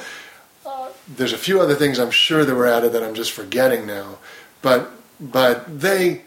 uh, 0.66 0.90
there's 1.16 1.32
a 1.32 1.38
few 1.38 1.62
other 1.62 1.76
things 1.76 1.98
I'm 1.98 2.12
sure 2.12 2.44
that 2.44 2.54
were 2.54 2.68
added 2.68 2.92
that 2.94 3.04
I'm 3.04 3.14
just 3.16 3.32
forgetting 3.32 3.86
now, 3.86 4.18
but 4.62 4.92
but 5.20 5.80
they, 5.80 6.24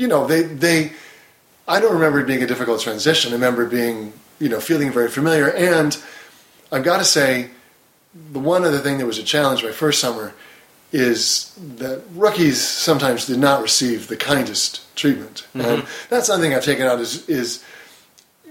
you 0.00 0.08
know, 0.08 0.26
they 0.26 0.42
they, 0.42 0.92
I 1.68 1.78
don't 1.78 1.92
remember 1.92 2.20
it 2.20 2.26
being 2.26 2.42
a 2.42 2.46
difficult 2.46 2.80
transition. 2.80 3.32
I 3.32 3.34
remember 3.34 3.66
being 3.66 4.14
you 4.38 4.48
know 4.48 4.58
feeling 4.58 4.90
very 4.90 5.10
familiar, 5.10 5.50
and 5.50 5.96
I've 6.72 6.84
got 6.84 6.98
to 6.98 7.04
say, 7.04 7.50
the 8.32 8.38
one 8.38 8.64
other 8.64 8.78
thing 8.78 8.98
that 8.98 9.06
was 9.06 9.18
a 9.18 9.22
challenge 9.22 9.62
my 9.62 9.72
first 9.72 10.00
summer 10.00 10.32
is 10.92 11.54
that 11.76 12.02
rookies 12.14 12.60
sometimes 12.60 13.26
did 13.26 13.38
not 13.38 13.62
receive 13.62 14.08
the 14.08 14.16
kindest 14.16 14.82
treatment, 14.96 15.46
and 15.52 15.62
mm-hmm. 15.62 16.06
that's 16.08 16.26
something 16.26 16.54
I've 16.54 16.64
taken 16.64 16.86
out 16.86 16.98
is 16.98 17.28
is 17.28 17.62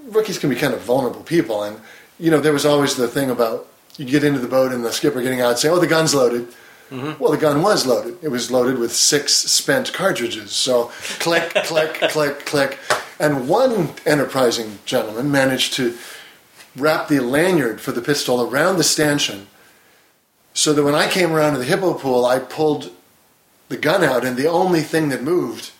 rookies 0.03 0.37
can 0.37 0.51
be 0.51 0.55
kind 0.55 0.75
of 0.75 0.81
vulnerable 0.81 1.23
people, 1.23 1.63
and 1.63 1.81
you 2.19 2.29
know 2.29 2.39
there 2.39 2.53
was 2.53 2.65
always 2.65 2.95
the 2.95 3.07
thing 3.07 3.31
about 3.31 3.67
you 3.97 4.05
get 4.05 4.23
into 4.23 4.39
the 4.39 4.47
boat 4.47 4.71
and 4.71 4.85
the 4.85 4.93
skipper 4.93 5.21
getting 5.23 5.41
out 5.41 5.49
and 5.49 5.59
saying, 5.59 5.73
"Oh, 5.73 5.79
the 5.79 5.87
gun's 5.87 6.13
loaded." 6.13 6.47
Well, 6.91 7.31
the 7.31 7.37
gun 7.37 7.61
was 7.61 7.85
loaded. 7.85 8.17
It 8.21 8.29
was 8.29 8.49
loaded 8.49 8.79
with 8.79 8.93
six 8.93 9.33
spent 9.33 9.93
cartridges. 9.93 10.51
So 10.51 10.91
click, 11.19 11.49
click, 11.65 11.93
click, 12.09 12.45
click, 12.45 12.79
And 13.19 13.47
one 13.47 13.93
enterprising 14.05 14.79
gentleman 14.85 15.31
managed 15.31 15.73
to 15.73 15.97
wrap 16.75 17.07
the 17.07 17.19
lanyard 17.19 17.81
for 17.81 17.91
the 17.91 18.01
pistol 18.01 18.41
around 18.41 18.77
the 18.77 18.83
stanchion 18.83 19.47
so 20.53 20.73
that 20.73 20.83
when 20.83 20.95
I 20.95 21.09
came 21.09 21.31
around 21.31 21.53
to 21.53 21.59
the 21.59 21.65
hippo 21.65 21.93
pool, 21.93 22.25
I 22.25 22.39
pulled 22.39 22.91
the 23.69 23.77
gun 23.77 24.03
out, 24.03 24.25
and 24.25 24.35
the 24.35 24.49
only 24.49 24.81
thing 24.81 25.09
that 25.09 25.23
moved 25.23 25.71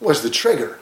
was 0.00 0.22
the 0.22 0.30
trigger, 0.30 0.78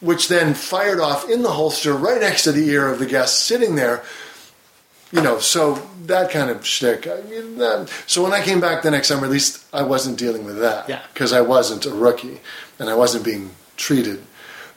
which 0.00 0.28
then 0.28 0.54
fired 0.54 1.00
off 1.00 1.28
in 1.28 1.42
the 1.42 1.50
holster 1.50 1.94
right 1.94 2.20
next 2.20 2.44
to 2.44 2.52
the 2.52 2.68
ear 2.68 2.88
of 2.88 3.00
the 3.00 3.06
guest 3.06 3.40
sitting 3.40 3.74
there. 3.74 4.02
You 5.10 5.20
know, 5.20 5.38
so 5.38 5.88
that 6.08 6.30
kind 6.30 6.50
of 6.50 6.66
shtick. 6.66 7.06
I 7.06 7.20
mean, 7.22 7.58
that, 7.58 7.88
so 8.06 8.22
when 8.22 8.32
I 8.32 8.42
came 8.42 8.60
back 8.60 8.82
the 8.82 8.90
next 8.90 9.08
summer, 9.08 9.24
at 9.24 9.30
least 9.30 9.64
I 9.72 9.82
wasn't 9.82 10.18
dealing 10.18 10.44
with 10.44 10.58
that. 10.58 10.88
Yeah. 10.88 11.02
Because 11.12 11.32
I 11.32 11.40
wasn't 11.40 11.86
a 11.86 11.90
rookie 11.90 12.40
and 12.78 12.90
I 12.90 12.94
wasn't 12.94 13.24
being 13.24 13.50
treated 13.76 14.22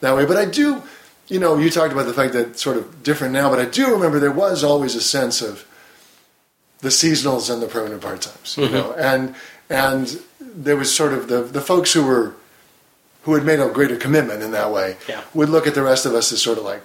that 0.02 0.16
way. 0.16 0.26
But 0.26 0.38
I 0.38 0.46
do, 0.46 0.84
you 1.28 1.40
know, 1.40 1.58
you 1.58 1.70
talked 1.70 1.94
about 1.94 2.06
the 2.06 2.14
fact 2.14 2.34
that 2.34 2.50
it's 2.50 2.62
sort 2.62 2.78
of 2.78 3.04
different 3.04 3.34
now, 3.34 3.50
but 3.50 3.60
I 3.60 3.66
do 3.66 3.92
remember 3.92 4.20
there 4.20 4.32
was 4.32 4.64
always 4.64 4.96
a 4.96 5.02
sense 5.02 5.42
of 5.42 5.66
the 6.80 6.90
seasonals 6.90 7.52
and 7.52 7.62
the 7.62 7.68
permanent 7.68 8.02
part 8.02 8.22
times, 8.22 8.58
you 8.58 8.70
know, 8.70 8.90
mm-hmm. 8.92 9.00
and 9.00 9.36
and 9.70 10.20
there 10.40 10.76
was 10.76 10.94
sort 10.94 11.14
of 11.14 11.28
the 11.28 11.42
the 11.44 11.62
folks 11.62 11.94
who 11.94 12.04
were 12.06 12.34
who 13.24 13.36
had 13.36 13.46
made 13.46 13.60
a 13.60 13.70
greater 13.70 13.96
commitment 13.96 14.42
in 14.42 14.52
that 14.52 14.72
way 14.72 14.98
Yeah. 15.08 15.22
would 15.36 15.50
look 15.50 15.68
at 15.68 15.76
the 15.76 15.84
rest 15.84 16.08
of 16.08 16.16
us 16.16 16.32
as 16.32 16.42
sort 16.42 16.58
of 16.58 16.64
like 16.64 16.82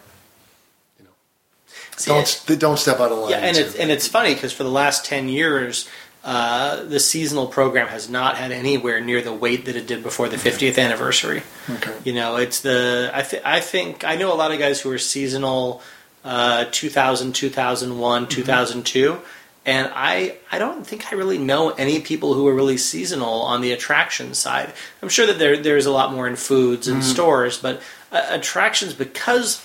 See, 1.97 2.11
don't 2.11 2.43
they 2.47 2.57
don't 2.57 2.79
step 2.79 3.01
out 3.01 3.11
of 3.13 3.19
line. 3.19 3.31
Yeah, 3.31 3.39
and 3.39 3.57
it's 3.57 3.75
and 3.75 3.91
it's 3.91 4.07
funny 4.09 4.35
because 4.35 4.53
for 4.53 4.63
the 4.65 4.71
last 4.71 5.05
ten 5.05 5.29
years, 5.29 5.89
uh, 6.25 6.83
the 6.85 7.01
seasonal 7.01 7.47
program 7.47 7.89
has 7.89 8.09
not 8.11 8.37
had 8.37 8.53
anywhere 8.53 9.01
near 9.01 9.23
the 9.23 9.33
weight 9.33 9.65
that 9.67 9.77
it 9.77 9.87
did 9.87 10.03
before 10.03 10.29
the 10.29 10.37
50th 10.37 10.77
anniversary. 10.79 11.43
Okay. 11.71 11.95
You 12.05 12.13
know, 12.13 12.37
it's 12.37 12.61
the 12.61 13.11
I 13.15 13.23
th- 13.23 13.43
I 13.45 13.61
think 13.61 14.05
I 14.05 14.17
know 14.17 14.33
a 14.33 14.37
lot 14.37 14.53
of 14.53 14.59
guys 14.59 14.81
who 14.81 14.91
are 14.91 14.99
seasonal, 14.99 15.83
uh, 16.25 16.67
2000, 16.71 17.33
2001, 17.35 18.23
Mm-hmm. 18.23 18.29
2002. 18.31 19.19
And 19.65 19.91
I, 19.97 20.37
I 20.53 20.61
don't 20.61 20.87
think 20.87 21.13
I 21.13 21.17
really 21.17 21.39
know 21.39 21.71
any 21.71 21.99
people 22.01 22.35
who 22.35 22.47
are 22.47 22.55
really 22.55 22.77
seasonal 22.77 23.43
on 23.43 23.63
the 23.63 23.73
attraction 23.73 24.33
side. 24.35 24.73
I'm 25.03 25.09
sure 25.09 25.27
that 25.27 25.41
there 25.41 25.57
there's 25.57 25.87
a 25.87 25.91
lot 25.93 26.13
more 26.13 26.29
in 26.29 26.37
foods 26.37 26.87
Mm-hmm. 26.87 26.97
and 26.97 27.05
stores, 27.05 27.59
but 27.59 27.81
uh, 28.13 28.25
attractions 28.31 28.95
because 28.95 29.57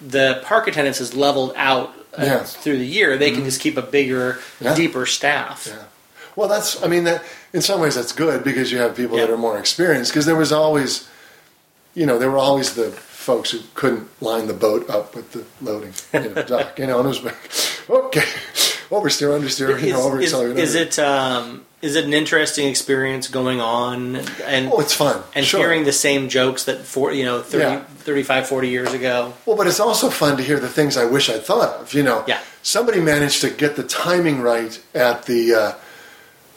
the 0.00 0.40
park 0.44 0.66
attendance 0.68 1.00
is 1.00 1.14
leveled 1.14 1.52
out 1.56 1.90
uh, 2.18 2.22
Yeah. 2.24 2.42
through 2.42 2.78
the 2.78 2.86
year, 2.86 3.16
they 3.16 3.30
can 3.30 3.44
just 3.44 3.60
keep 3.60 3.76
a 3.76 3.82
bigger, 3.82 4.38
Yeah. 4.60 4.74
deeper 4.74 5.06
staff. 5.06 5.66
Yeah. 5.68 5.84
Well, 6.36 6.48
that's. 6.48 6.82
I 6.82 6.86
mean, 6.86 7.04
that 7.04 7.22
in 7.52 7.60
some 7.60 7.80
ways 7.80 7.94
that's 7.96 8.12
good 8.12 8.42
because 8.44 8.72
you 8.72 8.78
have 8.78 8.96
people 8.96 9.16
that 9.18 9.30
are 9.30 9.36
more 9.36 9.58
experienced. 9.58 10.10
Because 10.12 10.26
there 10.26 10.36
was 10.36 10.52
always, 10.52 11.08
you 11.94 12.06
know, 12.06 12.18
there 12.18 12.30
were 12.30 12.38
always 12.38 12.74
the 12.74 12.90
folks 12.90 13.50
who 13.50 13.60
couldn't 13.74 14.08
line 14.22 14.46
the 14.46 14.54
boat 14.54 14.88
up 14.88 15.14
with 15.14 15.32
the 15.32 15.44
loading 15.60 15.92
you 16.14 16.20
know, 16.34 16.42
dock. 16.46 16.78
You 16.78 16.86
know, 16.86 16.98
and 16.98 17.06
it 17.06 17.08
was 17.08 17.22
like, 17.22 17.36
okay, 17.90 18.20
oversteer, 18.90 19.38
understeer, 19.38 19.80
you 19.82 19.92
know, 19.92 20.02
over 20.02 20.20
is, 20.20 20.32
is 20.32 20.74
it 20.74 20.98
um, 20.98 21.66
is 21.82 21.96
it 21.96 22.04
an 22.04 22.12
interesting 22.12 22.68
experience 22.68 23.26
going 23.28 23.60
on 23.60 24.16
and 24.44 24.70
Oh, 24.72 24.80
it's 24.80 24.94
fun. 24.94 25.22
and 25.34 25.44
sure. 25.46 25.60
hearing 25.60 25.84
the 25.84 25.92
same 25.92 26.28
jokes 26.28 26.64
that 26.64 26.80
for 26.84 27.12
you 27.12 27.24
know 27.24 27.40
30, 27.42 27.64
Yeah. 27.64 27.84
35 28.04 28.48
40 28.48 28.68
years 28.68 28.92
ago 28.92 29.32
Well, 29.46 29.56
but 29.56 29.66
it's 29.66 29.80
also 29.80 30.10
fun 30.10 30.36
to 30.36 30.42
hear 30.42 30.58
the 30.60 30.68
things 30.68 30.96
I 30.96 31.04
wish 31.06 31.28
I'd 31.30 31.42
thought 31.44 31.80
of. 31.80 31.94
You 31.94 32.02
know, 32.02 32.24
Yeah. 32.26 32.40
somebody 32.62 33.00
managed 33.00 33.40
to 33.42 33.50
get 33.50 33.76
the 33.76 33.82
timing 33.84 34.40
right 34.42 34.78
at 34.94 35.24
the 35.26 35.54
uh, 35.54 35.72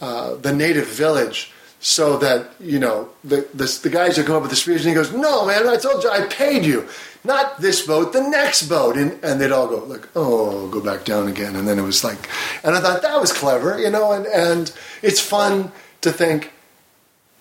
uh, 0.02 0.36
the 0.36 0.52
native 0.52 0.88
village, 0.88 1.52
so 1.80 2.18
that 2.18 2.52
you 2.60 2.80
know 2.80 3.10
the, 3.24 3.48
the 3.54 3.80
the 3.84 3.90
guys 3.90 4.18
who 4.18 4.24
come 4.24 4.36
up 4.36 4.42
with 4.42 4.52
the 4.52 4.58
speech, 4.58 4.80
and 4.82 4.90
he 4.90 4.94
goes, 4.94 5.12
"No, 5.14 5.46
man, 5.46 5.68
I 5.68 5.78
told 5.78 6.04
you, 6.04 6.10
I 6.10 6.22
paid 6.28 6.66
you, 6.66 6.88
not 7.24 7.62
this 7.62 7.86
boat, 7.86 8.14
the 8.14 8.22
next 8.22 8.64
boat," 8.64 8.98
and 8.98 9.24
and 9.24 9.40
they'd 9.40 9.52
all 9.52 9.68
go 9.68 9.84
like, 9.86 10.08
"Oh, 10.16 10.68
go 10.68 10.82
back 10.82 11.06
down 11.06 11.28
again," 11.28 11.56
and 11.56 11.68
then 11.68 11.80
it 11.80 11.84
was 11.84 12.04
like, 12.04 12.30
and 12.64 12.76
I 12.76 12.82
thought 12.82 13.02
that 13.02 13.20
was 13.20 13.32
clever, 13.32 13.80
you 13.80 13.90
know, 13.90 14.12
and 14.12 14.26
and 14.28 14.72
it's 15.02 15.20
fun 15.20 15.72
to 16.02 16.12
think 16.12 16.52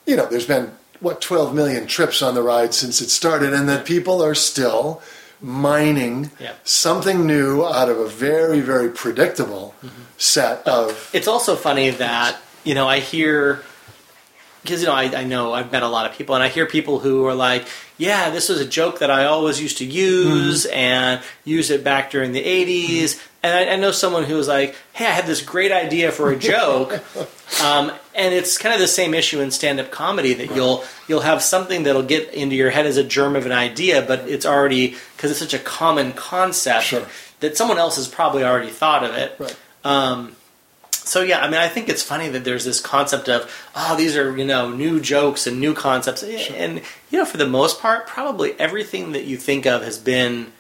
you 0.06 0.16
know, 0.16 0.26
there's 0.26 0.46
been 0.46 0.72
what 1.00 1.20
12 1.20 1.54
million 1.54 1.86
trips 1.86 2.22
on 2.22 2.34
the 2.34 2.42
ride 2.42 2.74
since 2.74 3.00
it 3.00 3.10
started, 3.10 3.52
and 3.52 3.68
that 3.68 3.84
people 3.84 4.22
are 4.22 4.34
still 4.34 5.00
mining 5.40 6.30
Yeah. 6.38 6.52
something 6.64 7.26
new 7.26 7.64
out 7.64 7.88
of 7.88 7.98
a 7.98 8.06
very, 8.06 8.60
very 8.60 8.88
predictable 8.88 9.74
mm-hmm. 9.84 10.02
set 10.18 10.66
of. 10.66 11.10
it's 11.12 11.26
also 11.26 11.56
funny 11.56 11.90
that 11.90 12.36
you 12.64 12.74
know 12.74 12.88
I 12.88 13.00
hear 13.00 13.62
because 14.62 14.80
you 14.82 14.86
know 14.86 14.94
I, 14.94 15.04
I 15.20 15.24
know 15.24 15.52
I've 15.52 15.72
met 15.72 15.82
a 15.82 15.88
lot 15.88 16.08
of 16.10 16.16
people 16.16 16.34
and 16.34 16.42
I 16.44 16.48
hear 16.48 16.66
people 16.66 16.98
who 17.00 17.26
are 17.26 17.34
like, 17.34 17.66
yeah, 17.98 18.30
this 18.30 18.48
was 18.48 18.60
a 18.60 18.66
joke 18.66 19.00
that 19.00 19.10
I 19.10 19.24
always 19.26 19.60
used 19.60 19.78
to 19.78 19.84
use 19.84 20.66
and 20.66 21.20
use 21.44 21.70
it 21.70 21.82
back 21.84 22.10
during 22.10 22.32
the 22.32 22.42
'80s. 22.44 23.20
And 23.44 23.52
I, 23.52 23.72
I 23.72 23.76
know 23.76 23.90
someone 23.90 24.22
who 24.24 24.36
was 24.36 24.46
like, 24.46 24.76
hey, 24.92 25.04
I 25.06 25.10
had 25.10 25.26
this 25.26 25.42
great 25.42 25.72
idea 25.72 26.12
for 26.12 26.30
a 26.30 26.36
joke, 26.36 26.92
um, 27.62 27.90
and 28.14 28.32
it's 28.32 28.56
kind 28.56 28.72
of 28.72 28.80
the 28.80 28.86
same 28.86 29.14
issue 29.14 29.40
in 29.40 29.50
stand-up 29.50 29.90
comedy 29.90 30.32
that 30.34 30.54
you'll 30.54 30.84
you'll 31.08 31.20
have 31.22 31.42
something 31.42 31.82
that'll 31.82 32.04
get 32.04 32.32
into 32.34 32.54
your 32.54 32.70
head 32.70 32.86
as 32.86 32.96
a 32.96 33.02
germ 33.04 33.34
of 33.34 33.44
an 33.46 33.52
idea, 33.52 34.00
but 34.02 34.20
it's 34.28 34.46
already 34.46 34.94
because 35.16 35.32
it's 35.32 35.40
such 35.40 35.54
a 35.54 35.58
common 35.58 36.12
concept 36.12 36.84
Sure. 36.84 37.06
that 37.40 37.56
someone 37.56 37.78
else 37.78 37.96
has 37.96 38.06
probably 38.06 38.44
already 38.44 38.70
thought 38.70 39.02
of 39.02 39.14
it. 39.16 39.34
Right. 39.40 39.56
Um, 39.84 40.36
so 41.04 41.22
yeah, 41.22 41.40
I 41.40 41.46
mean, 41.50 41.60
I 41.60 41.68
think 41.68 41.88
it's 41.88 42.02
funny 42.02 42.28
that 42.30 42.44
there's 42.44 42.64
this 42.64 42.80
concept 42.80 43.28
of 43.28 43.50
oh, 43.74 43.96
these 43.96 44.16
are 44.16 44.36
you 44.36 44.44
know 44.44 44.70
new 44.70 45.00
jokes 45.00 45.46
and 45.46 45.60
new 45.60 45.74
concepts, 45.74 46.22
and 46.22 46.82
you 47.10 47.18
know, 47.18 47.24
for 47.24 47.36
the 47.36 47.46
most 47.46 47.80
part, 47.80 48.06
probably 48.06 48.58
everything 48.58 49.12
that 49.12 49.24
you 49.24 49.36
think 49.36 49.66
of 49.66 49.82
has 49.82 49.98
been 49.98 50.52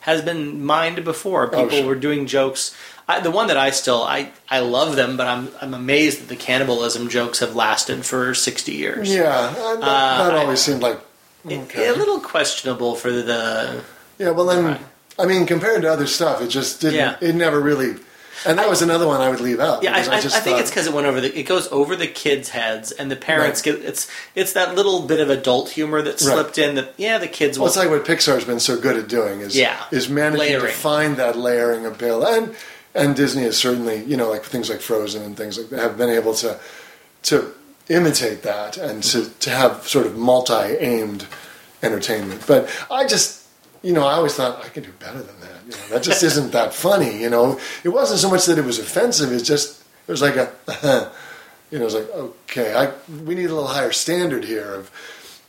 has 0.00 0.22
been 0.22 0.64
mined 0.64 1.04
before. 1.04 1.46
People 1.48 1.64
Oh, 1.66 1.68
sure. 1.68 1.86
were 1.86 1.94
doing 1.94 2.26
jokes. 2.26 2.74
I, 3.06 3.20
the 3.20 3.30
one 3.30 3.48
that 3.48 3.56
I 3.56 3.70
still 3.70 4.02
I 4.02 4.30
I 4.48 4.60
love 4.60 4.96
them, 4.96 5.16
but 5.16 5.26
I'm 5.26 5.48
I'm 5.60 5.74
amazed 5.74 6.20
that 6.22 6.28
the 6.28 6.36
cannibalism 6.36 7.08
jokes 7.08 7.40
have 7.40 7.54
lasted 7.56 8.06
for 8.06 8.34
sixty 8.34 8.72
years. 8.72 9.12
Yeah, 9.14 9.28
uh, 9.28 9.76
that, 9.76 9.80
that 9.80 10.34
always 10.34 10.60
seemed 10.60 10.82
like. 10.82 11.00
Okay. 11.44 11.88
a 11.88 11.94
little 11.94 12.20
questionable 12.20 12.94
for 12.96 13.10
the 13.10 13.82
Yeah, 14.18 14.30
well, 14.32 14.44
then, 14.44 14.64
Right. 14.64 14.80
I 15.18 15.24
mean, 15.24 15.46
compared 15.46 15.80
to 15.82 15.90
other 15.90 16.06
stuff, 16.06 16.42
it 16.42 16.48
just 16.48 16.82
didn't. 16.82 16.96
Yeah. 16.96 17.16
It 17.20 17.34
never 17.34 17.58
really. 17.60 17.96
And 18.46 18.58
that 18.58 18.68
was 18.68 18.80
another 18.82 19.06
one 19.06 19.20
I 19.20 19.28
would 19.28 19.40
leave 19.40 19.60
out. 19.60 19.82
Yeah, 19.82 19.92
I, 19.94 19.98
I, 19.98 20.16
I 20.16 20.20
think 20.20 20.32
thought- 20.32 20.60
it's 20.60 20.70
because 20.70 20.86
it 20.86 20.92
went 20.94 21.06
over 21.06 21.20
the. 21.20 21.38
It 21.38 21.42
goes 21.44 21.68
over 21.68 21.94
the 21.96 22.06
kids' 22.06 22.48
heads, 22.48 22.90
and 22.92 23.10
the 23.10 23.16
parents 23.16 23.64
Right. 23.66 23.76
get. 23.76 23.84
It's 23.84 24.10
it's 24.34 24.52
that 24.54 24.74
little 24.74 25.00
bit 25.06 25.20
of 25.20 25.28
adult 25.30 25.70
humor 25.70 26.00
that 26.02 26.10
Right. 26.12 26.20
slipped 26.20 26.56
in. 26.58 26.76
That 26.76 26.94
yeah, 26.96 27.18
the 27.18 27.28
kids. 27.28 27.58
Well, 27.58 27.68
it's 27.68 27.76
like 27.76 27.90
what 27.90 28.04
Pixar's 28.04 28.44
been 28.44 28.60
so 28.60 28.78
good 28.80 28.96
at 28.96 29.08
doing 29.08 29.40
is 29.40 29.56
Yeah. 29.56 29.76
is 29.90 30.08
managing 30.08 30.40
Layering. 30.40 30.66
to 30.66 30.72
find 30.72 31.16
that 31.16 31.36
layering 31.36 31.84
of 31.86 31.98
Bill 31.98 32.24
and 32.24 32.54
and 32.94 33.14
Disney 33.14 33.42
is 33.44 33.56
certainly 33.58 34.02
you 34.04 34.16
know 34.16 34.30
like 34.30 34.44
things 34.44 34.70
like 34.70 34.80
Frozen 34.80 35.22
and 35.22 35.36
things 35.36 35.58
like 35.58 35.68
that 35.70 35.80
have 35.80 35.98
been 35.98 36.10
able 36.10 36.34
to 36.34 36.58
to 37.24 37.52
imitate 37.88 38.42
that 38.42 38.76
and 38.76 39.02
to, 39.02 39.28
to 39.40 39.50
have 39.50 39.86
sort 39.88 40.06
of 40.06 40.16
multi 40.16 40.54
aimed 40.54 41.26
entertainment. 41.82 42.42
But 42.46 42.68
I 42.90 43.06
just 43.06 43.42
you 43.82 43.92
know 43.92 44.06
I 44.06 44.12
always 44.14 44.34
thought 44.34 44.64
I 44.64 44.68
could 44.68 44.84
do 44.84 44.92
better 44.98 45.18
than 45.18 45.39
that. 45.39 45.39
You 45.70 45.80
know, 45.82 45.88
that 45.94 46.02
just 46.02 46.22
isn't 46.22 46.52
that 46.52 46.74
funny. 46.74 47.20
You 47.20 47.30
know, 47.30 47.58
it 47.84 47.88
wasn't 47.90 48.20
so 48.20 48.30
much 48.30 48.46
that 48.46 48.58
it 48.58 48.64
was 48.64 48.78
offensive. 48.78 49.32
It's 49.32 49.46
just 49.46 49.82
it 50.06 50.10
was 50.10 50.22
like 50.22 50.36
a 50.36 50.50
you 51.70 51.78
know, 51.78 51.84
it's 51.86 51.94
like 51.94 52.10
okay, 52.10 52.74
I 52.74 52.92
we 53.24 53.34
need 53.34 53.46
a 53.50 53.54
little 53.54 53.66
higher 53.68 53.92
standard 53.92 54.44
here 54.44 54.74
of 54.74 54.90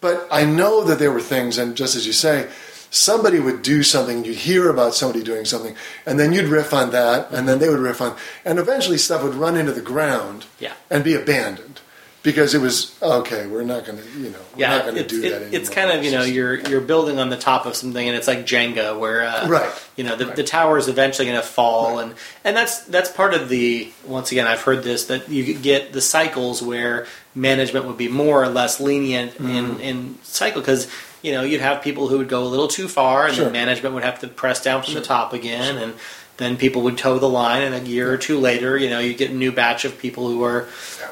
but 0.02 0.28
I 0.32 0.46
know 0.46 0.84
that 0.86 0.98
there 0.98 1.12
were 1.12 1.22
things, 1.22 1.58
and 1.60 1.78
just 1.78 1.96
as 1.96 2.08
you 2.08 2.14
say, 2.14 2.50
somebody 2.90 3.40
would 3.40 3.62
do 3.62 3.84
something, 3.84 4.26
you'd 4.26 4.36
hear 4.36 4.68
about 4.70 4.96
somebody 4.96 5.24
doing 5.24 5.46
something, 5.46 5.76
and 6.08 6.20
then 6.20 6.34
you'd 6.34 6.48
riff 6.48 6.74
on 6.74 6.90
that, 6.92 7.32
and 7.32 7.48
then 7.48 7.60
they 7.60 7.70
would 7.70 7.80
riff 7.80 8.02
on, 8.02 8.16
and 8.44 8.58
eventually 8.58 8.98
stuff 8.98 9.22
would 9.22 9.36
run 9.36 9.56
into 9.56 9.72
the 9.72 9.82
ground 9.82 10.46
Yeah. 10.60 10.74
and 10.90 11.04
be 11.04 11.14
abandoned 11.14 11.82
because 12.24 12.54
it 12.54 12.62
was 12.62 12.96
okay. 13.02 13.48
We're 13.48 13.64
not 13.64 13.86
going 13.86 13.98
to, 13.98 14.08
you 14.20 14.30
know, 14.30 14.38
we're 14.56 14.68
not 14.68 14.84
going 14.84 14.96
to 14.96 15.04
do 15.08 15.20
it- 15.24 15.30
that 15.30 15.42
anymore. 15.42 15.60
it's 15.60 15.70
kind 15.70 15.92
of 15.92 16.04
you 16.04 16.12
know 16.12 16.24
you're 16.24 16.56
you're 16.70 16.82
building 16.82 17.18
on 17.20 17.30
the 17.30 17.38
top 17.38 17.66
of 17.66 17.76
something, 17.76 18.08
and 18.08 18.16
it's 18.16 18.28
like 18.28 18.46
Jenga, 18.46 18.98
where 19.00 19.24
uh, 19.24 19.48
Right. 19.48 19.72
You 19.96 20.04
know 20.04 20.16
the, 20.16 20.28
Right. 20.28 20.36
the 20.36 20.44
tower 20.44 20.78
is 20.78 20.88
eventually 20.88 21.28
going 21.28 21.40
to 21.42 21.46
fall, 21.48 21.96
Right. 21.96 22.04
and 22.04 22.16
and 22.44 22.56
that's 22.56 22.80
that's 22.86 23.10
part 23.12 23.34
of 23.34 23.50
the. 23.50 23.92
Once 24.06 24.32
again, 24.32 24.48
I've 24.48 24.62
heard 24.62 24.84
this 24.84 25.06
that 25.06 25.30
you 25.30 25.54
get 25.56 25.94
the 25.94 26.02
cycles 26.02 26.62
where 26.62 27.08
management 27.34 27.86
would 27.86 27.98
be 27.98 28.08
more 28.08 28.44
or 28.44 28.50
less 28.50 28.80
lenient 28.80 29.34
Mm-hmm. 29.34 29.50
in 29.50 29.80
in 29.80 30.18
cycle 30.24 30.62
because. 30.62 30.88
You 31.24 31.34
know, 31.34 31.44
you'd 31.44 31.62
have 31.62 31.84
people 31.84 32.08
who 32.08 32.18
would 32.18 32.30
go 32.30 32.42
a 32.44 32.50
little 32.50 32.68
too 32.68 32.88
far, 32.88 33.28
and 33.28 33.36
Sure. 33.36 33.44
then 33.44 33.54
management 33.54 33.94
would 33.94 34.04
have 34.04 34.22
to 34.22 34.28
press 34.28 34.60
down 34.64 34.82
from 34.82 34.96
the 34.96 35.02
top 35.02 35.34
again, 35.34 35.78
and 35.78 35.94
then 36.38 36.58
people 36.58 36.82
would 36.84 36.98
toe 36.98 37.20
the 37.20 37.30
line, 37.30 37.62
and 37.62 37.76
a 37.76 37.88
year 37.88 38.12
or 38.12 38.18
two 38.18 38.40
later, 38.40 38.78
you 38.78 38.90
know, 38.90 39.00
you 39.00 39.14
get 39.14 39.32
a 39.32 39.34
new 39.34 39.52
batch 39.52 39.86
of 39.86 40.00
people 40.00 40.28
who 40.28 40.44
are, 40.44 40.68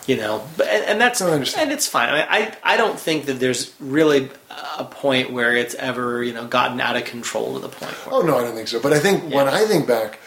you 0.08 0.18
know, 0.18 0.44
and, 0.58 0.86
and 0.86 1.02
that's 1.02 1.22
I 1.22 1.36
and 1.36 1.72
it's 1.72 1.88
fine. 1.88 2.10
I, 2.10 2.14
mean, 2.14 2.26
I 2.30 2.58
I 2.74 2.78
don't 2.78 3.00
think 3.00 3.26
that 3.26 3.40
there's 3.40 3.74
really 3.80 4.30
a 4.78 4.86
point 4.86 5.32
where 5.32 5.56
it's 5.56 5.76
ever 5.76 6.24
you 6.24 6.34
know 6.34 6.48
gotten 6.48 6.80
out 6.82 6.96
of 6.96 7.06
control 7.06 7.54
to 7.54 7.60
the 7.60 7.70
point. 7.70 7.92
Where, 7.92 8.16
Oh 8.16 8.22
no, 8.22 8.38
I 8.38 8.44
don't 8.44 8.56
think 8.56 8.68
so. 8.68 8.80
But 8.82 8.94
I 8.94 9.00
think 9.00 9.34
when 9.34 9.48
I 9.48 9.66
think 9.66 9.88
back, 9.88 10.20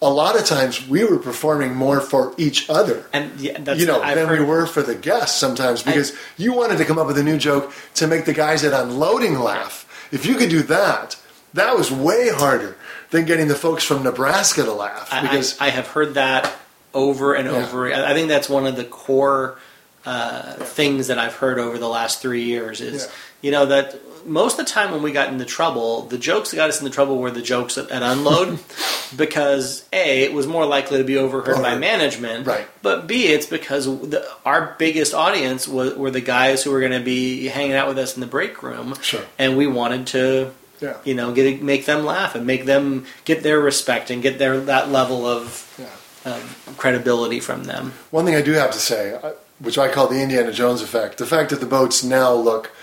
a 0.00 0.10
lot 0.10 0.38
of 0.38 0.44
times 0.44 0.86
we 0.88 1.04
were 1.04 1.18
performing 1.18 1.74
more 1.74 2.00
for 2.00 2.34
each 2.36 2.68
other. 2.68 3.06
and 3.12 3.38
yeah, 3.40 3.58
that's 3.60 3.80
you 3.80 3.86
know, 3.86 4.02
I've 4.02 4.16
than 4.16 4.28
heard, 4.28 4.40
we 4.40 4.44
were 4.44 4.66
for 4.66 4.82
the 4.82 4.94
guests 4.96 5.38
sometimes 5.38 5.82
because 5.82 6.14
you 6.36 6.52
wanted 6.52 6.78
to 6.78 6.84
come 6.84 6.98
up 6.98 7.06
with 7.06 7.18
a 7.18 7.22
new 7.22 7.38
joke 7.38 7.72
to 7.94 8.06
make 8.06 8.24
the 8.24 8.32
guys 8.32 8.64
at 8.64 8.72
unloading 8.72 9.38
laugh. 9.38 10.08
if 10.10 10.26
you 10.26 10.34
could 10.34 10.50
do 10.50 10.62
that, 10.64 11.16
that 11.54 11.76
was 11.76 11.90
way 11.90 12.30
harder 12.30 12.76
than 13.12 13.24
getting 13.24 13.46
the 13.46 13.54
folks 13.54 13.84
from 13.84 14.02
Nebraska 14.02 14.64
to 14.64 14.72
laugh 14.72 15.08
because 15.22 15.60
I, 15.60 15.66
I 15.66 15.68
have 15.70 15.86
heard 15.86 16.14
that 16.14 16.52
over 16.92 17.34
and 17.34 17.46
Yeah. 17.48 17.54
over. 17.64 17.92
I 17.92 18.10
I 18.10 18.14
think 18.14 18.28
that's 18.28 18.48
one 18.48 18.66
of 18.66 18.74
the 18.74 18.84
core 18.84 19.58
uh, 20.04 20.54
things 20.54 21.06
that 21.06 21.18
I've 21.18 21.34
heard 21.36 21.60
over 21.60 21.78
the 21.78 21.88
last 21.88 22.20
three 22.20 22.42
years 22.42 22.80
is, 22.80 23.04
Yeah. 23.04 23.10
you 23.40 23.50
know, 23.52 23.66
that 23.66 23.94
most 24.26 24.58
of 24.58 24.66
the 24.66 24.72
time 24.72 24.90
when 24.90 25.00
we 25.02 25.12
got 25.12 25.28
into 25.28 25.44
trouble, 25.44 26.02
the 26.02 26.18
jokes 26.18 26.50
that 26.50 26.56
got 26.56 26.68
us 26.68 26.80
into 26.80 26.92
trouble 26.92 27.18
were 27.18 27.30
the 27.30 27.42
jokes 27.42 27.78
at, 27.78 27.88
at 27.90 28.02
Unload 28.02 28.58
because 29.16 29.84
A, 29.92 30.22
it 30.22 30.32
was 30.32 30.46
more 30.46 30.66
likely 30.66 30.98
to 30.98 31.04
be 31.04 31.16
overheard 31.16 31.62
by 31.62 31.76
management. 31.76 32.46
Right. 32.46 32.66
But 32.82 33.06
B, 33.06 33.26
it's 33.26 33.46
because 33.46 33.84
the, 33.86 34.26
our 34.44 34.74
biggest 34.78 35.14
audience 35.14 35.68
was, 35.68 35.94
were 35.94 36.10
the 36.10 36.20
guys 36.20 36.62
who 36.64 36.70
were 36.70 36.80
going 36.80 36.92
to 36.92 37.00
be 37.00 37.46
hanging 37.48 37.74
out 37.74 37.88
with 37.88 37.98
us 37.98 38.14
in 38.16 38.20
the 38.20 38.26
break 38.26 38.62
room. 38.62 38.94
Sure. 39.02 39.22
And 39.38 39.56
we 39.56 39.66
wanted 39.66 40.06
to 40.08 40.52
yeah, 40.82 40.96
you 41.04 41.14
know, 41.14 41.32
get 41.32 41.62
make 41.62 41.86
them 41.86 42.04
laugh 42.04 42.34
and 42.34 42.46
make 42.46 42.64
them 42.66 43.06
get 43.24 43.42
their 43.42 43.60
respect 43.60 44.10
and 44.10 44.22
get 44.22 44.38
their 44.38 44.60
that 44.60 44.90
level 44.90 45.26
of 45.26 45.44
yeah. 45.78 46.32
um, 46.32 46.42
credibility 46.76 47.40
from 47.40 47.64
them. 47.64 47.92
One 48.10 48.24
thing 48.24 48.34
I 48.34 48.42
do 48.42 48.52
have 48.52 48.70
to 48.72 48.78
say, 48.80 49.14
uh, 49.14 49.32
which 49.60 49.78
I 49.78 49.88
call 49.88 50.08
the 50.08 50.20
Indiana 50.20 50.52
Jones 50.52 50.82
effect, 50.82 51.18
the 51.18 51.26
fact 51.26 51.50
that 51.50 51.60
the 51.60 51.66
boats 51.66 52.02
now 52.02 52.32
look 52.34 52.74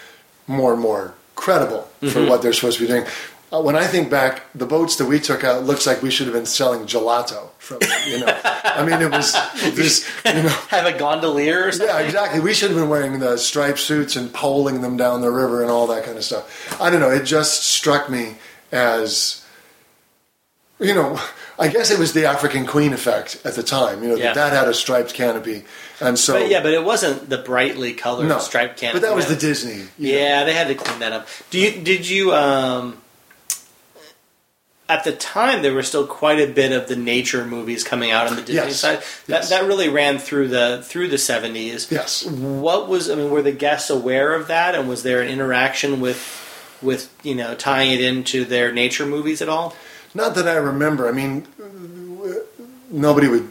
more 0.47 0.73
and 0.73 0.81
more 0.81 1.13
credible 1.35 1.83
for 1.99 2.05
Mm-hmm. 2.07 2.29
what 2.29 2.41
they're 2.41 2.53
supposed 2.53 2.77
to 2.79 2.83
be 2.85 2.87
doing. 2.87 3.05
Uh, 3.51 3.59
when 3.61 3.75
I 3.75 3.87
think 3.87 4.11
back, 4.11 4.43
the 4.53 4.67
boats 4.67 4.97
that 4.97 5.05
we 5.07 5.19
took 5.19 5.43
out 5.43 5.63
looks 5.63 5.87
like 5.87 6.03
we 6.03 6.11
should 6.11 6.27
have 6.27 6.35
been 6.35 6.45
selling 6.45 6.81
gelato 6.85 7.49
from. 7.57 7.79
You 8.07 8.19
know, 8.19 8.39
I 8.43 8.85
mean, 8.85 9.01
it 9.01 9.11
was 9.11 9.33
this. 9.75 10.07
You 10.25 10.43
know, 10.43 10.49
Have 10.69 10.85
a 10.85 10.97
gondolier 10.97 11.67
or 11.67 11.71
something. 11.71 11.87
yeah, 11.87 11.99
exactly. 12.01 12.39
We 12.41 12.53
should 12.53 12.69
have 12.69 12.79
been 12.79 12.89
wearing 12.89 13.19
the 13.19 13.37
striped 13.37 13.79
suits 13.79 14.15
and 14.15 14.31
poling 14.31 14.81
them 14.81 14.97
down 14.97 15.21
the 15.21 15.31
river 15.31 15.63
and 15.63 15.71
all 15.71 15.87
that 15.87 16.03
kind 16.03 16.15
of 16.17 16.23
stuff. 16.23 16.79
I 16.79 16.91
don't 16.91 16.99
know. 16.99 17.09
It 17.09 17.23
just 17.23 17.63
struck 17.63 18.07
me 18.07 18.35
as, 18.71 19.43
you 20.79 20.93
know, 20.93 21.19
I 21.57 21.67
guess 21.69 21.89
it 21.91 21.97
was 21.99 22.13
the 22.13 22.25
African 22.25 22.65
Queen 22.67 22.93
effect 22.93 23.41
at 23.43 23.55
the 23.55 23.63
time. 23.63 24.03
You 24.03 24.09
know, 24.09 24.15
Yeah. 24.15 24.33
that, 24.33 24.51
that 24.51 24.53
had 24.59 24.67
a 24.67 24.73
striped 24.75 25.13
canopy, 25.15 25.65
and 25.99 26.17
so 26.19 26.33
But 26.39 26.49
yeah, 26.49 26.61
but 26.61 26.73
it 26.73 26.83
wasn't 26.83 27.29
the 27.29 27.39
brightly 27.39 27.93
colored 27.93 28.27
no 28.27 28.37
striped 28.39 28.77
canopy. 28.79 28.99
But 29.01 29.07
that 29.07 29.15
was 29.15 29.25
the. 29.27 29.35
Disney. 29.35 29.87
you 29.97 30.13
know. 30.13 30.19
Yeah, 30.19 30.43
they 30.45 30.53
had 30.53 30.67
to 30.67 30.75
clean 30.75 30.99
that 30.99 31.11
up. 31.13 31.27
Do 31.49 31.57
you 31.59 31.81
did 31.81 32.07
you 32.07 32.33
um 32.33 33.01
at 34.89 35.03
the 35.03 35.11
time 35.13 35.61
there 35.61 35.73
was 35.73 35.87
still 35.87 36.05
quite 36.07 36.39
a 36.39 36.47
bit 36.51 36.71
of 36.71 36.87
the 36.89 36.95
nature 36.95 37.45
movies 37.45 37.83
coming 37.83 38.09
out 38.11 38.27
on 38.27 38.35
the 38.35 38.41
Disney 38.41 38.55
Yes. 38.69 38.79
side. 38.79 38.97
That 39.27 39.41
Yes. 39.41 39.49
that 39.49 39.65
really 39.65 39.87
ran 39.87 40.17
through 40.19 40.47
the 40.49 40.81
through 40.83 41.07
the 41.09 41.17
70s. 41.17 41.87
Yes. 41.91 42.25
What 42.25 42.89
was 42.89 43.09
I 43.09 43.15
mean 43.15 43.29
were 43.29 43.41
the 43.43 43.51
guests 43.51 43.89
aware 43.89 44.33
of 44.33 44.47
that 44.47 44.73
and 44.75 44.89
was 44.89 45.03
there 45.03 45.21
an 45.21 45.29
interaction 45.29 46.01
with 46.01 46.19
with 46.81 47.09
you 47.23 47.35
know 47.35 47.53
tying 47.55 47.91
it 47.91 48.01
into 48.01 48.43
their 48.45 48.71
nature 48.71 49.05
movies 49.05 49.41
at 49.41 49.47
all? 49.49 49.75
Not 50.15 50.33
that 50.35 50.47
I 50.47 50.55
remember. 50.55 51.07
I 51.07 51.11
mean, 51.11 51.45
nobody 52.89 53.27
would, 53.27 53.47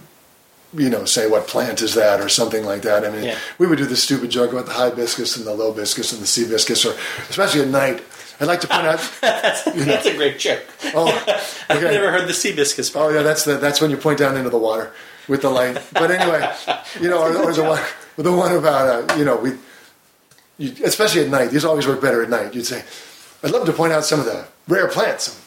you 0.74 0.90
know, 0.90 1.04
say 1.04 1.28
what 1.28 1.46
plant 1.46 1.80
is 1.80 1.94
that 1.94 2.20
or 2.20 2.28
something 2.28 2.64
like 2.64 2.82
that. 2.82 3.04
I 3.04 3.10
mean, 3.10 3.22
Yeah. 3.24 3.38
we 3.58 3.66
would 3.66 3.78
do 3.78 3.84
the 3.86 3.96
stupid 3.96 4.30
joke 4.30 4.52
about 4.52 4.66
the 4.66 4.72
hibiscus 4.72 5.36
and 5.36 5.46
the 5.46 5.54
lobiscus 5.54 6.12
and 6.12 6.20
the 6.20 6.26
seabiscus, 6.26 6.84
or 6.84 6.96
especially 7.30 7.60
at 7.62 7.68
night. 7.68 8.02
I'd 8.40 8.46
like 8.46 8.60
to 8.60 8.68
point 8.68 8.86
out. 8.86 9.12
That's 9.20 10.06
a 10.06 10.14
great 10.14 10.38
joke. 10.38 10.64
Oh, 10.94 11.08
I've 11.68 11.82
never 11.82 12.10
heard 12.10 12.28
the 12.28 12.32
seabiscus 12.32 12.92
part. 12.92 13.12
Oh 13.12 13.16
yeah, 13.16 13.22
that's 13.22 13.44
the, 13.44 13.56
that's 13.56 13.80
when 13.80 13.90
you 13.90 13.96
point 13.96 14.18
down 14.18 14.36
into 14.36 14.50
the 14.50 14.58
water 14.58 14.92
with 15.26 15.42
the 15.42 15.50
light. 15.50 15.82
But 15.92 16.10
anyway, 16.10 16.54
you 17.00 17.08
know, 17.08 17.20
or, 17.20 17.36
or 17.36 17.52
the 17.52 17.64
one 17.64 17.82
the 18.16 18.32
one 18.32 18.54
about 18.54 19.10
uh, 19.10 19.16
you 19.16 19.24
know 19.24 19.36
we, 19.36 19.52
you, 20.56 20.72
especially 20.84 21.22
at 21.22 21.28
night. 21.28 21.50
These 21.50 21.64
always 21.64 21.86
work 21.86 22.00
better 22.00 22.22
at 22.22 22.30
night. 22.30 22.54
You'd 22.54 22.66
say, 22.66 22.84
I'd 23.42 23.50
love 23.50 23.66
to 23.66 23.72
point 23.72 23.92
out 23.92 24.04
some 24.04 24.20
of 24.20 24.26
the 24.26 24.46
rare 24.68 24.88
plants 24.88 25.40